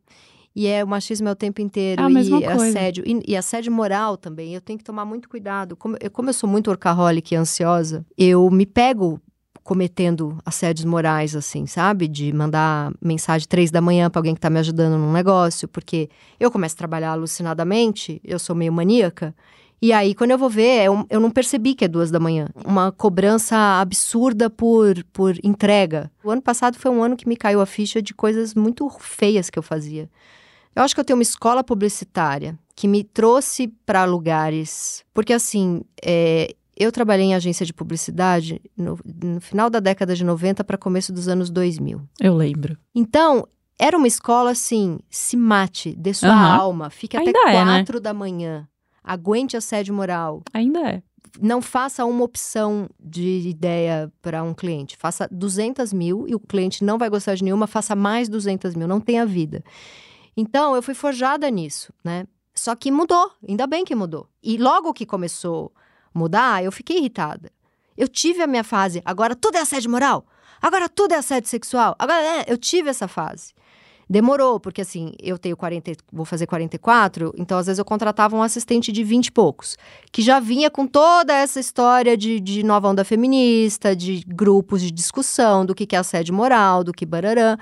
E 0.55 0.65
é 0.65 0.83
o 0.83 0.87
machismo 0.87 1.27
é 1.27 1.31
o 1.31 1.35
tempo 1.35 1.61
inteiro. 1.61 2.01
É 2.01 2.05
a 2.05 2.09
mesma 2.09 2.39
e 2.39 2.43
coisa. 2.43 2.63
assédio. 2.65 3.03
E, 3.05 3.21
e 3.27 3.35
assédio 3.37 3.71
moral 3.71 4.17
também. 4.17 4.55
Eu 4.55 4.61
tenho 4.61 4.79
que 4.79 4.83
tomar 4.83 5.05
muito 5.05 5.29
cuidado. 5.29 5.75
Como 5.75 5.95
eu, 6.01 6.09
como 6.09 6.29
eu 6.29 6.33
sou 6.33 6.49
muito 6.49 6.69
workaholic 6.71 7.31
e 7.31 7.37
ansiosa, 7.37 8.03
eu 8.17 8.49
me 8.49 8.65
pego 8.65 9.21
cometendo 9.63 10.37
assédios 10.45 10.85
morais, 10.85 11.35
assim, 11.35 11.67
sabe? 11.67 12.07
De 12.07 12.31
mandar 12.33 12.91
mensagem 13.01 13.47
três 13.47 13.69
da 13.69 13.81
manhã 13.81 14.09
pra 14.09 14.19
alguém 14.19 14.33
que 14.33 14.39
tá 14.41 14.49
me 14.49 14.57
ajudando 14.59 14.97
num 14.97 15.11
negócio, 15.11 15.67
porque 15.67 16.09
eu 16.39 16.49
começo 16.49 16.73
a 16.73 16.77
trabalhar 16.77 17.11
alucinadamente, 17.11 18.19
eu 18.23 18.39
sou 18.39 18.55
meio 18.55 18.71
maníaca. 18.71 19.35
E 19.81 19.93
aí, 19.93 20.15
quando 20.15 20.31
eu 20.31 20.37
vou 20.37 20.49
ver, 20.49 20.85
eu, 20.85 21.05
eu 21.09 21.19
não 21.19 21.29
percebi 21.29 21.75
que 21.75 21.85
é 21.85 21.87
duas 21.87 22.09
da 22.09 22.19
manhã. 22.19 22.47
Uma 22.65 22.91
cobrança 22.91 23.55
absurda 23.79 24.49
por, 24.49 25.03
por 25.13 25.35
entrega. 25.43 26.11
O 26.23 26.31
ano 26.31 26.41
passado 26.41 26.77
foi 26.77 26.89
um 26.89 27.03
ano 27.03 27.15
que 27.15 27.27
me 27.27 27.37
caiu 27.37 27.61
a 27.61 27.65
ficha 27.65 28.01
de 28.01 28.13
coisas 28.13 28.55
muito 28.55 28.89
feias 28.99 29.49
que 29.49 29.59
eu 29.59 29.63
fazia. 29.63 30.09
Eu 30.75 30.83
acho 30.83 30.95
que 30.95 30.99
eu 30.99 31.05
tenho 31.05 31.17
uma 31.17 31.23
escola 31.23 31.63
publicitária 31.63 32.57
que 32.75 32.87
me 32.87 33.03
trouxe 33.03 33.67
para 33.85 34.05
lugares. 34.05 35.03
Porque, 35.13 35.33
assim, 35.33 35.81
é, 36.03 36.55
eu 36.75 36.91
trabalhei 36.91 37.25
em 37.25 37.35
agência 37.35 37.65
de 37.65 37.73
publicidade 37.73 38.61
no, 38.75 38.99
no 39.03 39.41
final 39.41 39.69
da 39.69 39.79
década 39.79 40.15
de 40.15 40.23
90 40.23 40.63
para 40.63 40.77
começo 40.77 41.11
dos 41.11 41.27
anos 41.27 41.49
2000. 41.49 42.01
Eu 42.19 42.35
lembro. 42.35 42.77
Então, 42.93 43.47
era 43.79 43.97
uma 43.97 44.07
escola 44.07 44.51
assim: 44.51 44.99
se 45.09 45.35
mate, 45.35 45.95
dê 45.95 46.13
sua 46.13 46.29
Aham. 46.29 46.55
alma, 46.57 46.89
fique 46.89 47.17
até 47.17 47.27
Ainda 47.27 47.39
é, 47.39 47.65
né? 47.65 47.77
quatro 47.77 47.99
da 47.99 48.13
manhã, 48.13 48.67
aguente 49.07 49.55
assédio 49.55 49.93
moral. 49.93 50.43
Ainda 50.53 50.79
é. 50.81 51.01
Não 51.39 51.61
faça 51.61 52.03
uma 52.05 52.23
opção 52.23 52.89
de 52.99 53.47
ideia 53.47 54.11
para 54.21 54.43
um 54.43 54.53
cliente. 54.53 54.97
Faça 54.97 55.27
200 55.31 55.93
mil 55.93 56.27
e 56.27 56.35
o 56.35 56.39
cliente 56.39 56.83
não 56.83 56.97
vai 56.97 57.09
gostar 57.09 57.35
de 57.35 57.43
nenhuma, 57.43 57.67
faça 57.67 57.95
mais 57.95 58.27
200 58.27 58.75
mil, 58.75 58.87
não 58.87 58.99
tenha 58.99 59.25
vida. 59.25 59.63
Então, 60.35 60.75
eu 60.75 60.81
fui 60.81 60.93
forjada 60.93 61.49
nisso, 61.49 61.93
né? 62.03 62.25
Só 62.53 62.75
que 62.75 62.91
mudou, 62.91 63.31
ainda 63.47 63.67
bem 63.67 63.85
que 63.85 63.95
mudou. 63.95 64.27
E 64.41 64.57
logo 64.57 64.93
que 64.93 65.05
começou 65.05 65.71
a 66.13 66.19
mudar, 66.19 66.63
eu 66.63 66.71
fiquei 66.71 66.97
irritada. 66.97 67.51
Eu 67.95 68.07
tive 68.07 68.41
a 68.41 68.47
minha 68.47 68.63
fase, 68.63 69.01
agora 69.05 69.35
tudo 69.35 69.57
é 69.57 69.61
assédio 69.61 69.89
moral, 69.89 70.25
agora 70.61 70.89
tudo 70.89 71.13
é 71.13 71.17
assédio 71.17 71.49
sexual, 71.49 71.95
agora 71.97 72.21
é, 72.21 72.45
eu 72.47 72.57
tive 72.57 72.89
essa 72.89 73.07
fase. 73.07 73.53
Demorou, 74.09 74.57
porque 74.59 74.81
assim, 74.81 75.11
eu 75.21 75.37
tenho 75.37 75.57
40, 75.57 75.91
e- 75.91 75.97
vou 76.13 76.23
fazer 76.25 76.47
44, 76.47 77.33
então 77.37 77.57
às 77.57 77.65
vezes 77.65 77.77
eu 77.79 77.83
contratava 77.83 78.35
um 78.37 78.41
assistente 78.41 78.91
de 78.91 79.03
20 79.03 79.27
e 79.27 79.31
poucos, 79.31 79.77
que 80.11 80.21
já 80.21 80.39
vinha 80.39 80.69
com 80.69 80.87
toda 80.87 81.33
essa 81.33 81.59
história 81.59 82.15
de, 82.15 82.39
de 82.39 82.63
nova 82.63 82.87
onda 82.87 83.03
feminista, 83.03 83.93
de 83.95 84.23
grupos 84.25 84.81
de 84.81 84.91
discussão, 84.91 85.65
do 85.65 85.75
que, 85.75 85.85
que 85.85 85.95
é 85.95 85.99
assédio 85.99 86.33
moral, 86.33 86.83
do 86.83 86.93
que 86.93 87.05
bararã. 87.05 87.57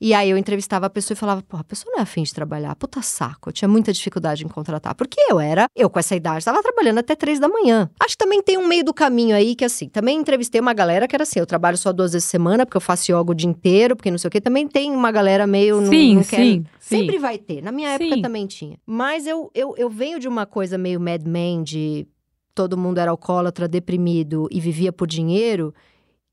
E 0.00 0.14
aí 0.14 0.30
eu 0.30 0.38
entrevistava 0.38 0.86
a 0.86 0.90
pessoa 0.90 1.14
e 1.14 1.18
falava, 1.18 1.42
pô, 1.42 1.58
a 1.58 1.64
pessoa 1.64 1.92
não 1.92 1.98
é 1.98 2.02
afim 2.02 2.22
de 2.22 2.32
trabalhar, 2.32 2.74
puta 2.74 3.02
saco, 3.02 3.50
eu 3.50 3.52
tinha 3.52 3.68
muita 3.68 3.92
dificuldade 3.92 4.42
em 4.44 4.48
contratar. 4.48 4.94
Porque 4.94 5.20
eu 5.28 5.38
era, 5.38 5.66
eu 5.76 5.90
com 5.90 5.98
essa 5.98 6.16
idade, 6.16 6.38
estava 6.38 6.62
trabalhando 6.62 6.98
até 6.98 7.14
três 7.14 7.38
da 7.38 7.48
manhã. 7.48 7.90
Acho 8.00 8.16
que 8.16 8.24
também 8.24 8.42
tem 8.42 8.56
um 8.56 8.66
meio 8.66 8.82
do 8.82 8.94
caminho 8.94 9.36
aí 9.36 9.54
que 9.54 9.62
assim, 9.64 9.90
também 9.90 10.16
entrevistei 10.18 10.58
uma 10.58 10.72
galera 10.72 11.06
que 11.06 11.14
era 11.14 11.24
assim, 11.24 11.38
eu 11.38 11.44
trabalho 11.46 11.76
só 11.76 11.92
duas 11.92 12.12
vezes 12.12 12.26
por 12.26 12.30
semana, 12.30 12.64
porque 12.64 12.78
eu 12.78 12.80
faço 12.80 13.12
yoga 13.12 13.30
o 13.30 13.34
dia 13.34 13.48
inteiro, 13.50 13.94
porque 13.94 14.10
não 14.10 14.16
sei 14.16 14.28
o 14.28 14.30
quê. 14.30 14.40
Também 14.40 14.66
tem 14.66 14.90
uma 14.90 15.12
galera 15.12 15.46
meio, 15.46 15.82
não, 15.82 15.90
sim, 15.90 16.14
não 16.14 16.22
quer- 16.24 16.44
sim, 16.44 16.64
sim. 16.78 16.96
Sempre 16.98 17.18
vai 17.18 17.36
ter. 17.36 17.60
Na 17.62 17.70
minha 17.70 17.90
época 17.90 18.14
Sim. 18.16 18.22
também 18.22 18.46
tinha. 18.46 18.78
Mas 18.86 19.26
eu, 19.26 19.50
eu, 19.54 19.74
eu 19.76 19.90
venho 19.90 20.18
de 20.18 20.26
uma 20.26 20.46
coisa 20.46 20.78
meio 20.78 20.98
Mad 20.98 21.22
Men, 21.26 21.62
de 21.62 22.06
todo 22.54 22.76
mundo 22.78 22.96
era 22.98 23.10
alcoólatra, 23.10 23.68
deprimido 23.68 24.48
e 24.50 24.60
vivia 24.60 24.92
por 24.92 25.06
dinheiro, 25.06 25.74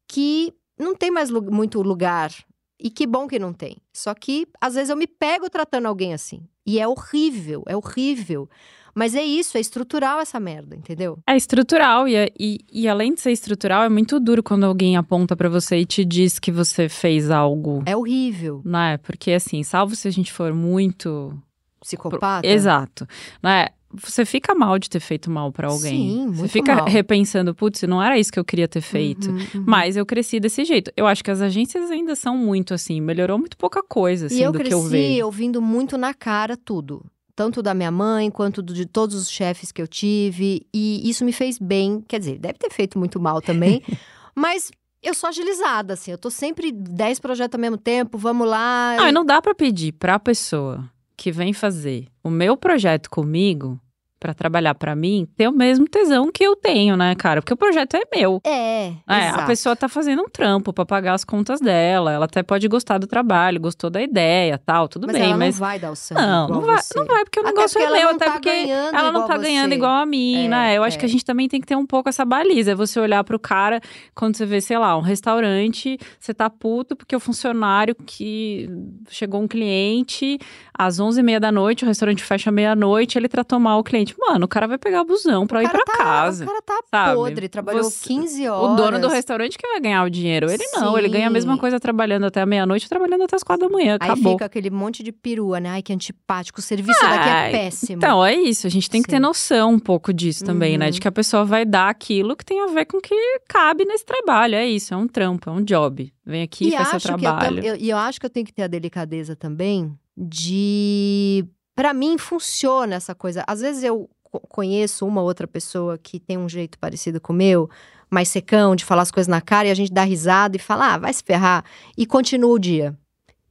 que 0.08 0.54
não 0.80 0.96
tem 0.96 1.12
mais 1.12 1.30
lu- 1.30 1.52
muito 1.52 1.82
lugar. 1.82 2.32
E 2.80 2.90
que 2.90 3.08
bom 3.08 3.28
que 3.28 3.40
não 3.40 3.54
tem. 3.54 3.78
Só 3.92 4.14
que, 4.14 4.48
às 4.62 4.76
vezes, 4.76 4.90
eu 4.90 4.96
me 4.98 5.08
pego 5.08 5.50
tratando 5.50 5.88
alguém 5.88 6.14
assim. 6.14 6.42
E 6.66 6.80
é 6.80 6.88
horrível, 6.88 7.64
é 7.68 7.76
horrível. 7.76 8.50
Mas 8.94 9.14
é 9.14 9.24
isso, 9.24 9.58
é 9.58 9.62
estrutural 9.62 10.20
essa 10.20 10.40
merda, 10.40 10.76
entendeu? 10.76 11.20
É 11.28 11.36
estrutural, 11.38 12.08
e, 12.08 12.16
é- 12.16 12.30
e, 12.40 12.60
e 12.72 12.88
além 12.88 13.14
de 13.14 13.22
ser 13.22 13.32
estrutural, 13.32 13.84
é 13.84 13.90
muito 13.90 14.20
duro 14.20 14.42
quando 14.42 14.66
alguém 14.66 14.98
aponta 14.98 15.36
pra 15.36 15.50
você 15.50 15.78
e 15.78 15.86
te 15.86 16.04
diz 16.04 16.40
que 16.40 16.52
você 16.52 16.90
fez 16.90 17.30
algo, 17.30 17.84
É 17.86 17.96
horrível. 17.96 18.62
né? 18.66 18.98
Porque 18.98 19.32
assim, 19.32 19.62
salvo 19.64 19.96
se 19.96 20.08
a 20.08 20.12
gente 20.12 20.32
for 20.34 20.52
muito. 20.54 21.32
Psicopata. 21.80 22.46
Exato. 22.48 23.08
Né? 23.42 23.68
Você 24.04 24.26
fica 24.26 24.54
mal 24.56 24.78
de 24.80 24.90
ter 24.90 25.00
feito 25.00 25.30
mal 25.30 25.52
pra 25.52 25.68
alguém. 25.68 26.10
Sim, 26.10 26.28
você 26.28 26.40
muito 26.40 26.52
fica 26.52 26.76
mal. 26.76 26.86
repensando, 26.86 27.54
putz, 27.56 27.84
não 27.84 28.02
era 28.02 28.18
isso 28.18 28.32
que 28.32 28.40
eu 28.40 28.46
queria 28.46 28.68
ter 28.68 28.82
feito. 28.82 29.30
Uhum, 29.30 29.38
uhum. 29.56 29.64
Mas 29.66 29.96
eu 29.98 30.06
cresci 30.06 30.40
desse 30.40 30.64
jeito. 30.66 30.92
Eu 30.96 31.08
acho 31.08 31.24
que 31.24 31.32
as 31.32 31.42
agências 31.42 31.90
ainda 31.92 32.16
são 32.16 32.38
muito 32.38 32.74
assim, 32.74 33.00
melhorou 33.02 33.38
muito 33.38 33.58
pouca 33.58 33.82
coisa, 33.84 34.28
assim, 34.28 34.40
e 34.40 34.44
eu 34.44 34.52
do 34.52 34.60
cresci 34.60 34.70
que 34.70 34.76
eu 34.76 34.84
vejo. 34.84 35.26
ouvindo 35.26 35.62
muito 35.62 35.98
na 35.98 36.14
cara 36.14 36.56
tudo. 36.58 37.06
Tanto 37.36 37.62
da 37.62 37.74
minha 37.74 37.92
mãe, 37.92 38.32
quanto 38.32 38.64
de 38.64 38.86
todos 38.86 39.16
os 39.16 39.30
chefes 39.30 39.72
que 39.72 39.80
eu 39.82 39.88
tive. 39.88 40.66
E 40.74 41.08
isso 41.08 41.24
me 41.24 41.32
fez 41.32 41.60
bem. 41.60 42.04
Quer 42.08 42.20
dizer, 42.20 42.40
deve 42.40 42.58
ter 42.58 42.72
feito 42.72 42.98
muito 42.98 43.20
mal 43.20 43.42
também. 43.42 43.84
mas 44.36 44.72
Eu 45.04 45.14
sou 45.14 45.30
agilizada, 45.30 45.94
assim. 45.94 46.10
Eu 46.10 46.18
tô 46.18 46.32
sempre 46.32 46.72
10 46.72 47.20
projetos 47.20 47.56
ao 47.56 47.62
mesmo 47.62 47.78
tempo, 47.78 48.18
vamos 48.18 48.48
lá. 48.48 48.96
Não, 48.98 49.08
e 49.08 49.12
não 49.12 49.24
dá 49.24 49.40
pra 49.40 49.54
pedir 49.54 49.92
pra 49.94 50.18
pessoa 50.18 50.84
que 51.16 51.32
vem 51.32 51.54
fazer 51.54 52.08
o 52.24 52.30
meu 52.32 52.58
projeto 52.58 53.08
comigo 53.10 53.80
para 54.20 54.34
trabalhar 54.34 54.74
para 54.76 54.96
mim 54.96 55.28
ter 55.38 55.48
o 55.48 55.52
mesmo 55.52 55.88
tesão 55.88 56.32
que 56.32 56.44
eu 56.44 56.56
tenho, 56.56 56.96
né, 56.98 57.14
cara? 57.16 57.42
Porque 57.42 57.54
o 57.54 57.58
projeto 57.58 57.96
é 57.96 58.02
meu. 58.16 58.42
É. 58.44 58.88
É, 59.08 59.30
a 59.30 59.46
pessoa 59.46 59.76
tá 59.76 59.88
fazendo 59.88 60.24
um 60.24 60.30
trampo 60.30 60.74
para 60.74 60.86
pagar 60.86 61.14
as 61.14 61.24
contas 61.24 61.60
dela. 61.60 62.12
Ela 62.12 62.26
até 62.26 62.42
pode 62.42 62.68
gostar 62.68 62.98
do 62.98 63.06
trabalho, 63.08 63.60
gostou 63.60 63.90
da 63.90 64.02
ideia, 64.02 64.58
tal, 64.58 64.88
tudo 64.88 65.08
mas 65.08 65.16
bem, 65.16 65.30
ela 65.30 65.38
mas 65.38 65.60
não 65.60 65.68
vai 65.68 65.80
dar 65.80 65.92
o 65.92 65.96
sangue 65.96 66.22
não, 66.22 66.48
não 66.48 66.62
vai, 66.62 66.82
você. 66.82 66.98
não 66.98 67.06
vai 67.06 67.24
porque 67.24 67.40
o 67.40 67.44
negócio 67.44 67.80
é 67.80 67.92
meu, 67.92 68.10
até 68.10 68.26
tá 68.26 68.32
porque 68.32 68.50
ela 68.50 69.12
não 69.12 69.22
igual 69.22 69.28
tá 69.28 69.38
ganhando 69.38 69.70
você. 69.70 69.76
igual 69.76 70.02
a 70.02 70.06
mim, 70.06 70.46
É, 70.46 70.48
né? 70.48 70.78
Eu 70.78 70.84
acho 70.84 70.98
é. 70.98 71.00
que 71.00 71.06
a 71.06 71.10
gente 71.10 71.24
também 71.24 71.48
tem 71.48 71.62
que 71.62 71.68
ter 71.68 71.76
um 71.76 71.86
pouco 71.86 72.10
essa 72.10 72.26
baliza, 72.26 72.72
é 72.72 72.76
você 72.76 73.00
olhar 73.00 73.24
pro 73.24 73.40
cara 73.40 73.80
quando 74.16 74.36
você 74.36 74.46
vê, 74.46 74.60
sei 74.62 74.78
lá, 74.78 74.98
um 74.98 75.02
restaurante, 75.02 75.98
você 76.20 76.34
tá 76.34 76.50
puto 76.50 76.96
porque 76.96 77.16
o 77.16 77.20
funcionário 77.20 77.96
que 78.06 78.70
chegou 79.10 79.42
um 79.42 79.48
cliente 79.48 80.38
às 80.78 81.00
11h30 81.00 81.40
da 81.40 81.52
noite, 81.52 81.84
o 81.84 81.88
restaurante 81.88 82.24
fecha 82.24 82.52
meia-noite, 82.52 83.18
ele 83.18 83.28
tratou 83.28 83.60
mal 83.60 83.80
o 83.80 83.84
cliente. 83.84 84.07
Mano, 84.20 84.46
o 84.46 84.48
cara 84.48 84.68
vai 84.68 84.78
pegar 84.78 85.04
busão 85.04 85.48
pra 85.48 85.64
ir 85.64 85.70
pra 85.70 85.84
tá, 85.84 85.98
casa. 85.98 86.44
O 86.44 86.48
cara 86.48 86.62
tá 86.62 86.80
sabe? 86.90 87.16
podre, 87.16 87.50
trabalhou 87.50 87.84
Você- 87.84 88.08
15 88.08 88.48
horas. 88.48 88.72
O 88.72 88.76
dono 88.76 89.00
do 89.00 89.08
restaurante 89.08 89.58
que 89.58 89.68
vai 89.68 89.80
ganhar 89.80 90.04
o 90.04 90.10
dinheiro. 90.10 90.50
Ele 90.50 90.64
não, 90.74 90.98
ele 90.98 91.10
ganha 91.10 91.28
a 91.28 91.30
mesma 91.30 91.54
Sim. 91.54 91.60
coisa 91.60 91.80
trabalhando 91.80 92.26
até 92.26 92.42
a 92.42 92.46
meia-noite, 92.46 92.88
trabalhando 92.88 93.24
até 93.24 93.36
as 93.36 93.44
quatro 93.44 93.68
da 93.68 93.74
manhã. 93.74 93.98
Aí 94.00 94.10
Acabou. 94.10 94.34
fica 94.34 94.46
aquele 94.46 94.70
monte 94.70 95.02
de 95.04 95.12
perua, 95.12 95.60
né? 95.60 95.70
Ai, 95.70 95.82
que 95.82 95.92
antipático. 95.94 96.60
O 96.60 96.62
serviço 96.62 97.00
daqui 97.02 97.30
é 97.30 97.52
péssimo. 97.52 97.98
Então, 97.98 98.24
é 98.26 98.36
isso. 98.36 98.68
A 98.68 98.70
gente 98.70 98.90
tem 98.90 99.02
que 99.02 99.08
ter 99.10 99.16
Sim. 99.18 99.22
noção 99.22 99.74
um 99.74 99.80
pouco 99.80 100.14
disso 100.14 100.44
também, 100.46 100.78
né? 100.78 100.86
Uhum. 100.86 100.92
De 100.92 101.00
que 101.02 101.08
a 101.08 101.12
pessoa 101.12 101.44
vai 101.46 101.66
dar 101.66 101.90
aquilo 101.90 102.36
que 102.36 102.46
tem 102.46 102.62
a 102.62 102.68
ver 102.68 102.86
com 102.86 102.98
o 102.98 103.02
que 103.02 103.16
cabe 103.48 103.86
nesse 103.86 104.06
trabalho. 104.06 104.56
É 104.56 104.66
isso, 104.68 104.94
é 104.94 104.98
um 104.98 105.08
trampo, 105.08 105.50
é 105.50 105.54
um 105.54 105.64
job. 105.64 106.12
Vem 106.26 106.44
aqui, 106.44 106.68
e 106.68 106.72
faz 106.72 106.88
seu 106.90 106.96
acho 106.98 107.08
que 107.08 107.14
eu, 107.14 107.20
trabalho. 107.20 107.64
eu- 107.66 107.76
e 107.78 107.90
eu 107.90 107.98
acho 107.98 108.20
que 108.20 108.26
eu 108.26 108.30
tenho 108.30 108.46
que 108.46 108.54
ter 108.54 108.64
a 108.64 108.68
delicadeza 108.68 109.36
também 109.36 109.94
de. 110.18 111.46
Pra 111.78 111.94
mim, 111.94 112.18
funciona 112.18 112.96
essa 112.96 113.14
coisa. 113.14 113.44
Às 113.46 113.62
vezes 113.62 113.84
eu 113.84 114.10
co- 114.24 114.40
conheço 114.40 115.06
uma 115.06 115.22
outra 115.22 115.46
pessoa 115.48 115.96
que 115.96 116.20
tem 116.20 116.36
um 116.36 116.50
jeito 116.50 116.80
parecido 116.80 117.22
com 117.22 117.32
o 117.32 117.36
meu, 117.36 117.70
mais 118.10 118.30
secão, 118.30 118.76
de 118.76 118.84
falar 118.84 119.04
as 119.04 119.12
coisas 119.12 119.28
na 119.28 119.42
cara, 119.42 119.68
e 119.68 119.72
a 119.72 119.76
gente 119.76 119.94
dá 119.94 120.02
risada 120.02 120.56
e 120.56 120.60
fala, 120.60 120.96
ah, 120.96 120.98
vai 120.98 121.14
se 121.14 121.22
ferrar, 121.24 121.64
e 121.96 122.08
continua 122.08 122.50
o 122.52 122.58
dia. 122.58 122.98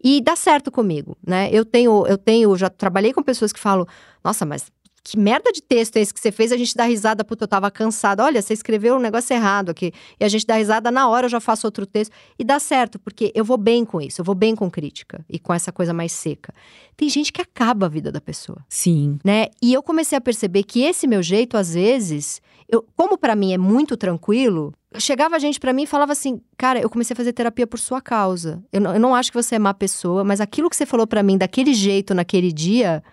E 0.02 0.20
dá 0.20 0.34
certo 0.34 0.72
comigo, 0.72 1.16
né? 1.24 1.48
Eu 1.52 1.64
tenho, 1.64 2.04
eu 2.08 2.18
tenho, 2.18 2.56
já 2.56 2.68
trabalhei 2.68 3.12
com 3.12 3.22
pessoas 3.22 3.52
que 3.52 3.60
falam, 3.60 3.86
nossa, 4.24 4.44
mas 4.44 4.72
que 5.06 5.16
merda 5.16 5.52
de 5.52 5.62
texto 5.62 5.98
é 5.98 6.00
esse 6.00 6.12
que 6.12 6.18
você 6.18 6.32
fez? 6.32 6.50
A 6.50 6.56
gente 6.56 6.74
dá 6.74 6.82
risada, 6.82 7.24
puta, 7.24 7.44
eu 7.44 7.48
tava 7.48 7.70
cansada. 7.70 8.24
Olha, 8.24 8.42
você 8.42 8.52
escreveu 8.52 8.96
um 8.96 8.98
negócio 8.98 9.32
errado 9.32 9.70
aqui. 9.70 9.92
E 10.18 10.24
a 10.24 10.28
gente 10.28 10.44
dá 10.44 10.56
risada 10.56 10.90
na 10.90 11.08
hora, 11.08 11.26
eu 11.26 11.30
já 11.30 11.38
faço 11.38 11.64
outro 11.64 11.86
texto. 11.86 12.12
E 12.36 12.42
dá 12.42 12.58
certo, 12.58 12.98
porque 12.98 13.30
eu 13.32 13.44
vou 13.44 13.56
bem 13.56 13.84
com 13.84 14.00
isso, 14.00 14.20
eu 14.20 14.24
vou 14.24 14.34
bem 14.34 14.56
com 14.56 14.68
crítica 14.68 15.24
e 15.30 15.38
com 15.38 15.54
essa 15.54 15.70
coisa 15.70 15.94
mais 15.94 16.10
seca. 16.10 16.52
Tem 16.96 17.08
gente 17.08 17.32
que 17.32 17.40
acaba 17.40 17.86
a 17.86 17.88
vida 17.88 18.10
da 18.10 18.20
pessoa, 18.20 18.58
Sim. 18.68 19.20
né? 19.24 19.46
E 19.62 19.72
eu 19.72 19.80
comecei 19.80 20.18
a 20.18 20.20
perceber 20.20 20.64
que 20.64 20.82
esse 20.82 21.06
meu 21.06 21.22
jeito, 21.22 21.56
às 21.56 21.74
vezes, 21.74 22.42
eu, 22.68 22.84
como 22.96 23.16
pra 23.16 23.36
mim 23.36 23.52
é 23.52 23.58
muito 23.58 23.96
tranquilo, 23.96 24.74
chegava 24.98 25.38
gente 25.38 25.60
pra 25.60 25.72
mim 25.72 25.84
e 25.84 25.86
falava 25.86 26.10
assim: 26.10 26.40
Cara, 26.58 26.80
eu 26.80 26.90
comecei 26.90 27.14
a 27.14 27.16
fazer 27.16 27.32
terapia 27.32 27.66
por 27.66 27.78
sua 27.78 28.00
causa. 28.00 28.60
Eu 28.72 28.80
não, 28.80 28.94
eu 28.94 29.00
não 29.00 29.14
acho 29.14 29.30
que 29.30 29.40
você 29.40 29.54
é 29.54 29.58
má 29.60 29.72
pessoa, 29.72 30.24
mas 30.24 30.40
aquilo 30.40 30.68
que 30.68 30.74
você 30.74 30.84
falou 30.84 31.06
pra 31.06 31.22
mim 31.22 31.38
daquele 31.38 31.74
jeito, 31.74 32.12
naquele 32.12 32.50
dia, 32.50 33.04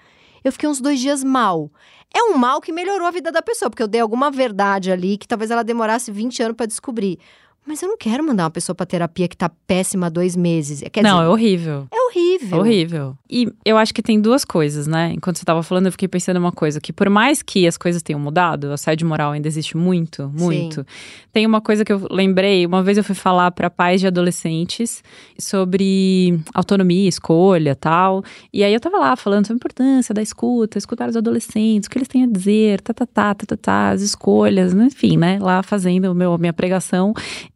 eu 0.44 0.52
fiquei 0.52 0.68
uns 0.68 0.82
dois 0.82 1.00
dias 1.00 1.24
mal. 1.24 1.72
É 2.16 2.24
um 2.24 2.38
mal 2.38 2.62
que 2.62 2.72
melhorou 2.72 3.08
a 3.08 3.12
vida 3.12 3.32
da 3.32 3.42
pessoa, 3.42 3.70
porque 3.70 3.82
eu 3.82 3.88
dei 3.88 4.02
alguma 4.02 4.30
verdade 4.30 4.92
ali 4.92 5.18
que 5.18 5.28
talvez 5.28 5.50
ela 5.50 5.64
demorasse 5.64 6.12
20 6.12 6.44
anos 6.44 6.58
pra 6.58 6.66
descobrir. 6.66 7.20
Mas 7.66 7.82
eu 7.82 7.88
não 7.88 7.98
quero 7.98 8.24
mandar 8.24 8.44
uma 8.44 8.52
pessoa 8.52 8.76
pra 8.76 8.86
terapia 8.86 9.28
que 9.28 9.38
tá 9.38 9.50
péssima 9.66 10.08
há 10.08 10.10
dois 10.10 10.36
meses. 10.36 10.84
Quer 10.92 11.02
não, 11.02 11.18
dizer, 11.18 11.26
é 11.26 11.30
horrível. 11.30 11.88
é 11.92 12.02
horrível. 12.08 12.60
Horrível. 12.60 13.18
E 13.30 13.48
eu 13.66 13.78
acho 13.78 13.94
que 13.94 14.04
tem 14.04 14.20
duas 14.20 14.44
coisas, 14.44 14.86
né? 14.86 15.14
Enquanto 15.16 15.38
você 15.38 15.46
tava 15.46 15.64
falando, 15.64 15.86
eu 15.86 15.92
fiquei 15.92 16.08
pensando 16.08 16.38
uma 16.38 16.52
coisa: 16.52 16.82
que 16.82 16.92
por 16.92 17.10
mais 17.10 17.42
que 17.42 17.66
as 17.66 17.78
coisas 17.78 18.02
tenham 18.02 18.20
mudado, 18.20 18.66
o 18.66 18.74
assédio 18.74 19.08
moral 19.08 19.32
ainda 19.32 19.48
existe 19.48 19.78
muito, 19.78 20.30
muito. 20.34 20.86
Tem 21.32 21.46
uma 21.46 21.62
coisa 21.62 21.86
que 21.86 21.94
eu 21.94 22.06
lembrei: 22.12 22.66
uma 22.66 22.84
vez 22.84 22.98
eu 22.98 23.04
fui 23.04 23.16
falar 23.16 23.52
para 23.52 23.70
pais 23.70 24.02
de 24.02 24.08
adolescentes 24.08 25.04
sobre 25.40 26.40
autonomia, 26.54 27.08
escolha 27.08 27.76
tal. 27.76 28.24
E 28.52 28.64
aí 28.64 28.74
eu 28.74 28.80
tava 28.80 28.98
lá 28.98 29.16
falando 29.16 29.48
sobre 29.48 29.56
a 29.56 29.62
importância 29.62 30.14
da 30.14 30.22
escuta, 30.22 30.78
escutar 30.78 31.10
os 31.10 31.16
adolescentes, 31.16 31.88
o 31.88 31.90
que 31.90 31.98
eles 31.98 32.08
têm 32.08 32.24
a 32.24 32.28
dizer, 32.28 32.82
tá, 32.82 32.94
tá, 32.94 33.06
tá, 33.06 33.34
tá, 33.34 33.46
tá, 33.46 33.58
tá 33.58 33.90
as 33.90 34.02
escolhas, 34.02 34.74
né? 34.74 34.86
enfim, 34.86 35.18
né? 35.18 35.40
Lá 35.42 35.64
fazendo 35.64 36.14
meu, 36.14 36.34
a 36.34 36.38
minha 36.38 36.54
pregação. 36.54 37.14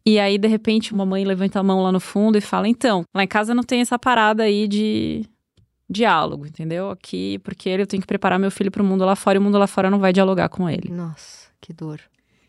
E 0.08 0.18
aí, 0.18 0.38
de 0.38 0.48
repente, 0.48 0.94
uma 0.94 1.04
mãe 1.04 1.24
levanta 1.24 1.60
a 1.60 1.62
mão 1.62 1.82
lá 1.82 1.92
no 1.92 2.00
fundo 2.00 2.38
e 2.38 2.40
fala: 2.40 2.66
então, 2.66 3.04
lá 3.14 3.22
em 3.22 3.28
casa 3.28 3.54
não 3.54 3.62
tem 3.62 3.80
essa 3.80 3.98
parada 3.98 4.42
aí 4.44 4.66
de 4.66 5.24
diálogo, 5.88 6.46
entendeu? 6.46 6.90
Aqui, 6.90 7.38
porque 7.40 7.68
eu 7.68 7.86
tenho 7.86 8.00
que 8.00 8.06
preparar 8.06 8.38
meu 8.38 8.50
filho 8.50 8.70
pro 8.70 8.84
mundo 8.84 9.04
lá 9.04 9.14
fora 9.14 9.36
e 9.36 9.38
o 9.38 9.42
mundo 9.42 9.58
lá 9.58 9.66
fora 9.66 9.90
não 9.90 9.98
vai 9.98 10.12
dialogar 10.12 10.48
com 10.48 10.68
ele. 10.68 10.90
Nossa, 10.90 11.48
que 11.60 11.72
dor. 11.72 12.00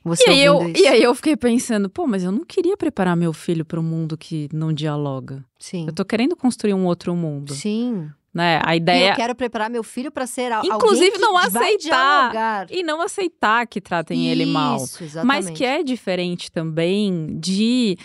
Você 0.03 0.23
E 0.27 0.29
aí, 0.29 0.43
eu, 0.43 0.69
isso. 0.69 0.81
e 0.81 0.87
aí 0.87 1.03
eu 1.03 1.13
fiquei 1.13 1.35
pensando, 1.35 1.89
pô, 1.89 2.07
mas 2.07 2.23
eu 2.23 2.31
não 2.31 2.45
queria 2.45 2.77
preparar 2.77 3.17
meu 3.17 3.33
filho 3.33 3.65
para 3.65 3.79
um 3.79 3.83
mundo 3.83 4.17
que 4.17 4.49
não 4.53 4.71
dialoga. 4.71 5.43
Sim. 5.57 5.85
Eu 5.87 5.93
tô 5.93 6.05
querendo 6.05 6.35
construir 6.35 6.73
um 6.73 6.85
outro 6.85 7.13
mundo, 7.15 7.53
Sim. 7.53 8.09
Né? 8.33 8.61
A 8.63 8.75
E 8.75 8.77
ideia 8.77 9.09
eu 9.11 9.15
quero 9.15 9.35
preparar 9.35 9.69
meu 9.69 9.83
filho 9.83 10.11
pra 10.11 10.27
ser 10.27 10.51
al- 10.51 10.63
Inclusive, 10.65 11.05
alguém 11.05 11.11
que 11.11 11.19
não 11.19 11.37
aceitar. 11.37 12.67
e 12.69 12.83
não 12.83 13.01
aceitar 13.01 13.65
que 13.67 13.81
tratem 13.81 14.27
ele 14.27 14.45
mal. 14.45 14.77
Isso, 14.77 15.03
exatamente. 15.03 15.25
Mas 15.45 15.49
que 15.49 15.65
é 15.65 15.81
diferente 15.83 16.51
também 16.51 17.27
de 17.39 17.97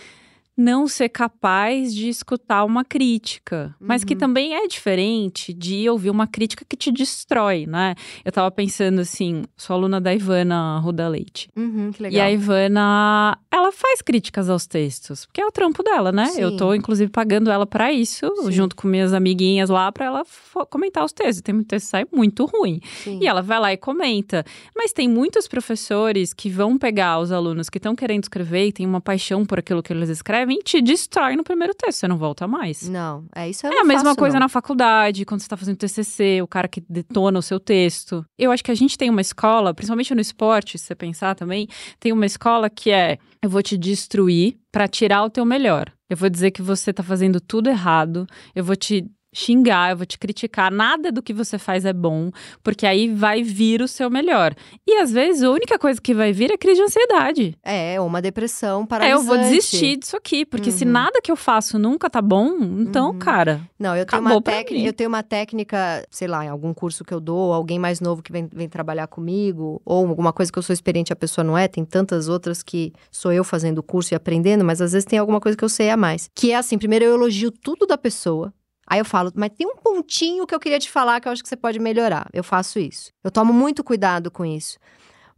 não 0.57 0.87
ser 0.87 1.09
capaz 1.09 1.93
de 1.95 2.09
escutar 2.09 2.65
uma 2.65 2.85
crítica. 2.85 3.75
Mas 3.81 4.05
que 4.05 4.15
Uhum. 4.15 4.21
também 4.21 4.55
é 4.55 4.67
diferente 4.69 5.53
de 5.53 5.89
ouvir 5.91 6.11
uma 6.11 6.27
crítica 6.27 6.65
que 6.69 6.77
te 6.77 6.93
destrói, 6.93 7.67
né? 7.67 7.95
Eu 8.25 8.31
tava 8.31 8.51
pensando 8.51 9.01
assim, 9.01 9.43
sou 9.57 9.75
aluna 9.75 10.01
da 10.01 10.15
Ivana 10.15 10.79
Ruda 10.79 11.09
Leite. 11.09 11.49
Uhum, 11.57 11.91
que 11.93 12.03
legal. 12.03 12.19
E 12.19 12.21
a 12.21 12.31
Ivana, 12.31 13.37
ela 13.51 13.73
faz 13.73 14.01
críticas 14.01 14.49
aos 14.49 14.67
textos, 14.67 15.27
porque 15.27 15.41
é 15.41 15.47
o 15.47 15.51
trampo 15.51 15.83
dela, 15.83 16.13
né? 16.13 16.27
Sim. 16.27 16.41
Eu 16.43 16.57
tô, 16.57 16.73
inclusive, 16.75 17.11
pagando 17.11 17.51
ela 17.51 17.67
pra 17.67 17.93
isso, 17.93 18.31
Sim. 18.45 18.53
junto 18.53 18.77
com 18.77 18.87
minhas 18.87 19.13
amiguinhas 19.13 19.69
lá, 19.71 19.91
pra 19.91 20.07
ela 20.07 20.23
comentar 20.71 21.05
os 21.05 21.13
textos. 21.13 21.43
Tem 21.43 21.55
muito 21.55 21.69
texto 21.69 21.87
que 21.87 21.91
sai 21.91 22.07
muito 22.13 22.45
ruim. 22.45 22.81
Sim. 23.03 23.19
E 23.21 23.27
ela 23.27 23.43
vai 23.43 23.59
lá 23.59 23.73
e 23.73 23.77
comenta. 23.77 24.45
Mas 24.77 24.93
tem 24.93 25.09
muitos 25.09 25.49
professores 25.49 26.33
que 26.33 26.49
vão 26.49 26.79
pegar 26.79 27.19
os 27.19 27.33
alunos 27.33 27.69
que 27.69 27.79
estão 27.79 27.97
querendo 27.97 28.23
escrever 28.23 28.69
e 28.69 28.73
têm 28.73 28.87
uma 28.87 29.01
paixão 29.01 29.45
por 29.45 29.59
aquilo 29.59 29.83
que 29.83 29.93
eles 29.93 30.09
escrevem 30.09 30.44
e 30.53 30.63
te 30.63 30.81
destrói 30.83 31.37
no 31.37 31.43
primeiro 31.45 31.75
texto, 31.75 32.01
você 32.01 32.09
não 32.09 32.17
volta 32.19 32.47
mais. 32.47 32.89
Não, 32.89 33.25
é 33.35 33.49
isso 33.49 33.67
eu 33.67 33.73
É 33.73 33.81
a 33.81 33.85
mesma 33.85 34.05
faço, 34.11 34.17
coisa 34.17 34.35
não. 34.35 34.41
na 34.45 34.49
faculdade, 34.49 35.25
quando 35.25 35.41
você 35.41 35.49
tá 35.49 35.57
fazendo 35.57 35.77
TCC, 35.77 36.41
o 36.43 36.47
cara 36.47 36.69
que 36.69 36.83
detona 36.89 37.39
o 37.39 37.43
seu 37.43 37.59
texto. 37.61 38.25
Eu 38.39 38.51
acho 38.53 38.63
que 38.65 38.71
a 38.71 38.75
gente 38.75 38.97
tem 38.99 39.11
uma 39.11 39.21
escola, 39.21 39.73
principalmente 39.75 40.15
no 40.15 40.21
esporte, 40.21 40.79
se 40.79 40.85
você 40.87 40.95
pensar 40.95 41.35
também, 41.35 41.69
tem 41.99 42.13
uma 42.13 42.27
escola 42.27 42.69
que 42.71 42.91
é: 42.91 43.19
eu 43.43 43.49
vou 43.51 43.63
te 43.63 43.77
destruir 43.79 44.57
pra 44.73 44.87
tirar 44.89 45.25
o 45.25 45.31
teu 45.31 45.45
melhor. 45.45 45.93
Eu 46.11 46.17
vou 46.17 46.29
dizer 46.29 46.51
que 46.51 46.61
você 46.63 46.93
tá 46.93 47.03
fazendo 47.03 47.41
tudo 47.41 47.69
errado, 47.71 48.27
eu 48.55 48.63
vou 48.63 48.77
te 48.77 49.05
xingar, 49.35 49.91
eu 49.91 49.97
vou 49.97 50.07
te 50.07 50.19
criticar, 50.19 50.71
nada 50.73 51.11
do 51.13 51.21
que 51.23 51.33
você 51.35 51.59
faz 51.59 51.85
é 51.85 51.93
bom, 51.93 52.31
porque 52.63 52.87
aí 52.87 53.13
vai 53.13 53.43
vir 53.43 53.83
o 53.83 53.89
seu 53.89 54.09
melhor. 54.09 54.55
E 54.87 54.97
às 54.99 55.11
vezes 55.13 55.43
a 55.43 55.51
única 55.51 55.79
coisa 55.79 56.01
que 56.01 56.15
vai 56.15 56.33
vir 56.33 56.51
é 56.53 56.57
crise 56.57 56.77
de 56.77 56.83
ansiedade. 56.85 57.59
É, 57.63 58.01
uma 58.01 58.23
depressão 58.23 58.83
É, 58.83 58.87
paralisante. 58.87 59.21
eu 59.21 59.27
vou 59.27 59.37
desistir 59.39 59.97
disso 59.97 60.17
aqui, 60.17 60.47
porque 60.47 60.71
se 60.71 60.85
Uhum. 60.85 60.91
nada 60.93 61.21
que 61.23 61.31
eu 61.33 61.37
faço 61.37 61.79
nunca 61.79 62.09
tá 62.09 62.23
bom, 62.23 62.57
então, 62.81 63.11
Uhum. 63.11 63.19
cara, 63.19 63.61
Não, 63.79 63.97
eu 63.97 64.07
tenho, 64.07 64.23
uma 64.23 64.41
técnica, 64.41 64.87
eu 64.89 64.93
tenho 64.93 65.09
uma 65.09 65.23
técnica, 65.23 66.07
sei 66.11 66.29
lá, 66.29 66.45
em 66.45 66.49
algum 66.49 66.73
curso 66.73 67.05
que 67.05 67.13
eu 67.13 67.21
dou, 67.21 67.53
alguém 67.53 67.79
mais 67.79 68.01
novo 68.01 68.23
que 68.23 68.31
vem, 68.33 68.49
vem 68.53 68.69
trabalhar 68.69 69.07
comigo, 69.09 69.83
ou 69.85 70.07
alguma 70.07 70.33
coisa 70.33 70.53
que 70.53 70.59
eu 70.59 70.63
sou 70.63 70.73
experiente 70.73 71.11
e 71.11 71.13
a 71.13 71.17
pessoa 71.17 71.45
não 71.45 71.59
é, 71.59 71.67
tem 71.67 71.85
tantas 71.85 72.29
outras 72.29 72.63
que 72.63 72.93
sou 73.11 73.33
eu 73.33 73.43
fazendo 73.43 73.79
o 73.79 73.83
curso 73.83 74.15
e 74.15 74.17
aprendendo, 74.17 74.65
mas 74.65 74.81
às 74.81 74.93
vezes 74.93 75.05
tem 75.05 75.19
alguma 75.19 75.41
coisa 75.41 75.57
que 75.59 75.65
eu 75.65 75.69
sei 75.69 75.91
a 75.91 75.97
mais. 75.97 76.31
Que 76.35 76.53
é 76.53 76.57
assim, 76.57 76.79
primeiro 76.79 77.05
eu 77.05 77.15
elogio 77.15 77.51
tudo 77.51 77.87
da 77.87 77.99
pessoa, 77.99 78.53
Aí 78.87 78.99
eu 78.99 79.05
falo, 79.05 79.33
mas 79.35 79.51
tem 79.57 79.67
um 79.67 79.77
pontinho 79.77 80.47
que 80.47 80.55
eu 80.55 80.61
queria 80.61 80.79
te 80.79 80.91
falar 80.91 81.21
que 81.21 81.29
eu 81.29 81.33
acho 81.33 81.43
que 81.43 81.49
você 81.49 81.57
pode 81.57 81.79
melhorar. 81.79 82.29
Eu 82.33 82.45
faço 82.45 82.79
isso. 82.79 83.13
Eu 83.23 83.31
tomo 83.31 83.53
muito 83.53 83.83
cuidado 83.83 84.31
com 84.31 84.45
isso. 84.45 84.79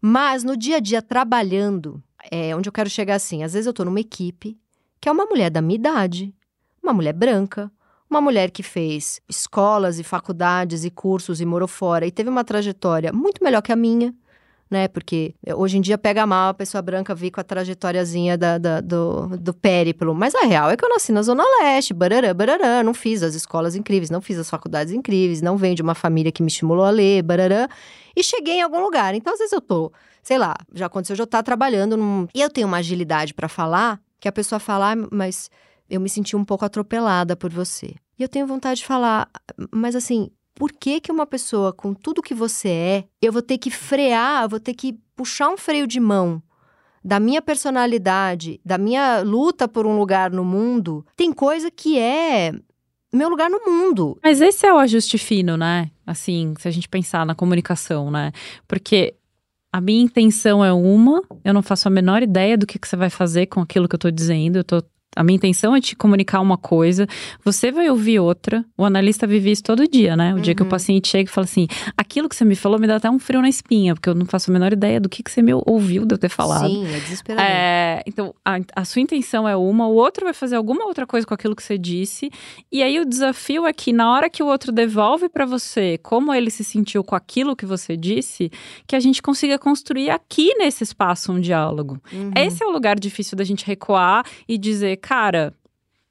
Mas 0.00 0.44
no 0.44 0.56
dia 0.56 0.76
a 0.76 0.80
dia, 0.80 1.00
trabalhando, 1.00 2.02
é 2.30 2.54
onde 2.54 2.68
eu 2.68 2.72
quero 2.72 2.90
chegar 2.90 3.14
assim. 3.14 3.42
Às 3.42 3.52
vezes 3.52 3.66
eu 3.66 3.72
tô 3.72 3.84
numa 3.84 4.00
equipe 4.00 4.58
que 5.00 5.08
é 5.08 5.12
uma 5.12 5.26
mulher 5.26 5.50
da 5.50 5.62
minha 5.62 5.76
idade, 5.76 6.34
uma 6.82 6.92
mulher 6.92 7.12
branca, 7.12 7.70
uma 8.08 8.20
mulher 8.20 8.50
que 8.50 8.62
fez 8.62 9.20
escolas 9.28 9.98
e 9.98 10.04
faculdades 10.04 10.84
e 10.84 10.90
cursos 10.90 11.40
e 11.40 11.44
morou 11.44 11.68
fora 11.68 12.06
e 12.06 12.10
teve 12.10 12.30
uma 12.30 12.44
trajetória 12.44 13.12
muito 13.12 13.42
melhor 13.42 13.62
que 13.62 13.72
a 13.72 13.76
minha, 13.76 14.14
né? 14.70 14.88
Porque 14.88 15.34
hoje 15.54 15.78
em 15.78 15.80
dia 15.80 15.96
pega 15.96 16.26
mal 16.26 16.50
a 16.50 16.54
pessoa 16.54 16.82
branca 16.82 17.14
vir 17.14 17.30
com 17.30 17.40
a 17.40 17.44
trajetóriazinha 17.44 18.36
da, 18.36 18.58
da- 18.58 18.80
do, 18.80 19.28
do 19.36 19.54
périplo. 19.54 20.14
Mas 20.14 20.34
a 20.34 20.40
real 20.44 20.70
é 20.70 20.76
que 20.76 20.84
eu 20.84 20.88
nasci 20.88 21.12
na 21.12 21.22
Zona 21.22 21.44
Leste, 21.60 21.94
barará, 21.94 22.32
barará, 22.34 22.82
não 22.82 22.92
fiz 22.94 23.22
as 23.22 23.34
escolas 23.34 23.74
incríveis, 23.76 24.10
não 24.10 24.20
fiz 24.20 24.38
as 24.38 24.50
faculdades 24.50 24.92
incríveis, 24.92 25.40
não 25.40 25.56
venho 25.56 25.74
de 25.74 25.82
uma 25.82 25.94
família 25.94 26.32
que 26.32 26.42
me 26.42 26.48
estimulou 26.48 26.84
a 26.84 26.90
ler, 26.90 27.22
barará, 27.22 27.68
e 28.14 28.22
cheguei 28.22 28.54
em 28.54 28.62
algum 28.62 28.80
lugar. 28.80 29.14
Então, 29.14 29.32
às 29.32 29.38
vezes 29.38 29.52
eu 29.52 29.60
tô, 29.60 29.92
sei 30.22 30.38
lá, 30.38 30.54
já 30.74 30.86
aconteceu 30.86 31.14
de 31.16 31.22
eu 31.22 31.24
estar 31.24 31.42
trabalhando 31.42 31.96
num... 31.96 32.26
E 32.34 32.40
eu 32.40 32.50
tenho 32.50 32.66
uma 32.66 32.78
agilidade 32.78 33.34
para 33.34 33.48
falar 33.48 34.00
que 34.18 34.28
a 34.28 34.32
pessoa 34.32 34.58
fala, 34.58 34.92
ah, 34.92 35.08
mas 35.12 35.50
eu 35.88 36.00
me 36.00 36.08
senti 36.08 36.34
um 36.34 36.44
pouco 36.44 36.64
atropelada 36.64 37.36
por 37.36 37.50
você. 37.52 37.94
E 38.18 38.22
eu 38.22 38.28
tenho 38.28 38.46
vontade 38.46 38.80
de 38.80 38.86
falar, 38.86 39.28
mas 39.70 39.94
assim, 39.94 40.30
por 40.56 40.72
que 40.72 41.00
que 41.00 41.12
uma 41.12 41.26
pessoa 41.26 41.72
com 41.72 41.92
tudo 41.92 42.22
que 42.22 42.34
você 42.34 42.68
é, 42.68 43.04
eu 43.20 43.30
vou 43.30 43.42
ter 43.42 43.58
que 43.58 43.70
frear, 43.70 44.42
eu 44.42 44.48
vou 44.48 44.58
ter 44.58 44.74
que 44.74 44.98
puxar 45.14 45.50
um 45.50 45.56
freio 45.56 45.86
de 45.86 46.00
mão 46.00 46.42
da 47.04 47.20
minha 47.20 47.40
personalidade, 47.40 48.60
da 48.64 48.76
minha 48.76 49.20
luta 49.20 49.68
por 49.68 49.86
um 49.86 49.96
lugar 49.96 50.30
no 50.30 50.44
mundo? 50.44 51.06
Tem 51.14 51.32
coisa 51.32 51.70
que 51.70 51.98
é 51.98 52.52
meu 53.12 53.28
lugar 53.28 53.48
no 53.48 53.60
mundo. 53.64 54.18
Mas 54.24 54.40
esse 54.40 54.66
é 54.66 54.72
o 54.72 54.78
ajuste 54.78 55.18
fino, 55.18 55.56
né? 55.56 55.90
Assim, 56.06 56.54
se 56.58 56.66
a 56.66 56.70
gente 56.70 56.88
pensar 56.88 57.24
na 57.24 57.34
comunicação, 57.34 58.10
né? 58.10 58.32
Porque 58.66 59.14
a 59.72 59.80
minha 59.80 60.02
intenção 60.02 60.64
é 60.64 60.72
uma, 60.72 61.22
eu 61.44 61.54
não 61.54 61.62
faço 61.62 61.86
a 61.86 61.90
menor 61.90 62.22
ideia 62.22 62.56
do 62.56 62.66
que, 62.66 62.78
que 62.78 62.88
você 62.88 62.96
vai 62.96 63.10
fazer 63.10 63.46
com 63.46 63.60
aquilo 63.60 63.86
que 63.86 63.94
eu 63.94 64.00
tô 64.00 64.10
dizendo, 64.10 64.56
eu 64.56 64.64
tô 64.64 64.82
a 65.16 65.24
minha 65.24 65.36
intenção 65.36 65.74
é 65.74 65.80
te 65.80 65.96
comunicar 65.96 66.40
uma 66.40 66.58
coisa, 66.58 67.06
você 67.42 67.72
vai 67.72 67.88
ouvir 67.88 68.20
outra. 68.20 68.64
O 68.76 68.84
analista 68.84 69.26
vive 69.26 69.50
isso 69.50 69.62
todo 69.62 69.88
dia, 69.88 70.14
né? 70.14 70.32
O 70.32 70.36
uhum. 70.36 70.42
dia 70.42 70.54
que 70.54 70.62
o 70.62 70.64
uhum. 70.64 70.70
paciente 70.70 71.08
chega 71.08 71.30
e 71.30 71.32
fala 71.32 71.46
assim: 71.46 71.66
aquilo 71.96 72.28
que 72.28 72.36
você 72.36 72.44
me 72.44 72.54
falou 72.54 72.78
me 72.78 72.86
dá 72.86 72.96
até 72.96 73.10
um 73.10 73.18
frio 73.18 73.40
na 73.40 73.48
espinha, 73.48 73.94
porque 73.94 74.08
eu 74.08 74.14
não 74.14 74.26
faço 74.26 74.50
a 74.50 74.52
menor 74.52 74.72
ideia 74.72 75.00
do 75.00 75.08
que, 75.08 75.22
que 75.22 75.30
você 75.30 75.40
me 75.40 75.52
ouviu 75.54 76.04
de 76.04 76.14
eu 76.14 76.18
ter 76.18 76.28
falado. 76.28 76.68
Sim, 76.68 76.86
é 76.86 77.00
desesperador. 77.00 77.44
É, 77.44 78.02
então, 78.06 78.34
a, 78.44 78.58
a 78.74 78.84
sua 78.84 79.00
intenção 79.00 79.48
é 79.48 79.56
uma, 79.56 79.86
o 79.86 79.94
outro 79.94 80.24
vai 80.24 80.34
fazer 80.34 80.56
alguma 80.56 80.84
outra 80.84 81.06
coisa 81.06 81.26
com 81.26 81.32
aquilo 81.32 81.56
que 81.56 81.62
você 81.62 81.78
disse. 81.78 82.30
E 82.70 82.82
aí 82.82 83.00
o 83.00 83.04
desafio 83.06 83.66
é 83.66 83.72
que 83.72 83.92
na 83.92 84.12
hora 84.12 84.28
que 84.28 84.42
o 84.42 84.46
outro 84.46 84.70
devolve 84.70 85.28
para 85.28 85.46
você 85.46 85.98
como 86.02 86.32
ele 86.34 86.50
se 86.50 86.62
sentiu 86.62 87.02
com 87.02 87.14
aquilo 87.14 87.56
que 87.56 87.64
você 87.64 87.96
disse, 87.96 88.50
que 88.86 88.94
a 88.94 89.00
gente 89.00 89.22
consiga 89.22 89.58
construir 89.58 90.10
aqui 90.10 90.54
nesse 90.56 90.84
espaço 90.84 91.32
um 91.32 91.40
diálogo. 91.40 92.00
Uhum. 92.12 92.30
Esse 92.36 92.62
é 92.62 92.66
o 92.66 92.70
lugar 92.70 92.98
difícil 92.98 93.36
da 93.36 93.44
gente 93.44 93.64
recuar 93.64 94.24
e 94.48 94.58
dizer, 94.58 94.98
cara, 95.06 95.54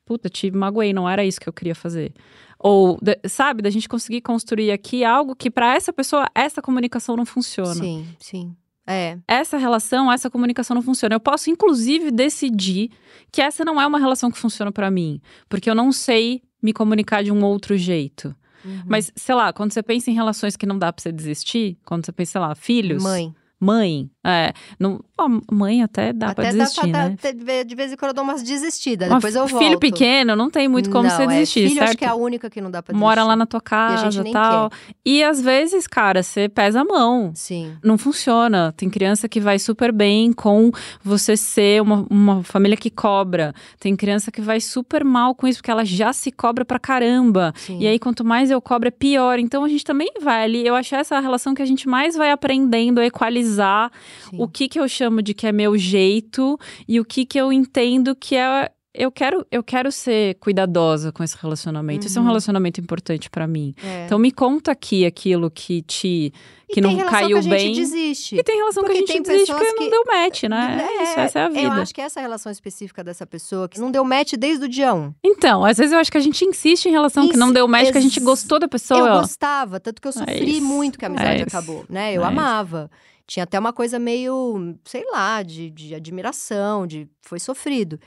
puta, 0.05 0.29
te 0.29 0.49
magoei, 0.49 0.93
não 0.93 1.09
era 1.09 1.25
isso 1.25 1.39
que 1.39 1.49
eu 1.49 1.53
queria 1.53 1.75
fazer. 1.75 2.13
Ou, 2.57 2.97
sabe, 3.27 3.61
da 3.61 3.69
gente 3.69 3.89
conseguir 3.89 4.21
construir 4.21 4.71
aqui 4.71 5.03
algo 5.03 5.35
que 5.35 5.51
para 5.51 5.75
essa 5.75 5.91
pessoa, 5.91 6.29
essa 6.33 6.61
comunicação 6.61 7.17
não 7.17 7.25
funciona. 7.25 7.73
Sim, 7.73 8.07
sim. 8.17 8.55
É. 8.87 9.17
Essa 9.27 9.57
relação, 9.57 10.09
essa 10.09 10.29
comunicação 10.29 10.75
não 10.75 10.81
funciona. 10.81 11.13
Eu 11.13 11.19
posso, 11.19 11.49
inclusive, 11.49 12.09
decidir 12.09 12.89
que 13.31 13.41
essa 13.41 13.65
não 13.65 13.81
é 13.81 13.85
uma 13.85 13.99
relação 13.99 14.31
que 14.31 14.37
funciona 14.37 14.71
para 14.71 14.89
mim, 14.89 15.19
porque 15.49 15.69
eu 15.69 15.75
não 15.75 15.91
sei 15.91 16.41
me 16.63 16.71
comunicar 16.71 17.21
de 17.21 17.31
um 17.31 17.43
outro 17.43 17.75
jeito. 17.75 18.33
Uhum. 18.63 18.83
Mas, 18.87 19.11
sei 19.13 19.35
lá, 19.35 19.51
quando 19.51 19.73
você 19.73 19.83
pensa 19.83 20.09
em 20.09 20.13
relações 20.13 20.55
que 20.55 20.65
não 20.65 20.79
dá 20.79 20.93
pra 20.93 21.01
você 21.03 21.11
desistir, 21.11 21.77
quando 21.83 22.05
você 22.05 22.13
pensa, 22.13 22.33
sei 22.33 22.41
lá, 22.41 22.55
filhos. 22.55 23.03
Mãe. 23.03 23.35
Mãe, 23.59 24.09
é. 24.25 24.53
Não, 24.79 24.99
a 25.15 25.27
mãe 25.53 25.83
até 25.83 26.11
dá 26.11 26.29
até 26.29 26.41
pra 26.41 26.51
desistir, 26.51 26.91
dá 26.91 27.11
pra, 27.15 27.31
né? 27.33 27.63
de 27.63 27.75
vez 27.75 27.93
em 27.93 27.95
quando 27.95 28.09
eu 28.09 28.15
dou 28.15 28.23
umas 28.23 28.41
desistidas, 28.41 29.07
depois 29.07 29.35
eu 29.35 29.45
volto. 29.45 29.63
Filho 29.63 29.79
pequeno, 29.79 30.35
não 30.35 30.49
tem 30.49 30.67
muito 30.67 30.89
como 30.89 31.03
não, 31.03 31.09
você 31.11 31.23
é, 31.23 31.27
desistir, 31.27 31.67
filho, 31.67 31.75
certo? 31.75 31.89
acho 31.89 31.97
que 31.97 32.05
é 32.05 32.07
a 32.07 32.15
única 32.15 32.49
que 32.49 32.59
não 32.59 32.71
dá 32.71 32.81
pra 32.81 32.91
desistir. 32.91 33.05
Mora 33.05 33.23
lá 33.23 33.35
na 33.35 33.45
tua 33.45 33.61
casa 33.61 34.27
e 34.27 34.31
tal. 34.31 34.71
Quer. 34.71 34.77
E 35.05 35.23
às 35.23 35.39
vezes, 35.39 35.85
cara, 35.85 36.23
você 36.23 36.49
pesa 36.49 36.81
a 36.81 36.83
mão. 36.83 37.31
Sim. 37.35 37.73
Não 37.83 37.99
funciona. 37.99 38.73
Tem 38.75 38.89
criança 38.89 39.29
que 39.29 39.39
vai 39.39 39.59
super 39.59 39.91
bem 39.91 40.33
com 40.33 40.71
você 41.03 41.37
ser 41.37 41.81
uma, 41.83 42.05
uma 42.09 42.43
família 42.43 42.75
que 42.75 42.89
cobra. 42.89 43.53
Tem 43.79 43.95
criança 43.95 44.31
que 44.31 44.41
vai 44.41 44.59
super 44.59 45.03
mal 45.03 45.35
com 45.35 45.47
isso, 45.47 45.59
porque 45.59 45.69
ela 45.69 45.85
já 45.85 46.11
se 46.11 46.31
cobra 46.31 46.65
pra 46.65 46.79
caramba. 46.79 47.53
Sim. 47.55 47.77
E 47.79 47.87
aí, 47.87 47.99
quanto 47.99 48.25
mais 48.25 48.49
eu 48.49 48.59
cobro, 48.59 48.87
é 48.87 48.91
pior. 48.91 49.37
Então 49.37 49.63
a 49.63 49.69
gente 49.69 49.83
também 49.83 50.11
vai 50.19 50.43
ali. 50.43 50.65
Eu 50.65 50.73
acho 50.73 50.95
essa 50.95 51.15
a 51.15 51.19
relação 51.19 51.53
que 51.53 51.61
a 51.61 51.65
gente 51.65 51.87
mais 51.87 52.15
vai 52.15 52.31
aprendendo 52.31 52.99
a 52.99 53.05
equalizar 53.05 53.91
Sim. 54.29 54.37
o 54.39 54.47
que 54.47 54.67
que 54.67 54.79
eu 54.79 54.87
chamo 54.87 55.21
de 55.21 55.33
que 55.33 55.47
é 55.47 55.51
meu 55.51 55.77
jeito 55.77 56.57
e 56.87 56.99
o 56.99 57.05
que 57.05 57.25
que 57.25 57.39
eu 57.39 57.51
entendo 57.51 58.15
que 58.15 58.35
é 58.35 58.71
eu 58.97 59.11
quero, 59.11 59.45
eu 59.51 59.61
quero 59.61 59.91
ser 59.91 60.35
cuidadosa 60.35 61.11
com 61.11 61.23
esse 61.23 61.35
relacionamento. 61.37 62.01
Uhum. 62.01 62.07
Esse 62.07 62.17
é 62.17 62.21
um 62.21 62.23
uhum. 62.23 62.29
relacionamento 62.29 62.79
importante 62.79 63.29
para 63.29 63.45
mim. 63.45 63.75
É. 63.83 64.05
Então 64.05 64.17
me 64.17 64.31
conta 64.31 64.71
aqui 64.71 65.05
aquilo 65.05 65.51
que 65.51 65.81
te 65.81 66.33
que 66.71 66.81
não 66.81 66.97
caiu 66.97 67.39
que 67.39 67.47
a 67.47 67.49
bem. 67.49 67.73
desiste. 67.73 68.35
E 68.35 68.43
tem 68.43 68.57
relação 68.57 68.83
porque 68.83 69.03
que 69.03 69.11
a 69.11 69.15
gente 69.15 69.27
desiste 69.27 69.53
porque 69.53 69.73
que... 69.73 69.79
não 69.83 69.89
deu 69.89 70.03
match, 70.05 70.43
né? 70.43 70.77
É, 70.81 71.03
isso, 71.03 71.19
essa 71.19 71.39
é 71.39 71.43
a 71.43 71.49
vida. 71.49 71.61
Eu 71.61 71.71
acho 71.73 71.93
que 71.93 72.01
essa 72.01 72.19
relação 72.19 72.51
específica 72.51 73.03
dessa 73.03 73.25
pessoa 73.25 73.69
que 73.69 73.79
não 73.79 73.91
deu 73.91 74.03
match 74.03 74.33
desde 74.33 74.65
o 74.65 74.67
dia 74.67 74.93
1. 74.93 75.13
Então, 75.23 75.63
às 75.63 75.77
vezes 75.77 75.91
eu 75.91 75.99
acho 75.99 76.11
que 76.11 76.17
a 76.17 76.21
gente 76.21 76.43
insiste 76.43 76.87
em 76.87 76.91
relação 76.91 77.29
que 77.29 77.37
não 77.37 77.51
deu 77.51 77.67
match, 77.67 77.83
Ex... 77.83 77.91
que 77.91 77.97
a 77.97 78.01
gente 78.01 78.19
gostou 78.19 78.57
da 78.57 78.67
pessoa. 78.67 78.99
Eu 78.99 79.05
ó. 79.05 79.21
gostava, 79.21 79.79
tanto 79.79 80.01
que 80.01 80.07
eu 80.07 80.09
é 80.09 80.13
sofri 80.13 80.57
é 80.57 80.61
muito 80.61 80.97
que 80.97 81.05
a 81.05 81.07
amizade 81.07 81.41
é 81.41 81.43
acabou, 81.43 81.85
né? 81.89 82.13
Eu 82.13 82.23
é 82.23 82.25
amava. 82.25 82.89
Isso. 82.91 83.14
Tinha 83.27 83.43
até 83.43 83.57
uma 83.59 83.73
coisa 83.73 83.97
meio, 83.99 84.77
sei 84.85 85.03
lá, 85.11 85.41
de, 85.41 85.69
de 85.71 85.95
admiração, 85.95 86.85
de 86.85 87.09
foi 87.21 87.39
sofrido. 87.39 87.99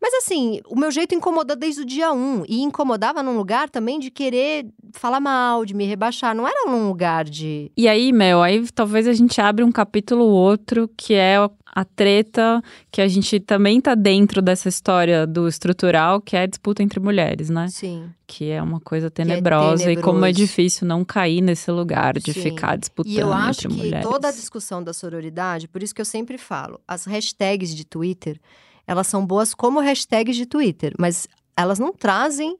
Mas 0.00 0.12
assim, 0.14 0.60
o 0.68 0.78
meu 0.78 0.90
jeito 0.90 1.14
incomodou 1.14 1.56
desde 1.56 1.80
o 1.80 1.84
dia 1.84 2.12
um. 2.12 2.44
E 2.48 2.60
incomodava 2.62 3.22
num 3.22 3.36
lugar 3.36 3.70
também 3.70 3.98
de 3.98 4.10
querer 4.10 4.66
falar 4.92 5.20
mal, 5.20 5.64
de 5.64 5.74
me 5.74 5.84
rebaixar. 5.84 6.34
Não 6.34 6.46
era 6.46 6.70
num 6.70 6.88
lugar 6.88 7.24
de. 7.24 7.70
E 7.76 7.88
aí, 7.88 8.12
Mel, 8.12 8.42
aí 8.42 8.66
talvez 8.72 9.08
a 9.08 9.12
gente 9.12 9.40
abre 9.40 9.64
um 9.64 9.72
capítulo 9.72 10.24
outro 10.24 10.88
que 10.96 11.14
é 11.14 11.36
a 11.76 11.84
treta 11.84 12.62
que 12.90 13.02
a 13.02 13.08
gente 13.08 13.38
também 13.38 13.80
tá 13.82 13.94
dentro 13.94 14.40
dessa 14.40 14.66
história 14.66 15.26
do 15.26 15.46
estrutural, 15.46 16.22
que 16.22 16.34
é 16.34 16.42
a 16.42 16.46
disputa 16.46 16.82
entre 16.82 16.98
mulheres, 16.98 17.50
né? 17.50 17.68
Sim. 17.68 18.08
Que 18.26 18.50
é 18.50 18.62
uma 18.62 18.80
coisa 18.80 19.10
tenebrosa 19.10 19.90
é 19.90 19.92
e 19.92 19.96
como 20.00 20.24
é 20.24 20.32
difícil 20.32 20.86
não 20.86 21.04
cair 21.04 21.42
nesse 21.42 21.70
lugar 21.70 22.18
de 22.18 22.32
Sim. 22.32 22.40
ficar 22.40 22.76
disputando 22.78 23.12
entre 23.12 23.24
mulheres. 23.24 23.42
E 23.42 23.44
eu 23.44 23.50
acho 23.50 23.68
que 23.68 23.74
mulheres. 23.74 24.06
toda 24.06 24.28
a 24.28 24.32
discussão 24.32 24.82
da 24.82 24.94
sororidade, 24.94 25.68
por 25.68 25.82
isso 25.82 25.94
que 25.94 26.00
eu 26.00 26.06
sempre 26.06 26.38
falo, 26.38 26.80
as 26.88 27.04
hashtags 27.04 27.74
de 27.74 27.84
Twitter, 27.84 28.40
elas 28.86 29.06
são 29.06 29.26
boas 29.26 29.54
como 29.54 29.80
hashtags 29.80 30.36
de 30.36 30.46
Twitter, 30.46 30.94
mas 30.98 31.26
elas 31.56 31.78
não 31.78 31.92
trazem 31.92 32.56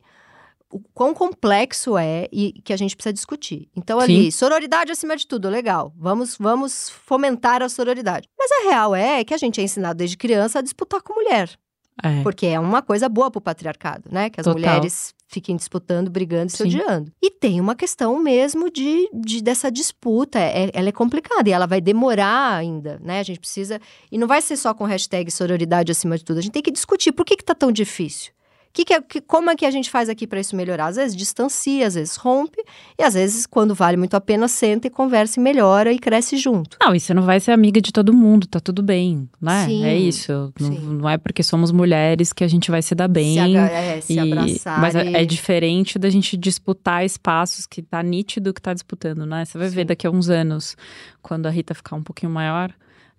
o 0.70 0.81
quão 0.93 1.14
complexo 1.14 1.97
é 1.97 2.29
e 2.33 2.53
que 2.64 2.72
a 2.72 2.77
gente 2.77 2.97
precisa 2.97 3.12
discutir. 3.12 3.68
Então, 3.74 4.01
ali, 4.01 4.24
Sim. 4.24 4.31
sororidade 4.31 4.91
acima 4.91 5.16
de 5.16 5.27
tudo, 5.27 5.49
legal. 5.49 5.93
Vamos, 5.97 6.37
vamos 6.39 6.91
fomentar 6.91 7.62
a 7.62 7.68
sororidade. 7.68 8.29
Mas 8.37 8.51
a 8.51 8.70
real 8.70 8.95
é 8.95 9.24
que 9.24 9.33
a 9.33 9.39
gente 9.39 9.61
é 9.61 9.64
ensinado 9.64 9.99
desde 9.99 10.16
criança 10.16 10.59
a 10.59 10.62
disputar 10.62 11.01
com 11.01 11.14
mulher. 11.14 11.57
É. 12.03 12.22
Porque 12.22 12.47
é 12.47 12.61
uma 12.61 12.82
coisa 12.82 13.09
boa 13.09 13.30
pro 13.30 13.40
patriarcado, 13.40 14.05
né? 14.11 14.28
Que 14.28 14.40
as 14.40 14.44
Total. 14.44 14.61
mulheres 14.61 15.14
fiquem 15.26 15.57
disputando, 15.57 16.11
brigando 16.11 16.53
se 16.53 16.62
odiando. 16.62 17.11
E 17.22 17.30
tem 17.30 17.61
uma 17.61 17.74
questão 17.74 18.18
mesmo 18.22 18.70
de, 18.70 19.09
de 19.12 19.42
dessa 19.42 19.70
disputa. 19.70 20.38
É, 20.38 20.70
ela 20.72 20.88
é 20.88 20.92
complicada 20.92 21.49
e 21.49 21.53
ela 21.53 21.66
vai 21.66 21.80
demorar 21.80 22.55
ainda, 22.55 23.01
né? 23.03 23.20
A 23.20 23.22
gente 23.22 23.40
precisa. 23.40 23.80
E 24.11 24.18
não 24.18 24.26
vai 24.26 24.42
ser 24.42 24.57
só 24.57 24.74
com 24.74 24.84
hashtag 24.84 25.30
sororidade 25.30 25.90
acima 25.90 26.18
de 26.18 26.24
tudo. 26.24 26.38
A 26.38 26.42
gente 26.42 26.53
tem 26.53 26.62
que 26.62 26.70
discutir 26.70 27.12
por 27.12 27.24
que, 27.24 27.36
que 27.36 27.44
tá 27.44 27.55
tão 27.55 27.72
difícil. 27.72 28.32
Que 28.77 28.85
que 28.85 28.93
é, 28.93 29.01
que, 29.01 29.22
como 29.22 29.49
é 29.49 29.57
que 29.57 29.64
a 29.64 29.70
gente 29.70 29.89
faz 29.89 30.07
aqui 30.11 30.27
para 30.27 30.39
isso 30.39 30.55
melhorar? 30.55 30.89
Às 30.89 30.97
vezes 30.97 31.16
distancia, 31.16 31.87
às 31.87 31.95
vezes 31.95 32.16
rompe, 32.16 32.62
e 32.99 33.03
às 33.03 33.14
vezes, 33.14 33.47
quando 33.47 33.74
vale 33.74 33.97
muito 33.97 34.14
a 34.14 34.20
pena, 34.20 34.47
senta 34.49 34.87
e 34.87 34.91
conversa 34.91 35.41
e 35.41 35.43
melhora 35.43 35.95
e 35.95 35.99
cresce 35.99 36.37
junto. 36.37 36.77
Não, 36.79 36.95
e 36.95 37.01
você 37.01 37.14
não 37.14 37.22
vai 37.22 37.41
ser 37.41 37.53
amiga 37.53 37.81
de 37.81 37.91
todo 37.91 38.12
mundo, 38.12 38.47
tá 38.47 38.61
tudo 38.61 38.83
bem, 38.83 39.31
né? 39.41 39.64
Sim, 39.64 39.83
é 39.83 39.97
isso. 39.97 40.53
Não, 40.61 40.68
não, 40.68 41.09
é 41.09 41.16
porque 41.16 41.43
somos 41.43 41.72
mulheres 41.72 42.35
que 42.35 42.45
a 42.45 42.49
gente 42.49 42.70
vai 42.70 42.83
se 42.83 42.95
dar 42.95 43.09
bem. 43.09 43.33
Se, 43.37 43.57
é, 43.57 44.01
se 44.03 44.12
e, 44.12 44.18
abraçar. 44.18 44.79
Mas 44.79 44.95
é, 44.95 45.22
é, 45.22 45.24
diferente 45.24 45.99
da 45.99 46.11
gente 46.11 46.37
disputar 46.37 47.03
espaços 47.03 47.64
que 47.64 47.81
tá 47.81 48.03
nítido 48.03 48.53
que 48.53 48.61
tá 48.61 48.74
disputando, 48.74 49.24
né? 49.24 49.47
Você 49.47 49.57
vai 49.57 49.70
Sim. 49.70 49.74
ver 49.74 49.85
daqui 49.87 50.07
a 50.07 50.11
uns 50.11 50.29
anos, 50.29 50.77
quando 51.22 51.47
a 51.47 51.51
Rita 51.51 51.74
ficar 51.74 51.97
um 51.97 52.03
pouquinho 52.03 52.31
maior, 52.31 52.70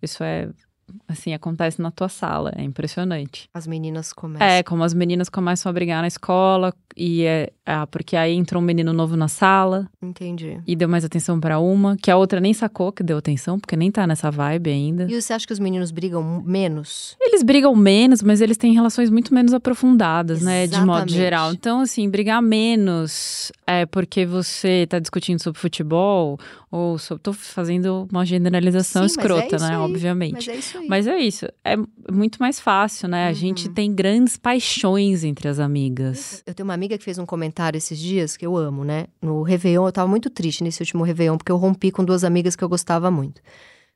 isso 0.03 0.23
é 0.23 0.49
assim, 1.07 1.33
acontece 1.33 1.81
na 1.81 1.91
tua 1.91 2.09
sala. 2.09 2.53
É 2.55 2.63
impressionante. 2.63 3.49
As 3.53 3.67
meninas 3.67 4.13
começam. 4.13 4.45
É, 4.45 4.63
como 4.63 4.83
as 4.83 4.93
meninas 4.93 5.29
começam 5.29 5.69
a 5.69 5.73
brigar 5.73 6.01
na 6.01 6.07
escola, 6.07 6.73
e 6.95 7.23
é, 7.23 7.51
ah, 7.65 7.85
porque 7.85 8.15
aí 8.15 8.33
entrou 8.33 8.61
um 8.61 8.65
menino 8.65 8.91
novo 8.91 9.15
na 9.15 9.27
sala. 9.27 9.87
Entendi. 10.01 10.59
E 10.65 10.75
deu 10.75 10.89
mais 10.89 11.05
atenção 11.05 11.39
para 11.39 11.59
uma, 11.59 11.95
que 11.95 12.09
a 12.09 12.17
outra 12.17 12.39
nem 12.39 12.53
sacou 12.53 12.91
que 12.91 13.03
deu 13.03 13.17
atenção, 13.17 13.59
porque 13.59 13.75
nem 13.75 13.91
tá 13.91 14.07
nessa 14.07 14.31
vibe 14.31 14.71
ainda. 14.71 15.05
E 15.09 15.21
você 15.21 15.33
acha 15.33 15.45
que 15.45 15.53
os 15.53 15.59
meninos 15.59 15.91
brigam 15.91 16.41
menos? 16.43 17.15
Eles 17.21 17.43
brigam 17.43 17.75
menos, 17.75 18.23
mas 18.23 18.41
eles 18.41 18.57
têm 18.57 18.73
relações 18.73 19.09
muito 19.11 19.33
menos 19.33 19.53
aprofundadas, 19.53 20.41
Exatamente. 20.41 20.71
né, 20.71 20.79
de 20.79 20.85
modo 20.85 21.11
geral. 21.11 21.53
Então, 21.53 21.81
assim, 21.81 22.09
brigar 22.09 22.41
menos 22.41 23.51
é 23.67 23.85
porque 23.85 24.25
você 24.25 24.87
tá 24.89 24.97
discutindo 24.97 25.41
sobre 25.41 25.59
futebol, 25.59 26.39
ou 26.71 26.97
sobre. 26.97 27.23
tô 27.23 27.31
fazendo 27.31 28.07
uma 28.11 28.25
generalização 28.25 29.07
Sim, 29.07 29.19
escrota, 29.19 29.55
é 29.55 29.59
né, 29.59 29.69
aí. 29.69 29.75
obviamente. 29.75 30.33
Mas 30.33 30.47
é 30.47 30.55
isso 30.55 30.76
aí. 30.79 30.87
Mas 30.87 31.05
é 31.05 31.17
isso. 31.17 31.45
É 31.63 31.75
muito 32.11 32.39
mais 32.39 32.59
fácil, 32.59 33.07
né? 33.07 33.25
Uhum. 33.25 33.29
A 33.29 33.33
gente 33.33 33.67
uhum. 33.67 33.73
tem 33.73 33.93
grandes 33.93 34.35
paixões 34.35 35.23
entre 35.23 35.47
as 35.47 35.59
amigas. 35.59 36.43
Eu 36.45 36.53
tenho 36.53 36.67
uma 36.67 36.73
amiga 36.73 36.87
amiga 36.87 36.97
que 36.97 37.03
fez 37.03 37.17
um 37.17 37.25
comentário 37.25 37.77
esses 37.77 37.99
dias, 37.99 38.37
que 38.37 38.45
eu 38.45 38.55
amo, 38.55 38.83
né? 38.83 39.07
No 39.21 39.43
Réveillon, 39.43 39.85
eu 39.85 39.91
tava 39.91 40.07
muito 40.07 40.29
triste 40.29 40.63
nesse 40.63 40.81
último 40.81 41.03
Réveillon, 41.03 41.37
porque 41.37 41.51
eu 41.51 41.57
rompi 41.57 41.91
com 41.91 42.03
duas 42.03 42.23
amigas 42.23 42.55
que 42.55 42.63
eu 42.63 42.69
gostava 42.69 43.11
muito. 43.11 43.41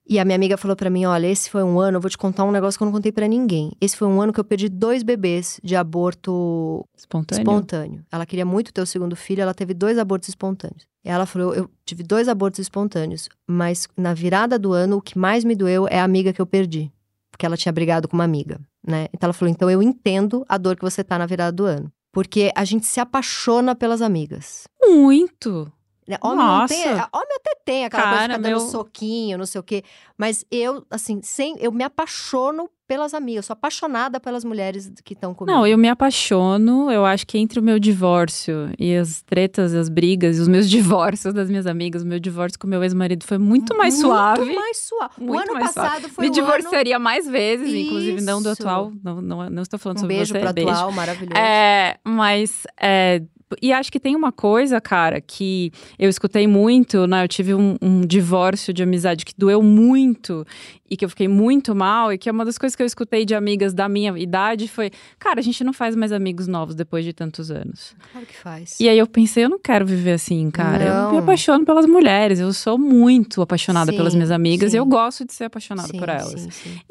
E 0.08 0.20
a 0.20 0.26
minha 0.26 0.36
amiga 0.36 0.58
falou 0.58 0.76
para 0.76 0.90
mim: 0.90 1.06
olha, 1.06 1.28
esse 1.28 1.50
foi 1.50 1.64
um 1.64 1.80
ano, 1.80 1.98
eu 1.98 2.02
vou 2.02 2.10
te 2.10 2.18
contar 2.18 2.44
um 2.44 2.52
negócio 2.52 2.78
que 2.78 2.84
eu 2.84 2.86
não 2.86 2.92
contei 2.92 3.12
para 3.12 3.28
ninguém. 3.28 3.72
Esse 3.80 3.96
foi 3.96 4.08
um 4.08 4.22
ano 4.22 4.34
que 4.34 4.40
eu 4.40 4.44
perdi 4.44 4.68
dois 4.68 5.04
bebês 5.04 5.60
de 5.64 5.76
aborto 5.76 6.86
espontâneo. 6.98 7.42
espontâneo. 7.42 8.06
Ela 8.12 8.26
queria 8.26 8.46
muito 8.46 8.74
ter 8.74 8.82
o 8.82 8.86
segundo 8.86 9.16
filho, 9.16 9.42
ela 9.42 9.54
teve 9.54 9.74
dois 9.74 9.98
abortos 9.98 10.30
espontâneos. 10.30 10.86
E 11.06 11.10
ela 11.10 11.26
falou: 11.26 11.54
eu 11.54 11.70
tive 11.86 12.04
dois 12.04 12.28
abortos 12.28 12.60
espontâneos, 12.60 13.30
mas 13.48 13.88
na 13.96 14.14
virada 14.14 14.58
do 14.60 14.74
ano, 14.74 14.98
o 14.98 15.02
que 15.02 15.18
mais 15.18 15.44
me 15.44 15.56
doeu 15.56 15.88
é 15.88 16.00
a 16.00 16.04
amiga 16.04 16.34
que 16.34 16.42
eu 16.42 16.46
perdi. 16.46 16.92
porque 17.32 17.46
ela 17.46 17.58
tinha 17.58 17.72
brigado 17.72 18.08
com 18.08 18.16
uma 18.18 18.24
amiga, 18.24 18.60
né? 18.86 19.08
Então 19.14 19.28
ela 19.28 19.34
falou: 19.34 19.52
então 19.52 19.70
eu 19.70 19.82
entendo 19.82 20.46
a 20.50 20.58
dor 20.58 20.76
que 20.76 20.82
você 20.84 21.04
tá 21.04 21.18
na 21.18 21.26
virada 21.26 21.52
do 21.52 21.64
ano. 21.66 21.92
Porque 22.12 22.52
a 22.56 22.66
gente 22.66 22.86
se 22.86 23.00
apaixona 23.00 23.74
pelas 23.74 24.02
amigas. 24.02 24.68
Muito. 24.84 25.72
Né? 26.08 26.18
Homem, 26.22 26.38
Nossa. 26.38 26.74
tem, 26.74 26.84
homem 26.88 27.36
até 27.40 27.56
tem 27.64 27.86
aquela 27.86 28.04
coisa 28.04 28.16
de 28.16 28.28
Cara, 28.28 28.34
ficar 28.40 28.50
dando 28.50 28.60
meu- 28.60 28.70
soquinho, 28.70 29.38
não 29.38 29.46
sei 29.46 29.60
o 29.62 29.64
quê. 29.64 29.84
Mas 30.18 30.44
eu, 30.52 30.86
assim, 30.90 31.22
sem, 31.22 31.56
eu 31.60 31.72
me 31.72 31.84
apaixono 31.84 32.70
pelas 32.88 33.14
amigas. 33.14 33.46
Sou 33.46 33.54
apaixonada 33.54 34.20
pelas 34.20 34.44
mulheres 34.44 34.92
que 35.06 35.14
estão 35.14 35.34
comigo. 35.34 35.56
Não, 35.56 35.66
eu 35.66 35.78
me 35.78 35.88
apaixono. 35.88 36.92
Eu 36.92 37.06
acho 37.06 37.26
que 37.26 37.38
entre 37.38 37.60
o 37.60 37.64
meu 37.64 37.80
divórcio 37.80 38.74
e 38.78 38.96
as 38.96 39.22
tretas, 39.22 39.74
as 39.74 39.88
brigas, 39.88 40.38
e 40.38 40.42
os 40.42 40.48
meus 40.48 40.68
divórcios 40.70 41.34
das 41.34 41.50
minhas 41.50 41.66
amigas, 41.68 42.02
o 42.04 42.06
meu 42.06 42.20
divórcio 42.20 42.60
com 42.60 42.68
meu 42.68 42.84
ex-marido 42.84 43.24
foi 43.26 43.38
muito 43.38 43.78
mais 43.78 43.94
suave. 44.00 44.42
Muito 44.44 44.60
mais 44.60 44.78
suave. 44.78 45.14
o 45.20 45.24
Muito 45.24 45.44
ano 45.52 45.54
mais 45.54 45.72
suave. 45.72 45.90
passado 45.90 46.10
foi 46.10 46.24
me 46.26 46.30
o 46.30 46.34
ano... 46.34 46.42
divorciaria 46.42 47.00
mais 47.00 47.28
vezes, 47.28 47.74
inclusive 47.74 48.22
não 48.22 48.42
do 48.42 48.52
Isso. 48.52 48.62
atual. 48.64 48.92
Não, 49.04 49.22
não, 49.22 49.50
não 49.50 49.62
estou 49.62 49.80
falando 49.80 49.98
Um 49.98 50.02
sobre 50.02 50.16
beijo 50.16 50.34
você. 50.34 50.40
pro 50.40 50.54
beijo. 50.54 50.70
atual, 50.70 50.92
maravilhoso. 50.92 51.38
É, 51.38 51.98
mas. 52.04 52.64
é, 52.82 53.22
e 53.62 53.72
acho 53.74 53.92
que 53.92 54.00
tem 54.00 54.16
uma 54.16 54.32
coisa, 54.32 54.80
cara, 54.80 55.20
que 55.20 55.72
eu 55.98 56.10
escutei 56.10 56.48
muito, 56.48 57.08
né? 57.08 57.24
Eu 57.24 57.28
tive 57.28 57.54
um, 57.54 57.76
um 57.82 58.02
divórcio 58.02 58.74
de 58.74 58.84
amizade 58.84 59.26
que 59.26 59.34
doeu 59.38 59.62
muito 59.62 60.46
e 60.90 60.98
que 60.98 61.06
eu 61.06 61.10
fiquei 61.10 61.28
muito 61.28 61.74
mal, 61.74 62.12
e 62.12 62.18
que 62.18 62.28
é 62.28 62.32
uma 62.32 62.44
das 62.44 62.58
coisas 62.58 62.76
que 62.76 62.84
eu 62.84 62.86
escutei 62.86 63.24
de 63.24 63.34
amigas 63.34 63.74
da 63.74 63.88
minha 63.88 64.18
idade 64.20 64.68
foi: 64.68 64.92
cara, 65.18 65.40
a 65.40 65.44
gente 65.44 65.64
não 65.64 65.72
faz 65.72 65.96
mais 65.96 66.12
amigos 66.12 66.48
novos 66.48 66.76
depois 66.76 67.06
de 67.06 67.14
tantos 67.14 67.50
anos. 67.50 67.96
Claro 68.12 68.28
que 68.28 68.36
faz. 68.36 68.78
E 68.80 68.90
aí 68.90 68.98
eu 68.98 69.08
pensei, 69.08 69.46
eu 69.46 69.50
não 69.50 69.60
quero 69.60 69.86
viver 69.86 70.14
assim, 70.14 70.52
cara. 70.52 70.84
Eu 70.84 71.06
me 71.08 71.12
Não. 71.14 71.20
apaixono 71.20 71.66
pelas 71.66 71.86
mulheres, 71.86 72.40
eu 72.40 72.52
sou 72.52 72.78
muito 72.78 73.42
apaixonada 73.42 73.92
Sim, 73.92 73.98
pelas 73.98 74.14
minhas 74.14 74.32
amigas 74.32 74.72
sim. 74.72 74.78
e 74.78 74.80
eu 74.80 74.86
gosto 74.86 75.26
de 75.26 75.34
ser 75.34 75.46
apaixonada 75.46 75.88
Sim, 75.88 75.98
por 75.98 76.10
elas. 76.10 76.48
Sim. 76.52 76.82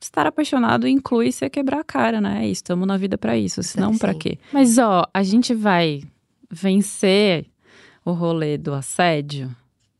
Estar 0.00 0.26
apaixonado 0.26 0.86
inclui 0.86 1.32
você 1.32 1.48
quebrar 1.48 1.80
a 1.80 1.84
cara, 1.84 2.20
né? 2.20 2.46
Estamos 2.46 2.86
na 2.86 2.96
vida 2.96 3.16
pra 3.16 3.36
isso, 3.36 3.62
senão 3.62 3.96
pra 3.96 4.14
quê? 4.14 4.38
Mas 4.52 4.76
ó, 4.78 5.06
a 5.12 5.22
gente 5.22 5.54
vai 5.54 6.02
vencer 6.50 7.46
o 8.04 8.12
rolê 8.12 8.58
do 8.58 8.74
assédio, 8.74 9.54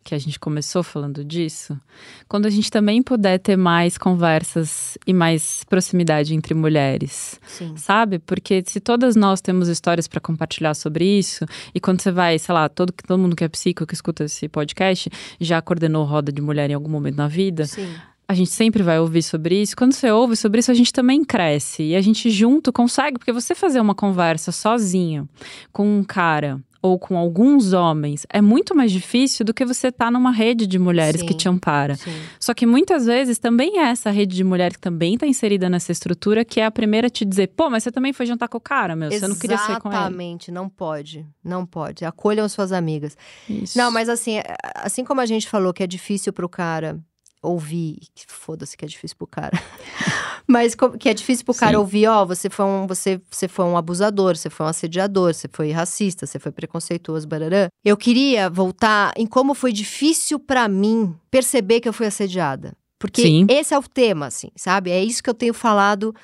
que 0.04 0.14
a 0.14 0.18
gente 0.18 0.38
começou 0.38 0.82
falando 0.82 1.24
disso, 1.24 1.80
quando 2.28 2.44
a 2.44 2.50
gente 2.50 2.70
também 2.70 3.02
puder 3.02 3.38
ter 3.38 3.56
mais 3.56 3.96
conversas 3.96 4.98
e 5.06 5.14
mais 5.14 5.64
proximidade 5.64 6.34
entre 6.34 6.52
mulheres 6.52 7.40
sim. 7.46 7.74
sabe? 7.74 8.18
Porque 8.18 8.62
se 8.66 8.80
todas 8.80 9.16
nós 9.16 9.40
temos 9.40 9.66
histórias 9.66 10.06
para 10.06 10.20
compartilhar 10.20 10.74
sobre 10.74 11.06
isso, 11.06 11.46
e 11.74 11.80
quando 11.80 12.02
você 12.02 12.12
vai, 12.12 12.38
sei 12.38 12.54
lá, 12.54 12.68
todo, 12.68 12.92
todo 12.92 13.18
mundo 13.18 13.34
que 13.34 13.44
é 13.44 13.48
psico, 13.48 13.86
que 13.86 13.94
escuta 13.94 14.24
esse 14.24 14.46
podcast, 14.46 15.08
já 15.40 15.62
coordenou 15.62 16.04
roda 16.04 16.30
de 16.30 16.42
mulher 16.42 16.70
em 16.70 16.74
algum 16.74 16.90
momento 16.90 17.16
na 17.16 17.26
vida, 17.26 17.64
Sim. 17.64 17.88
A 18.26 18.34
gente 18.34 18.50
sempre 18.50 18.82
vai 18.82 18.98
ouvir 18.98 19.22
sobre 19.22 19.60
isso. 19.60 19.76
Quando 19.76 19.92
você 19.92 20.10
ouve 20.10 20.36
sobre 20.36 20.60
isso, 20.60 20.70
a 20.70 20.74
gente 20.74 20.92
também 20.92 21.24
cresce. 21.24 21.82
E 21.82 21.96
a 21.96 22.00
gente 22.00 22.30
junto 22.30 22.72
consegue, 22.72 23.18
porque 23.18 23.32
você 23.32 23.54
fazer 23.54 23.80
uma 23.80 23.94
conversa 23.94 24.50
sozinho 24.50 25.28
com 25.72 25.98
um 25.98 26.02
cara 26.04 26.60
ou 26.80 26.98
com 26.98 27.16
alguns 27.16 27.72
homens 27.72 28.26
é 28.28 28.42
muito 28.42 28.74
mais 28.76 28.92
difícil 28.92 29.42
do 29.42 29.54
que 29.54 29.64
você 29.64 29.88
estar 29.88 30.10
numa 30.10 30.30
rede 30.30 30.66
de 30.66 30.78
mulheres 30.78 31.22
Sim. 31.22 31.26
que 31.26 31.32
te 31.32 31.48
ampara. 31.48 31.96
Sim. 31.96 32.12
Só 32.38 32.52
que 32.52 32.66
muitas 32.66 33.06
vezes 33.06 33.38
também 33.38 33.78
é 33.78 33.88
essa 33.88 34.10
rede 34.10 34.36
de 34.36 34.44
mulheres 34.44 34.76
que 34.76 34.82
também 34.82 35.14
está 35.14 35.26
inserida 35.26 35.70
nessa 35.70 35.92
estrutura 35.92 36.44
que 36.44 36.60
é 36.60 36.66
a 36.66 36.70
primeira 36.70 37.06
a 37.06 37.10
te 37.10 37.24
dizer, 37.24 37.48
pô, 37.56 37.70
mas 37.70 37.84
você 37.84 37.90
também 37.90 38.12
foi 38.12 38.26
jantar 38.26 38.48
com 38.48 38.58
o 38.58 38.60
cara, 38.60 38.94
meu, 38.94 39.10
você 39.10 39.26
não 39.26 39.34
queria 39.34 39.56
ser 39.56 39.80
com 39.80 39.88
ele. 39.88 39.96
Exatamente, 39.96 40.52
não 40.52 40.68
pode. 40.68 41.26
Não 41.42 41.64
pode. 41.64 42.04
Acolham 42.04 42.46
suas 42.50 42.70
amigas. 42.70 43.16
Isso. 43.48 43.78
Não, 43.78 43.90
mas 43.90 44.10
assim, 44.10 44.36
é- 44.36 44.54
assim 44.76 45.04
como 45.04 45.22
a 45.22 45.26
gente 45.26 45.48
falou 45.48 45.72
que 45.72 45.82
é 45.82 45.86
difícil 45.86 46.34
pro 46.34 46.50
cara 46.50 47.00
ouvir, 47.44 47.98
que 48.14 48.24
foda-se 48.26 48.76
que 48.76 48.84
é 48.84 48.88
difícil 48.88 49.16
pro 49.16 49.26
cara. 49.26 49.52
mas 50.46 50.74
que 50.98 51.08
é 51.08 51.14
difícil 51.14 51.44
pro 51.44 51.54
cara 51.54 51.72
Sim. 51.72 51.78
ouvir, 51.78 52.06
ó, 52.06 52.24
você 52.24 52.50
foi 52.50 52.64
um 52.64 52.86
você, 52.86 53.20
você 53.30 53.46
foi 53.46 53.64
um 53.64 53.76
abusador, 53.76 54.36
você 54.36 54.50
foi 54.50 54.66
um 54.66 54.68
assediador, 54.68 55.32
você 55.32 55.48
foi 55.50 55.70
racista, 55.70 56.26
você 56.26 56.38
foi 56.38 56.52
preconceituoso, 56.52 57.26
barará. 57.28 57.68
Eu 57.84 57.96
queria 57.96 58.50
voltar 58.50 59.12
em 59.16 59.26
como 59.26 59.54
foi 59.54 59.72
difícil 59.72 60.38
pra 60.38 60.68
mim 60.68 61.14
perceber 61.30 61.80
que 61.80 61.88
eu 61.88 61.92
fui 61.92 62.06
assediada. 62.06 62.74
Porque 62.98 63.22
Sim. 63.22 63.46
esse 63.50 63.74
é 63.74 63.78
o 63.78 63.82
tema, 63.82 64.26
assim, 64.26 64.48
sabe? 64.56 64.90
É 64.90 65.02
isso 65.02 65.22
que 65.22 65.28
eu 65.28 65.34
tenho 65.34 65.52
falado 65.52 66.14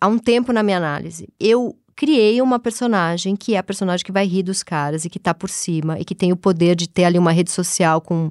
há 0.00 0.06
um 0.06 0.18
tempo 0.18 0.52
na 0.52 0.62
minha 0.62 0.76
análise. 0.76 1.28
Eu 1.40 1.74
criei 1.96 2.42
uma 2.42 2.58
personagem 2.58 3.34
que 3.34 3.54
é 3.54 3.58
a 3.58 3.62
personagem 3.62 4.04
que 4.04 4.12
vai 4.12 4.26
rir 4.26 4.42
dos 4.42 4.62
caras 4.62 5.06
e 5.06 5.10
que 5.10 5.18
tá 5.18 5.32
por 5.32 5.48
cima 5.48 5.98
e 5.98 6.04
que 6.04 6.14
tem 6.14 6.30
o 6.30 6.36
poder 6.36 6.76
de 6.76 6.86
ter 6.86 7.04
ali 7.04 7.18
uma 7.18 7.32
rede 7.32 7.50
social 7.50 8.02
com 8.02 8.30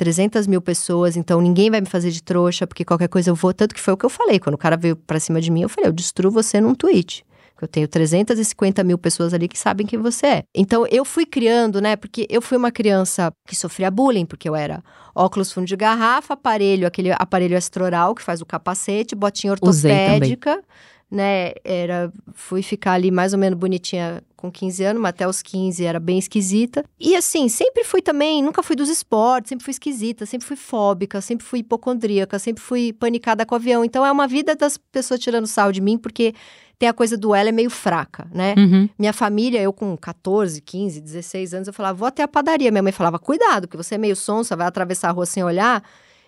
300 0.00 0.46
mil 0.46 0.62
pessoas, 0.62 1.14
então 1.14 1.42
ninguém 1.42 1.70
vai 1.70 1.78
me 1.78 1.86
fazer 1.86 2.10
de 2.10 2.22
trouxa, 2.22 2.66
porque 2.66 2.86
qualquer 2.86 3.06
coisa 3.06 3.28
eu 3.28 3.34
vou. 3.34 3.52
Tanto 3.52 3.74
que 3.74 3.80
foi 3.82 3.92
o 3.92 3.98
que 3.98 4.06
eu 4.06 4.08
falei. 4.08 4.40
Quando 4.40 4.54
o 4.54 4.58
cara 4.58 4.74
veio 4.74 4.96
pra 4.96 5.20
cima 5.20 5.42
de 5.42 5.50
mim, 5.50 5.60
eu 5.60 5.68
falei: 5.68 5.90
eu 5.90 5.92
destruo 5.92 6.32
você 6.32 6.58
num 6.58 6.74
tweet. 6.74 7.22
Eu 7.60 7.68
tenho 7.68 7.86
350 7.86 8.82
mil 8.82 8.96
pessoas 8.96 9.34
ali 9.34 9.46
que 9.46 9.58
sabem 9.58 9.86
quem 9.86 9.98
você 9.98 10.26
é. 10.26 10.44
Então 10.54 10.86
eu 10.86 11.04
fui 11.04 11.26
criando, 11.26 11.82
né? 11.82 11.96
Porque 11.96 12.26
eu 12.30 12.40
fui 12.40 12.56
uma 12.56 12.72
criança 12.72 13.30
que 13.46 13.54
sofria 13.54 13.90
bullying, 13.90 14.24
porque 14.24 14.48
eu 14.48 14.56
era 14.56 14.82
óculos 15.14 15.52
fundo 15.52 15.66
de 15.66 15.76
garrafa, 15.76 16.32
aparelho, 16.32 16.86
aquele 16.86 17.12
aparelho 17.12 17.58
astroral 17.58 18.14
que 18.14 18.22
faz 18.22 18.40
o 18.40 18.46
capacete, 18.46 19.14
botinha 19.14 19.52
ortopédica, 19.52 20.62
né? 21.10 21.52
Era, 21.64 22.12
fui 22.32 22.62
ficar 22.62 22.92
ali 22.92 23.10
mais 23.10 23.32
ou 23.32 23.38
menos 23.38 23.58
bonitinha 23.58 24.22
com 24.36 24.50
15 24.50 24.84
anos, 24.84 25.02
mas 25.02 25.10
até 25.10 25.28
os 25.28 25.42
15 25.42 25.84
era 25.84 26.00
bem 26.00 26.18
esquisita. 26.18 26.84
E 26.98 27.14
assim, 27.14 27.48
sempre 27.48 27.84
fui 27.84 28.00
também, 28.00 28.42
nunca 28.42 28.62
fui 28.62 28.76
dos 28.76 28.88
esportes, 28.88 29.50
sempre 29.50 29.64
fui 29.64 29.72
esquisita, 29.72 30.24
sempre 30.24 30.46
fui 30.46 30.56
fóbica, 30.56 31.20
sempre 31.20 31.44
fui 31.44 31.58
hipocondríaca, 31.58 32.38
sempre 32.38 32.62
fui 32.62 32.92
panicada 32.92 33.44
com 33.44 33.54
o 33.54 33.56
avião. 33.56 33.84
Então 33.84 34.06
é 34.06 34.10
uma 34.10 34.26
vida 34.26 34.54
das 34.54 34.78
pessoas 34.78 35.20
tirando 35.20 35.46
sal 35.46 35.72
de 35.72 35.80
mim, 35.80 35.98
porque 35.98 36.32
tem 36.78 36.88
a 36.88 36.94
coisa 36.94 37.18
do 37.18 37.34
ela 37.34 37.50
é 37.50 37.52
meio 37.52 37.68
fraca, 37.68 38.26
né? 38.32 38.54
Uhum. 38.56 38.88
Minha 38.98 39.12
família, 39.12 39.60
eu 39.60 39.70
com 39.70 39.94
14, 39.94 40.62
15, 40.62 41.00
16 41.02 41.52
anos, 41.52 41.68
eu 41.68 41.74
falava, 41.74 41.98
vou 41.98 42.08
até 42.08 42.22
a 42.22 42.28
padaria. 42.28 42.70
Minha 42.70 42.82
mãe 42.82 42.92
falava, 42.92 43.18
cuidado, 43.18 43.68
porque 43.68 43.76
você 43.76 43.96
é 43.96 43.98
meio 43.98 44.16
sonsa, 44.16 44.56
vai 44.56 44.66
atravessar 44.66 45.08
a 45.10 45.12
rua 45.12 45.26
sem 45.26 45.44
olhar. 45.44 45.82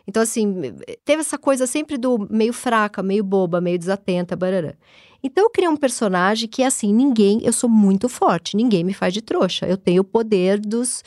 Então, 0.07 0.22
assim, 0.22 0.74
teve 1.05 1.20
essa 1.20 1.38
coisa 1.38 1.66
sempre 1.66 1.96
do 1.96 2.26
meio 2.30 2.53
fraca, 2.53 3.03
meio 3.03 3.22
boba, 3.24 3.61
meio 3.61 3.78
desatenta, 3.78 4.34
barará. 4.36 4.74
Então, 5.22 5.44
eu 5.44 5.50
criei 5.50 5.68
um 5.68 5.76
personagem 5.76 6.48
que 6.48 6.62
é 6.62 6.66
assim, 6.66 6.92
ninguém, 6.92 7.40
eu 7.44 7.53
sou 7.53 7.70
muito 7.70 8.09
forte, 8.09 8.57
ninguém 8.57 8.82
me 8.82 8.92
faz 8.92 9.14
de 9.14 9.22
trouxa. 9.22 9.66
Eu 9.66 9.76
tenho 9.76 10.03
o 10.03 10.05
poder 10.05 10.59
dos... 10.61 11.03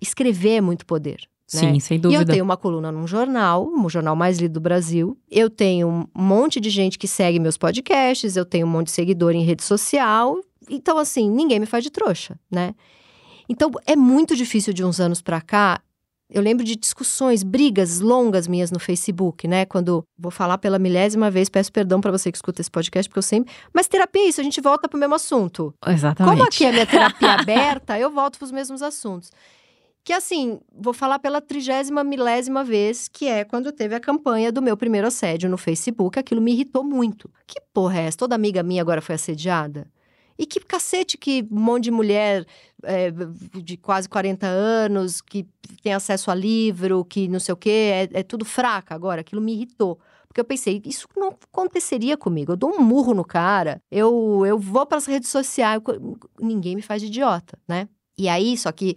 Escrever 0.00 0.56
é 0.56 0.60
muito 0.60 0.84
poder. 0.86 1.16
né? 1.54 1.60
Sim, 1.60 1.80
sem 1.80 1.96
E 1.96 1.98
eu 1.98 2.02
dúvida. 2.02 2.32
tenho 2.32 2.44
uma 2.44 2.56
coluna 2.56 2.92
num 2.92 3.06
jornal, 3.06 3.66
um 3.66 3.88
jornal 3.88 4.14
mais 4.14 4.38
lido 4.38 4.52
do 4.54 4.60
Brasil. 4.60 5.16
Eu 5.30 5.48
tenho 5.50 5.88
um 5.88 6.06
monte 6.14 6.60
de 6.60 6.70
gente 6.70 6.98
que 6.98 7.08
segue 7.08 7.40
meus 7.40 7.56
podcasts, 7.56 8.36
eu 8.36 8.44
tenho 8.44 8.66
um 8.66 8.70
monte 8.70 8.86
de 8.86 8.92
seguidor 8.92 9.32
em 9.34 9.42
rede 9.42 9.64
social. 9.64 10.38
Então, 10.68 10.98
assim, 10.98 11.30
ninguém 11.30 11.58
me 11.58 11.66
faz 11.66 11.82
de 11.82 11.90
trouxa, 11.90 12.38
né? 12.50 12.74
Então, 13.48 13.70
é 13.86 13.96
muito 13.96 14.36
difícil 14.36 14.72
de 14.72 14.84
uns 14.84 15.00
anos 15.00 15.22
pra 15.22 15.40
cá. 15.40 15.80
Eu 16.28 16.42
lembro 16.42 16.64
de 16.64 16.74
discussões, 16.74 17.44
brigas 17.44 18.00
longas 18.00 18.48
minhas 18.48 18.72
no 18.72 18.80
Facebook, 18.80 19.46
né? 19.46 19.64
Quando 19.64 20.04
vou 20.18 20.32
falar 20.32 20.58
pela 20.58 20.78
milésima 20.78 21.30
vez, 21.30 21.48
peço 21.48 21.72
perdão 21.72 22.00
pra 22.00 22.10
você 22.10 22.32
que 22.32 22.38
escuta 22.38 22.60
esse 22.60 22.70
podcast, 22.70 23.08
porque 23.08 23.18
eu 23.18 23.22
sempre. 23.22 23.54
Mas 23.72 23.86
terapia 23.86 24.22
é 24.22 24.26
isso, 24.26 24.40
a 24.40 24.44
gente 24.44 24.60
volta 24.60 24.88
pro 24.88 24.98
mesmo 24.98 25.14
assunto. 25.14 25.72
Exatamente. 25.86 26.32
Como 26.32 26.44
aqui 26.44 26.64
é 26.64 26.72
minha 26.72 26.86
terapia 26.86 27.30
aberta, 27.40 27.98
eu 27.98 28.10
volto 28.10 28.38
para 28.38 28.46
os 28.46 28.50
mesmos 28.50 28.82
assuntos. 28.82 29.30
Que 30.02 30.12
assim, 30.12 30.60
vou 30.72 30.92
falar 30.92 31.18
pela 31.20 31.40
trigésima 31.40 32.02
milésima 32.02 32.64
vez, 32.64 33.08
que 33.08 33.26
é 33.26 33.44
quando 33.44 33.70
teve 33.72 33.94
a 33.94 34.00
campanha 34.00 34.50
do 34.50 34.62
meu 34.62 34.76
primeiro 34.76 35.06
assédio 35.06 35.48
no 35.48 35.58
Facebook. 35.58 36.18
Aquilo 36.18 36.40
me 36.40 36.52
irritou 36.52 36.82
muito. 36.82 37.30
Que 37.46 37.60
porra 37.72 38.00
é 38.00 38.02
essa? 38.06 38.18
Toda 38.18 38.34
amiga 38.34 38.62
minha 38.62 38.82
agora 38.82 39.00
foi 39.00 39.14
assediada? 39.14 39.86
E 40.38 40.44
que 40.44 40.60
cacete 40.60 41.16
que 41.16 41.46
um 41.50 41.58
monte 41.58 41.84
de 41.84 41.90
mulher 41.90 42.44
é, 42.86 43.10
de 43.62 43.76
quase 43.76 44.08
40 44.08 44.46
anos, 44.46 45.20
que 45.20 45.46
tem 45.82 45.92
acesso 45.92 46.30
a 46.30 46.34
livro, 46.34 47.04
que 47.04 47.28
não 47.28 47.40
sei 47.40 47.52
o 47.52 47.56
quê, 47.56 48.08
é, 48.14 48.20
é 48.20 48.22
tudo 48.22 48.44
fraca 48.44 48.94
agora. 48.94 49.20
Aquilo 49.20 49.42
me 49.42 49.52
irritou. 49.52 49.98
Porque 50.28 50.40
eu 50.40 50.44
pensei, 50.44 50.82
isso 50.84 51.08
não 51.16 51.28
aconteceria 51.28 52.16
comigo. 52.16 52.52
Eu 52.52 52.56
dou 52.56 52.70
um 52.70 52.80
murro 52.80 53.14
no 53.14 53.24
cara, 53.24 53.80
eu, 53.90 54.44
eu 54.46 54.58
vou 54.58 54.84
para 54.84 54.98
as 54.98 55.06
redes 55.06 55.28
sociais, 55.30 55.80
eu- 55.86 56.18
ninguém 56.40 56.76
me 56.76 56.82
faz 56.82 57.00
de 57.00 57.08
idiota, 57.08 57.58
né? 57.66 57.88
E 58.18 58.28
aí, 58.28 58.56
só 58.56 58.70
que 58.72 58.96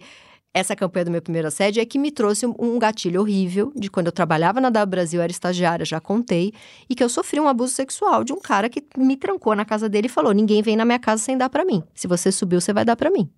essa 0.52 0.74
campanha 0.74 1.04
do 1.04 1.10
meu 1.12 1.22
primeiro 1.22 1.46
assédio 1.48 1.80
é 1.80 1.86
que 1.86 1.98
me 1.98 2.10
trouxe 2.10 2.44
um, 2.44 2.78
gatilho 2.78 3.20
horrível 3.20 3.72
de 3.76 3.88
quando 3.88 4.06
eu 4.06 4.12
trabalhava 4.12 4.60
na 4.60 4.68
W 4.68 4.90
Brasil, 4.90 5.20
era 5.22 5.30
estagiária, 5.30 5.84
já 5.86 6.00
contei, 6.00 6.52
e 6.88 6.94
que 6.94 7.04
eu 7.04 7.08
sofri 7.08 7.38
um 7.38 7.46
abuso 7.48 7.72
sexual 7.72 8.24
de 8.24 8.32
um 8.32 8.40
cara 8.40 8.68
que 8.68 8.82
me 8.98 9.16
trancou 9.16 9.54
na 9.54 9.64
casa 9.64 9.88
dele 9.88 10.06
e 10.06 10.10
falou: 10.10 10.32
ninguém 10.32 10.60
vem 10.60 10.76
na 10.76 10.84
minha 10.84 10.98
casa 10.98 11.22
sem 11.22 11.38
dar 11.38 11.48
pra 11.48 11.64
mim. 11.64 11.82
Se 11.94 12.08
você 12.08 12.32
subiu, 12.32 12.60
você 12.60 12.72
vai 12.72 12.84
dar 12.84 12.96
pra 12.96 13.10
mim. 13.10 13.30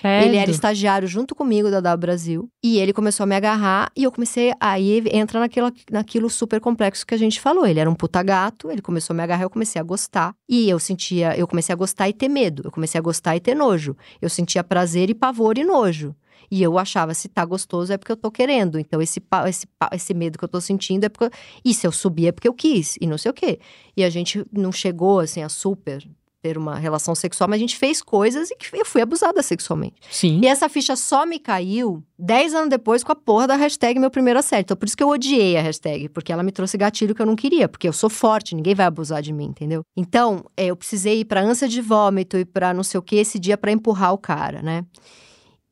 Credo. 0.00 0.26
Ele 0.26 0.36
era 0.36 0.50
estagiário 0.50 1.06
junto 1.06 1.34
comigo 1.34 1.70
da 1.70 1.80
W 1.80 2.00
Brasil. 2.00 2.50
E 2.62 2.78
ele 2.78 2.92
começou 2.92 3.24
a 3.24 3.26
me 3.26 3.34
agarrar 3.34 3.92
e 3.94 4.04
eu 4.04 4.10
comecei. 4.10 4.52
Aí 4.58 5.02
entra 5.12 5.38
naquilo, 5.38 5.70
naquilo 5.90 6.30
super 6.30 6.58
complexo 6.60 7.06
que 7.06 7.14
a 7.14 7.18
gente 7.18 7.40
falou. 7.40 7.66
Ele 7.66 7.78
era 7.78 7.90
um 7.90 7.94
puta 7.94 8.22
gato, 8.22 8.70
ele 8.70 8.80
começou 8.80 9.12
a 9.12 9.16
me 9.16 9.22
agarrar, 9.22 9.42
eu 9.42 9.50
comecei 9.50 9.78
a 9.78 9.84
gostar. 9.84 10.34
E 10.48 10.68
eu 10.68 10.78
sentia. 10.78 11.36
Eu 11.36 11.46
comecei 11.46 11.72
a 11.72 11.76
gostar 11.76 12.08
e 12.08 12.14
ter 12.14 12.28
medo. 12.28 12.62
Eu 12.64 12.70
comecei 12.70 12.98
a 12.98 13.02
gostar 13.02 13.36
e 13.36 13.40
ter 13.40 13.54
nojo. 13.54 13.94
Eu 14.22 14.30
sentia 14.30 14.64
prazer 14.64 15.10
e 15.10 15.14
pavor 15.14 15.58
e 15.58 15.64
nojo. 15.64 16.14
E 16.50 16.62
eu 16.62 16.78
achava, 16.78 17.14
se 17.14 17.28
tá 17.28 17.44
gostoso 17.44 17.92
é 17.92 17.98
porque 17.98 18.10
eu 18.10 18.16
tô 18.16 18.30
querendo. 18.30 18.78
Então, 18.78 19.00
esse, 19.00 19.22
esse, 19.46 19.66
esse 19.92 20.14
medo 20.14 20.38
que 20.38 20.44
eu 20.44 20.48
tô 20.48 20.60
sentindo 20.60 21.04
é 21.04 21.08
porque. 21.08 21.30
E 21.64 21.72
se 21.74 21.86
eu 21.86 21.92
subir 21.92 22.28
é 22.28 22.32
porque 22.32 22.48
eu 22.48 22.54
quis, 22.54 22.96
e 23.00 23.06
não 23.06 23.18
sei 23.18 23.30
o 23.30 23.34
quê. 23.34 23.60
E 23.96 24.02
a 24.02 24.10
gente 24.10 24.44
não 24.50 24.72
chegou, 24.72 25.20
assim, 25.20 25.42
a 25.42 25.48
super 25.48 26.08
ter 26.42 26.56
uma 26.56 26.76
relação 26.76 27.14
sexual, 27.14 27.48
mas 27.48 27.58
a 27.58 27.60
gente 27.60 27.76
fez 27.76 28.02
coisas 28.02 28.50
e 28.50 28.56
que 28.56 28.68
eu 28.74 28.84
fui 28.84 29.02
abusada 29.02 29.42
sexualmente. 29.42 29.96
Sim. 30.10 30.40
E 30.42 30.46
essa 30.46 30.68
ficha 30.68 30.96
só 30.96 31.26
me 31.26 31.38
caiu 31.38 32.02
10 32.18 32.54
anos 32.54 32.70
depois 32.70 33.04
com 33.04 33.12
a 33.12 33.16
porra 33.16 33.46
da 33.46 33.56
hashtag 33.56 33.98
meu 33.98 34.10
primeiro 34.10 34.38
assédio. 34.38 34.62
Então, 34.62 34.76
por 34.76 34.86
isso 34.86 34.96
que 34.96 35.02
eu 35.02 35.08
odiei 35.08 35.56
a 35.56 35.62
hashtag, 35.62 36.08
porque 36.08 36.32
ela 36.32 36.42
me 36.42 36.52
trouxe 36.52 36.76
gatilho 36.76 37.14
que 37.14 37.22
eu 37.22 37.26
não 37.26 37.36
queria, 37.36 37.68
porque 37.68 37.88
eu 37.88 37.92
sou 37.92 38.10
forte, 38.10 38.54
ninguém 38.54 38.74
vai 38.74 38.86
abusar 38.86 39.22
de 39.22 39.32
mim, 39.32 39.46
entendeu? 39.46 39.82
Então, 39.96 40.44
é, 40.56 40.66
eu 40.66 40.76
precisei 40.76 41.20
ir 41.20 41.24
pra 41.24 41.42
ânsia 41.42 41.68
de 41.68 41.80
vômito 41.80 42.36
e 42.36 42.44
pra 42.44 42.72
não 42.72 42.82
sei 42.82 42.98
o 42.98 43.02
que 43.02 43.16
esse 43.16 43.38
dia 43.38 43.58
para 43.58 43.72
empurrar 43.72 44.12
o 44.12 44.18
cara, 44.18 44.62
né? 44.62 44.84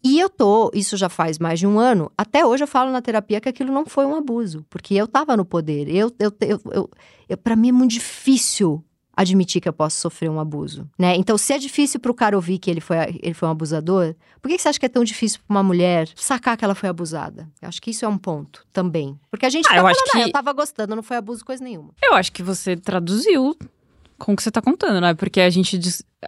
E 0.03 0.21
eu 0.21 0.31
tô, 0.31 0.71
isso 0.75 0.97
já 0.97 1.09
faz 1.09 1.39
mais 1.39 1.59
de 1.59 1.67
um 1.67 1.79
ano, 1.79 2.11
até 2.17 2.47
hoje 2.47 2.63
eu 2.63 2.69
falo 2.69 2.91
na 2.93 3.03
terapia 3.03 3.41
que 3.41 3.49
aquilo 3.49 3.73
não 3.73 3.85
foi 3.85 4.07
um 4.07 4.15
abuso, 4.15 4.65
porque 4.71 4.95
eu 4.95 5.09
tava 5.09 5.37
no 5.37 5.45
poder. 5.45 5.89
Eu, 5.89 6.13
eu, 6.21 6.33
eu, 6.41 6.61
eu, 6.71 6.91
eu 7.29 7.37
para 7.37 7.57
mim 7.57 7.71
é 7.71 7.73
muito 7.73 7.93
difícil 7.93 8.85
admitir 9.19 9.61
que 9.61 9.69
eu 9.69 9.73
posso 9.73 10.01
sofrer 10.01 10.31
um 10.31 10.39
abuso, 10.39 10.89
né? 10.97 11.17
Então, 11.17 11.37
se 11.37 11.53
é 11.53 11.59
difícil 11.59 11.99
para 11.99 12.13
o 12.13 12.15
cara 12.15 12.37
ouvir 12.37 12.57
que 12.59 12.71
ele 12.71 12.81
foi, 12.81 12.97
ele 13.21 13.35
foi 13.35 13.49
um 13.49 13.51
abusador, 13.51 14.15
por 14.41 14.49
que, 14.49 14.55
que 14.55 14.63
você 14.63 14.69
acha 14.69 14.79
que 14.79 14.87
é 14.87 14.89
tão 14.89 15.03
difícil 15.03 15.41
para 15.45 15.57
uma 15.57 15.63
mulher 15.63 16.09
sacar 16.15 16.57
que 16.57 16.65
ela 16.65 16.75
foi 16.75 16.89
abusada? 16.89 17.49
Eu 17.61 17.69
acho 17.69 17.83
que 17.83 17.91
isso 17.91 18.05
é 18.05 18.09
um 18.09 18.17
ponto 18.17 18.65
também. 18.73 19.19
Porque 19.29 19.45
a 19.45 19.51
gente 19.51 19.67
ah, 19.67 19.71
tá 19.71 19.77
eu 19.77 19.83
falando, 19.83 19.97
acho 19.97 20.05
ah, 20.07 20.13
que... 20.13 20.29
eu 20.29 20.33
tava 20.33 20.53
gostando, 20.53 20.95
não 20.95 21.03
foi 21.03 21.17
abuso 21.17 21.45
coisa 21.45 21.65
nenhuma. 21.65 21.91
Eu 22.01 22.15
acho 22.15 22.31
que 22.31 22.45
você 22.45 22.77
traduziu 22.77 23.57
com 24.17 24.35
o 24.35 24.37
que 24.37 24.43
você 24.43 24.53
tá 24.53 24.63
contando, 24.63 25.01
né? 25.01 25.15
Porque 25.15 25.41
a 25.41 25.51
gente, 25.51 25.81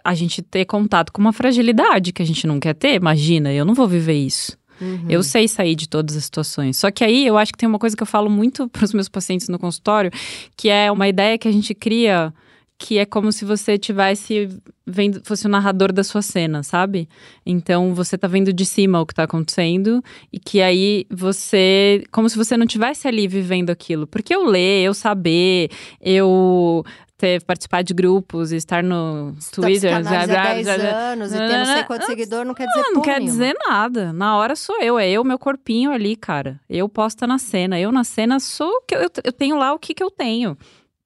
a 0.03 0.13
gente 0.13 0.41
ter 0.41 0.65
contato 0.65 1.13
com 1.13 1.21
uma 1.21 1.31
fragilidade 1.31 2.11
que 2.11 2.21
a 2.21 2.25
gente 2.25 2.45
não 2.45 2.59
quer 2.59 2.73
ter, 2.73 2.95
imagina, 2.95 3.53
eu 3.53 3.63
não 3.63 3.73
vou 3.73 3.87
viver 3.87 4.15
isso. 4.15 4.59
Uhum. 4.81 5.05
Eu 5.07 5.23
sei 5.23 5.47
sair 5.47 5.75
de 5.75 5.87
todas 5.87 6.17
as 6.17 6.25
situações. 6.25 6.75
Só 6.75 6.91
que 6.91 7.05
aí 7.05 7.25
eu 7.25 7.37
acho 7.37 7.53
que 7.53 7.57
tem 7.57 7.69
uma 7.69 7.79
coisa 7.79 7.95
que 7.95 8.03
eu 8.03 8.07
falo 8.07 8.29
muito 8.29 8.67
para 8.69 8.83
os 8.83 8.93
meus 8.93 9.07
pacientes 9.07 9.47
no 9.47 9.57
consultório, 9.57 10.11
que 10.57 10.67
é 10.67 10.91
uma 10.91 11.07
ideia 11.07 11.37
que 11.37 11.47
a 11.47 11.51
gente 11.51 11.73
cria 11.73 12.33
que 12.81 12.97
é 12.97 13.05
como 13.05 13.31
se 13.31 13.45
você 13.45 13.77
tivesse 13.77 14.49
vendo, 14.87 15.21
fosse 15.23 15.45
o 15.45 15.49
narrador 15.49 15.93
da 15.93 16.03
sua 16.03 16.23
cena, 16.23 16.63
sabe? 16.63 17.07
Então 17.45 17.93
você 17.93 18.17
tá 18.17 18.27
vendo 18.27 18.51
de 18.51 18.65
cima 18.65 18.99
o 18.99 19.05
que 19.05 19.13
tá 19.13 19.21
acontecendo 19.21 20.03
e 20.33 20.39
que 20.39 20.63
aí 20.63 21.05
você, 21.07 22.03
como 22.11 22.27
se 22.27 22.35
você 22.35 22.57
não 22.57 22.65
tivesse 22.65 23.07
ali 23.07 23.27
vivendo 23.27 23.69
aquilo. 23.69 24.07
Porque 24.07 24.33
eu 24.33 24.43
ler, 24.43 24.83
eu 24.83 24.95
saber, 24.95 25.69
eu 26.01 26.83
ter 27.19 27.43
participar 27.43 27.83
de 27.83 27.93
grupos, 27.93 28.51
estar 28.51 28.81
no 28.81 29.35
Twitter, 29.51 29.95
há 29.95 30.01
10 30.25 30.67
anos 30.67 31.31
e 31.31 31.37
ter 31.37 31.57
não 31.59 31.65
sei 31.65 31.83
quanto 31.83 32.05
seguidor 32.07 32.43
não 32.43 32.55
quer 32.55 32.65
dizer 32.65 32.81
Não, 32.81 32.93
não 32.93 33.01
quer 33.03 33.21
dizer 33.21 33.55
nada. 33.63 34.11
Na 34.11 34.35
hora 34.37 34.55
sou 34.55 34.81
eu, 34.81 34.97
é 34.97 35.07
eu, 35.07 35.23
meu 35.23 35.37
corpinho 35.37 35.91
ali, 35.91 36.15
cara. 36.15 36.59
Eu 36.67 36.89
posta 36.89 37.27
na 37.27 37.37
cena. 37.37 37.79
Eu 37.79 37.91
na 37.91 38.03
cena 38.03 38.39
sou 38.39 38.81
que 38.87 38.95
eu, 38.95 39.07
eu 39.23 39.31
tenho 39.31 39.55
lá 39.55 39.71
o 39.71 39.77
que 39.77 39.93
que 39.93 40.01
eu 40.01 40.09
tenho. 40.09 40.57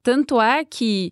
Tanto 0.01 0.39
é 0.39 0.63
que 0.63 1.11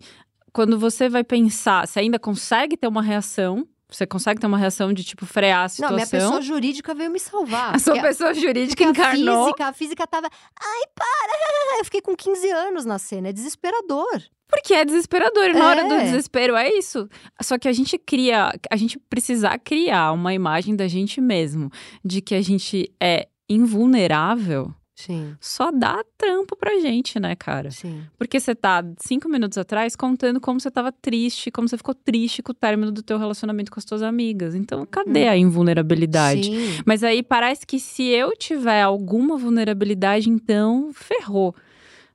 quando 0.54 0.78
você 0.78 1.08
vai 1.08 1.24
pensar, 1.24 1.86
você 1.86 1.98
ainda 1.98 2.16
consegue 2.16 2.76
ter 2.76 2.86
uma 2.86 3.02
reação, 3.02 3.66
você 3.90 4.06
consegue 4.06 4.40
ter 4.40 4.46
uma 4.46 4.56
reação 4.56 4.92
de, 4.92 5.02
tipo, 5.02 5.26
frear 5.26 5.64
a 5.64 5.68
situação. 5.68 5.90
Não, 5.90 5.96
minha 5.96 6.06
pessoa 6.06 6.40
jurídica 6.40 6.94
veio 6.94 7.10
me 7.10 7.18
salvar. 7.18 7.74
A 7.74 7.78
sua 7.80 8.00
pessoa 8.00 8.32
jurídica 8.32 8.84
encarnou. 8.84 9.42
A 9.42 9.44
física, 9.46 9.66
a 9.66 9.72
física 9.72 10.06
tava. 10.06 10.28
Ai, 10.28 10.82
para! 10.94 11.78
Eu 11.80 11.84
fiquei 11.84 12.00
com 12.00 12.14
15 12.14 12.50
anos 12.50 12.84
na 12.84 13.00
cena. 13.00 13.28
É 13.28 13.32
desesperador. 13.32 14.22
Porque 14.48 14.72
é 14.72 14.84
desesperador. 14.84 15.46
E 15.46 15.52
na 15.54 15.58
é. 15.58 15.66
hora 15.66 15.88
do 15.88 15.98
desespero 15.98 16.54
é 16.54 16.72
isso. 16.72 17.08
Só 17.42 17.58
que 17.58 17.66
a 17.66 17.72
gente 17.72 17.98
cria. 17.98 18.52
A 18.70 18.76
gente 18.76 18.96
precisa 18.96 19.58
criar 19.58 20.12
uma 20.12 20.32
imagem 20.32 20.76
da 20.76 20.86
gente 20.86 21.20
mesmo. 21.20 21.68
De 22.04 22.20
que 22.20 22.34
a 22.34 22.40
gente 22.40 22.92
é 23.00 23.26
invulnerável 23.48 24.72
Sim. 24.94 25.36
Só 25.40 25.72
dá 25.72 26.04
trampo 26.16 26.56
pra 26.56 26.78
gente, 26.80 27.18
né, 27.18 27.34
cara? 27.34 27.70
Sim. 27.70 28.02
Porque 28.16 28.38
você 28.38 28.54
tá 28.54 28.84
cinco 28.98 29.28
minutos 29.28 29.58
atrás 29.58 29.96
contando 29.96 30.40
como 30.40 30.60
você 30.60 30.70
tava 30.70 30.92
triste, 30.92 31.50
como 31.50 31.68
você 31.68 31.76
ficou 31.76 31.94
triste 31.94 32.42
com 32.42 32.52
o 32.52 32.54
término 32.54 32.92
do 32.92 33.02
teu 33.02 33.18
relacionamento 33.18 33.72
com 33.72 33.80
as 33.80 33.84
tuas 33.84 34.02
amigas. 34.02 34.54
Então, 34.54 34.86
cadê 34.86 35.24
hum. 35.24 35.30
a 35.30 35.36
invulnerabilidade? 35.36 36.44
Sim. 36.44 36.82
Mas 36.86 37.02
aí 37.02 37.22
parece 37.22 37.66
que 37.66 37.80
se 37.80 38.04
eu 38.04 38.36
tiver 38.36 38.82
alguma 38.82 39.36
vulnerabilidade, 39.36 40.30
então 40.30 40.90
ferrou. 40.92 41.54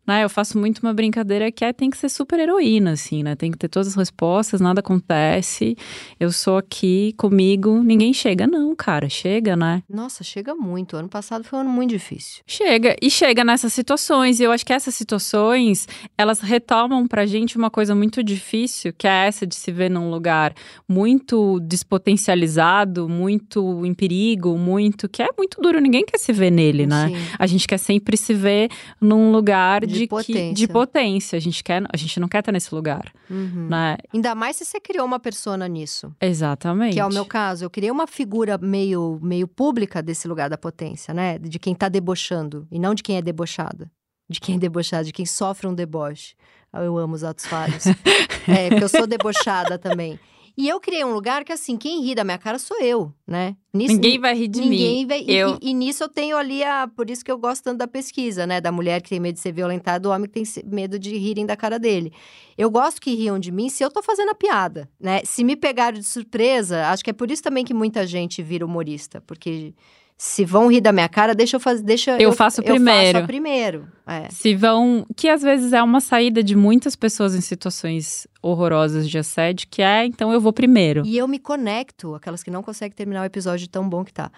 Né, 0.09 0.23
eu 0.23 0.29
faço 0.29 0.57
muito 0.57 0.79
uma 0.79 0.91
brincadeira 0.91 1.51
que 1.51 1.63
é 1.63 1.71
tem 1.71 1.87
que 1.87 1.95
ser 1.95 2.09
super 2.09 2.39
heroína, 2.39 2.93
assim, 2.93 3.21
né? 3.21 3.35
Tem 3.35 3.51
que 3.51 3.59
ter 3.59 3.67
todas 3.67 3.89
as 3.89 3.95
respostas, 3.95 4.59
nada 4.59 4.79
acontece. 4.79 5.77
Eu 6.19 6.31
sou 6.31 6.57
aqui 6.57 7.13
comigo, 7.15 7.83
ninguém 7.83 8.11
chega, 8.11 8.47
não, 8.47 8.75
cara. 8.75 9.07
Chega, 9.07 9.55
né? 9.55 9.83
Nossa, 9.87 10.23
chega 10.23 10.55
muito. 10.55 10.97
Ano 10.97 11.07
passado 11.07 11.43
foi 11.43 11.59
um 11.59 11.61
ano 11.61 11.69
muito 11.69 11.91
difícil. 11.91 12.41
Chega. 12.47 12.95
E 12.99 13.07
chega 13.07 13.43
nessas 13.43 13.71
situações. 13.71 14.39
E 14.39 14.43
eu 14.45 14.51
acho 14.51 14.65
que 14.65 14.73
essas 14.73 14.95
situações, 14.95 15.87
elas 16.17 16.39
retomam 16.39 17.07
pra 17.07 17.27
gente 17.27 17.55
uma 17.55 17.69
coisa 17.69 17.93
muito 17.93 18.23
difícil, 18.23 18.91
que 18.97 19.07
é 19.07 19.27
essa 19.27 19.45
de 19.45 19.55
se 19.55 19.71
ver 19.71 19.91
num 19.91 20.09
lugar 20.09 20.55
muito 20.87 21.59
despotencializado, 21.59 23.07
muito 23.07 23.85
em 23.85 23.93
perigo, 23.93 24.57
muito. 24.57 25.07
que 25.07 25.21
é 25.21 25.27
muito 25.37 25.61
duro. 25.61 25.79
Ninguém 25.79 26.03
quer 26.03 26.17
se 26.17 26.33
ver 26.33 26.49
nele, 26.49 26.87
né? 26.87 27.09
Sim. 27.09 27.15
A 27.37 27.45
gente 27.45 27.67
quer 27.67 27.77
sempre 27.77 28.17
se 28.17 28.33
ver 28.33 28.71
num 28.99 29.31
lugar 29.31 29.85
de 29.85 29.98
de, 30.01 30.07
potência. 30.07 30.49
Que, 30.49 30.53
de 30.53 30.67
potência. 30.67 31.37
A 31.37 31.39
gente, 31.39 31.63
quer, 31.63 31.83
a 31.91 31.97
gente 31.97 32.19
não 32.19 32.27
quer 32.27 32.39
estar 32.39 32.51
nesse 32.51 32.73
lugar. 32.73 33.11
Uhum. 33.29 33.67
Né? 33.69 33.97
Ainda 34.13 34.35
mais 34.35 34.57
se 34.57 34.65
você 34.65 34.79
criou 34.79 35.05
uma 35.05 35.19
persona 35.19 35.67
nisso. 35.67 36.13
Exatamente. 36.19 36.93
Que 36.93 36.99
é 36.99 37.05
o 37.05 37.13
meu 37.13 37.25
caso. 37.25 37.65
Eu 37.65 37.69
criei 37.69 37.91
uma 37.91 38.07
figura 38.07 38.57
meio, 38.57 39.19
meio 39.21 39.47
pública 39.47 40.01
desse 40.01 40.27
lugar 40.27 40.49
da 40.49 40.57
potência, 40.57 41.13
né? 41.13 41.37
De 41.37 41.59
quem 41.59 41.75
tá 41.75 41.89
debochando 41.89 42.67
e 42.71 42.79
não 42.79 42.93
de 42.93 43.03
quem 43.03 43.17
é 43.17 43.21
debochada. 43.21 43.91
De 44.29 44.39
quem 44.39 44.55
é 44.55 44.59
debochado, 44.59 45.05
de 45.05 45.13
quem 45.13 45.25
sofre 45.25 45.67
um 45.67 45.73
deboche. 45.73 46.35
Eu 46.73 46.97
amo 46.97 47.15
os 47.15 47.23
atos 47.23 47.45
falhos. 47.45 47.85
é, 48.47 48.69
porque 48.69 48.83
eu 48.83 48.89
sou 48.89 49.07
debochada 49.07 49.77
também. 49.77 50.19
E 50.59 50.67
eu 50.67 50.77
criei 50.77 51.05
um 51.05 51.13
lugar 51.13 51.45
que, 51.45 51.53
assim, 51.53 51.77
quem 51.77 52.01
ri 52.03 52.13
da 52.13 52.25
minha 52.25 52.37
cara 52.37 52.59
sou 52.59 52.81
eu, 52.81 53.13
né? 53.25 53.55
Nisso, 53.73 53.93
ninguém 53.93 54.19
vai 54.19 54.35
rir 54.35 54.49
de 54.49 54.59
ninguém 54.59 54.97
mim. 54.97 55.07
Vai, 55.07 55.23
eu... 55.25 55.57
e, 55.61 55.69
e, 55.69 55.73
nisso 55.73 56.03
eu 56.03 56.09
tenho 56.09 56.35
ali 56.35 56.61
a. 56.65 56.85
Por 56.85 57.09
isso 57.09 57.23
que 57.23 57.31
eu 57.31 57.37
gosto 57.37 57.63
tanto 57.63 57.77
da 57.77 57.87
pesquisa, 57.87 58.45
né? 58.45 58.59
Da 58.59 58.69
mulher 58.69 59.01
que 59.01 59.07
tem 59.07 59.21
medo 59.21 59.35
de 59.35 59.39
ser 59.39 59.53
violentada, 59.53 60.01
do 60.01 60.09
homem 60.09 60.29
que 60.29 60.33
tem 60.33 60.63
medo 60.65 60.99
de 60.99 61.17
rirem 61.17 61.45
da 61.45 61.55
cara 61.55 61.79
dele. 61.79 62.11
Eu 62.57 62.69
gosto 62.69 62.99
que 62.99 63.15
riam 63.15 63.39
de 63.39 63.53
mim 63.53 63.69
se 63.69 63.85
eu 63.85 63.89
tô 63.89 64.03
fazendo 64.03 64.31
a 64.31 64.35
piada, 64.35 64.89
né? 64.99 65.21
Se 65.23 65.45
me 65.45 65.55
pegaram 65.55 65.97
de 65.97 66.03
surpresa, 66.03 66.87
acho 66.87 67.05
que 67.05 67.09
é 67.11 67.13
por 67.13 67.31
isso 67.31 67.41
também 67.41 67.63
que 67.63 67.73
muita 67.73 68.05
gente 68.05 68.43
vira 68.43 68.65
humorista, 68.65 69.21
porque 69.21 69.73
se 70.21 70.43
vão 70.43 70.69
rir 70.69 70.81
da 70.81 70.91
minha 70.91 71.07
cara, 71.07 71.33
deixa 71.33 71.55
eu 71.55 71.61
fazer, 71.61 71.81
deixa 71.81 72.11
eu, 72.11 72.19
eu 72.19 72.33
faço 72.33 72.61
primeiro. 72.61 73.07
Eu 73.07 73.13
faço 73.13 73.27
primeiro. 73.27 73.87
É. 74.05 74.27
Se 74.29 74.53
vão, 74.53 75.05
que 75.15 75.29
às 75.29 75.41
vezes 75.41 75.71
é 75.71 75.81
uma 75.81 76.01
saída 76.01 76.43
de 76.43 76.57
muitas 76.57 76.93
pessoas 76.93 77.33
em 77.33 77.39
situações 77.39 78.27
horrorosas 78.41 79.09
de 79.09 79.17
assédio, 79.17 79.69
que 79.71 79.81
é, 79.81 80.05
então 80.05 80.33
eu 80.33 80.41
vou 80.41 80.51
primeiro. 80.51 81.03
E 81.05 81.17
eu 81.17 81.25
me 81.25 81.39
conecto, 81.39 82.15
aquelas 82.15 82.43
que 82.43 82.51
não 82.51 82.61
conseguem 82.61 82.93
terminar 82.93 83.21
o 83.21 83.25
episódio 83.25 83.65
tão 83.69 83.87
bom 83.87 84.03
que 84.03 84.11
tá. 84.11 84.29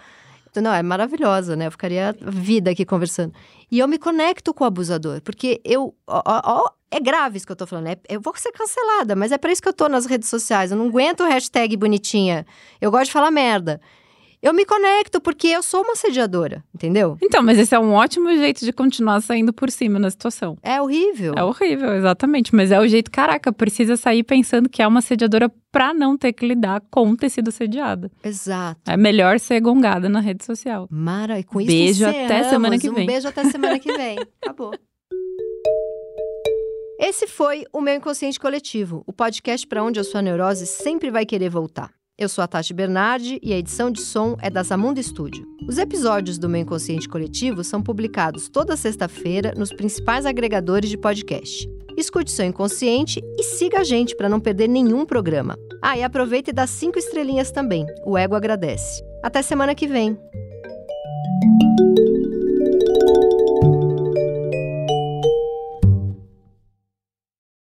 Então, 0.51 0.61
não, 0.61 0.71
é 0.71 0.83
maravilhosa, 0.83 1.55
né? 1.55 1.65
Eu 1.65 1.71
ficaria 1.71 2.15
vida 2.21 2.69
aqui 2.69 2.85
conversando. 2.85 3.33
E 3.71 3.79
eu 3.79 3.87
me 3.87 3.97
conecto 3.97 4.53
com 4.53 4.63
o 4.63 4.67
abusador, 4.67 5.19
porque 5.21 5.59
eu, 5.65 5.95
ó, 6.05 6.21
ó, 6.25 6.69
é 6.91 6.99
grave 6.99 7.37
isso 7.37 7.45
que 7.47 7.53
eu 7.53 7.55
tô 7.55 7.65
falando. 7.65 7.87
É, 7.87 7.97
eu 8.07 8.21
vou 8.21 8.35
ser 8.35 8.51
cancelada, 8.51 9.15
mas 9.15 9.31
é 9.31 9.37
para 9.37 9.51
isso 9.51 9.63
que 9.63 9.69
eu 9.69 9.73
tô 9.73 9.89
nas 9.89 10.05
redes 10.05 10.29
sociais. 10.29 10.69
Eu 10.69 10.77
não 10.77 10.89
aguento 10.89 11.23
hashtag 11.23 11.75
bonitinha. 11.75 12.45
Eu 12.79 12.91
gosto 12.91 13.05
de 13.05 13.13
falar 13.13 13.31
merda 13.31 13.81
eu 14.41 14.53
me 14.53 14.65
conecto 14.65 15.21
porque 15.21 15.47
eu 15.47 15.61
sou 15.61 15.83
uma 15.83 15.95
sediadora, 15.95 16.63
entendeu? 16.73 17.15
Então, 17.21 17.43
mas 17.43 17.59
esse 17.59 17.75
é 17.75 17.79
um 17.79 17.93
ótimo 17.93 18.29
jeito 18.35 18.65
de 18.65 18.73
continuar 18.73 19.21
saindo 19.21 19.53
por 19.53 19.69
cima 19.69 19.99
na 19.99 20.09
situação. 20.09 20.57
É 20.63 20.81
horrível. 20.81 21.35
É 21.37 21.43
horrível, 21.43 21.93
exatamente. 21.93 22.55
Mas 22.55 22.71
é 22.71 22.79
o 22.79 22.87
jeito, 22.87 23.11
caraca, 23.11 23.53
precisa 23.53 23.95
sair 23.95 24.23
pensando 24.23 24.67
que 24.67 24.81
é 24.81 24.87
uma 24.87 25.01
sediadora 25.01 25.51
pra 25.71 25.93
não 25.93 26.17
ter 26.17 26.33
que 26.33 26.45
lidar 26.45 26.81
com 26.89 27.15
ter 27.15 27.29
sido 27.29 27.51
sediada. 27.51 28.11
Exato. 28.23 28.81
É 28.87 28.97
melhor 28.97 29.39
ser 29.39 29.59
gongada 29.61 30.09
na 30.09 30.19
rede 30.19 30.43
social. 30.43 30.87
Mara, 30.89 31.39
e 31.39 31.43
com 31.43 31.61
isso 31.61 31.69
Beijo 31.69 32.07
até 32.07 32.43
semana 32.49 32.79
que 32.79 32.89
vem. 32.89 33.03
Um 33.03 33.07
beijo 33.07 33.27
até 33.27 33.43
semana 33.45 33.77
que 33.77 33.93
vem. 33.93 34.17
Acabou. 34.41 34.71
Esse 36.99 37.27
foi 37.27 37.65
o 37.71 37.81
meu 37.81 37.95
inconsciente 37.95 38.39
coletivo, 38.39 39.03
o 39.05 39.13
podcast 39.13 39.67
para 39.67 39.83
onde 39.83 39.99
a 39.99 40.03
sua 40.03 40.21
neurose 40.21 40.65
sempre 40.65 41.11
vai 41.11 41.25
querer 41.25 41.49
voltar. 41.49 41.91
Eu 42.21 42.29
sou 42.29 42.43
a 42.43 42.47
Tati 42.47 42.71
Bernardi 42.71 43.39
e 43.41 43.51
a 43.51 43.57
edição 43.57 43.89
de 43.89 43.99
som 43.99 44.37
é 44.43 44.47
da 44.47 44.61
Zamundo 44.61 45.01
Studio. 45.01 45.43
Os 45.67 45.79
episódios 45.79 46.37
do 46.37 46.47
Meu 46.47 46.61
Inconsciente 46.61 47.09
Coletivo 47.09 47.63
são 47.63 47.81
publicados 47.81 48.47
toda 48.47 48.77
sexta-feira 48.77 49.55
nos 49.57 49.73
principais 49.73 50.23
agregadores 50.23 50.87
de 50.87 50.99
podcast. 50.99 51.67
Escute 51.97 52.29
seu 52.29 52.45
inconsciente 52.45 53.19
e 53.39 53.43
siga 53.43 53.79
a 53.79 53.83
gente 53.83 54.15
para 54.15 54.29
não 54.29 54.39
perder 54.39 54.67
nenhum 54.67 55.03
programa. 55.03 55.57
Ah, 55.81 55.97
e 55.97 56.03
aproveita 56.03 56.51
e 56.51 56.53
dá 56.53 56.67
cinco 56.67 56.99
estrelinhas 56.99 57.49
também. 57.49 57.87
O 58.05 58.15
ego 58.15 58.35
agradece. 58.35 59.03
Até 59.23 59.41
semana 59.41 59.73
que 59.73 59.87
vem. 59.87 60.15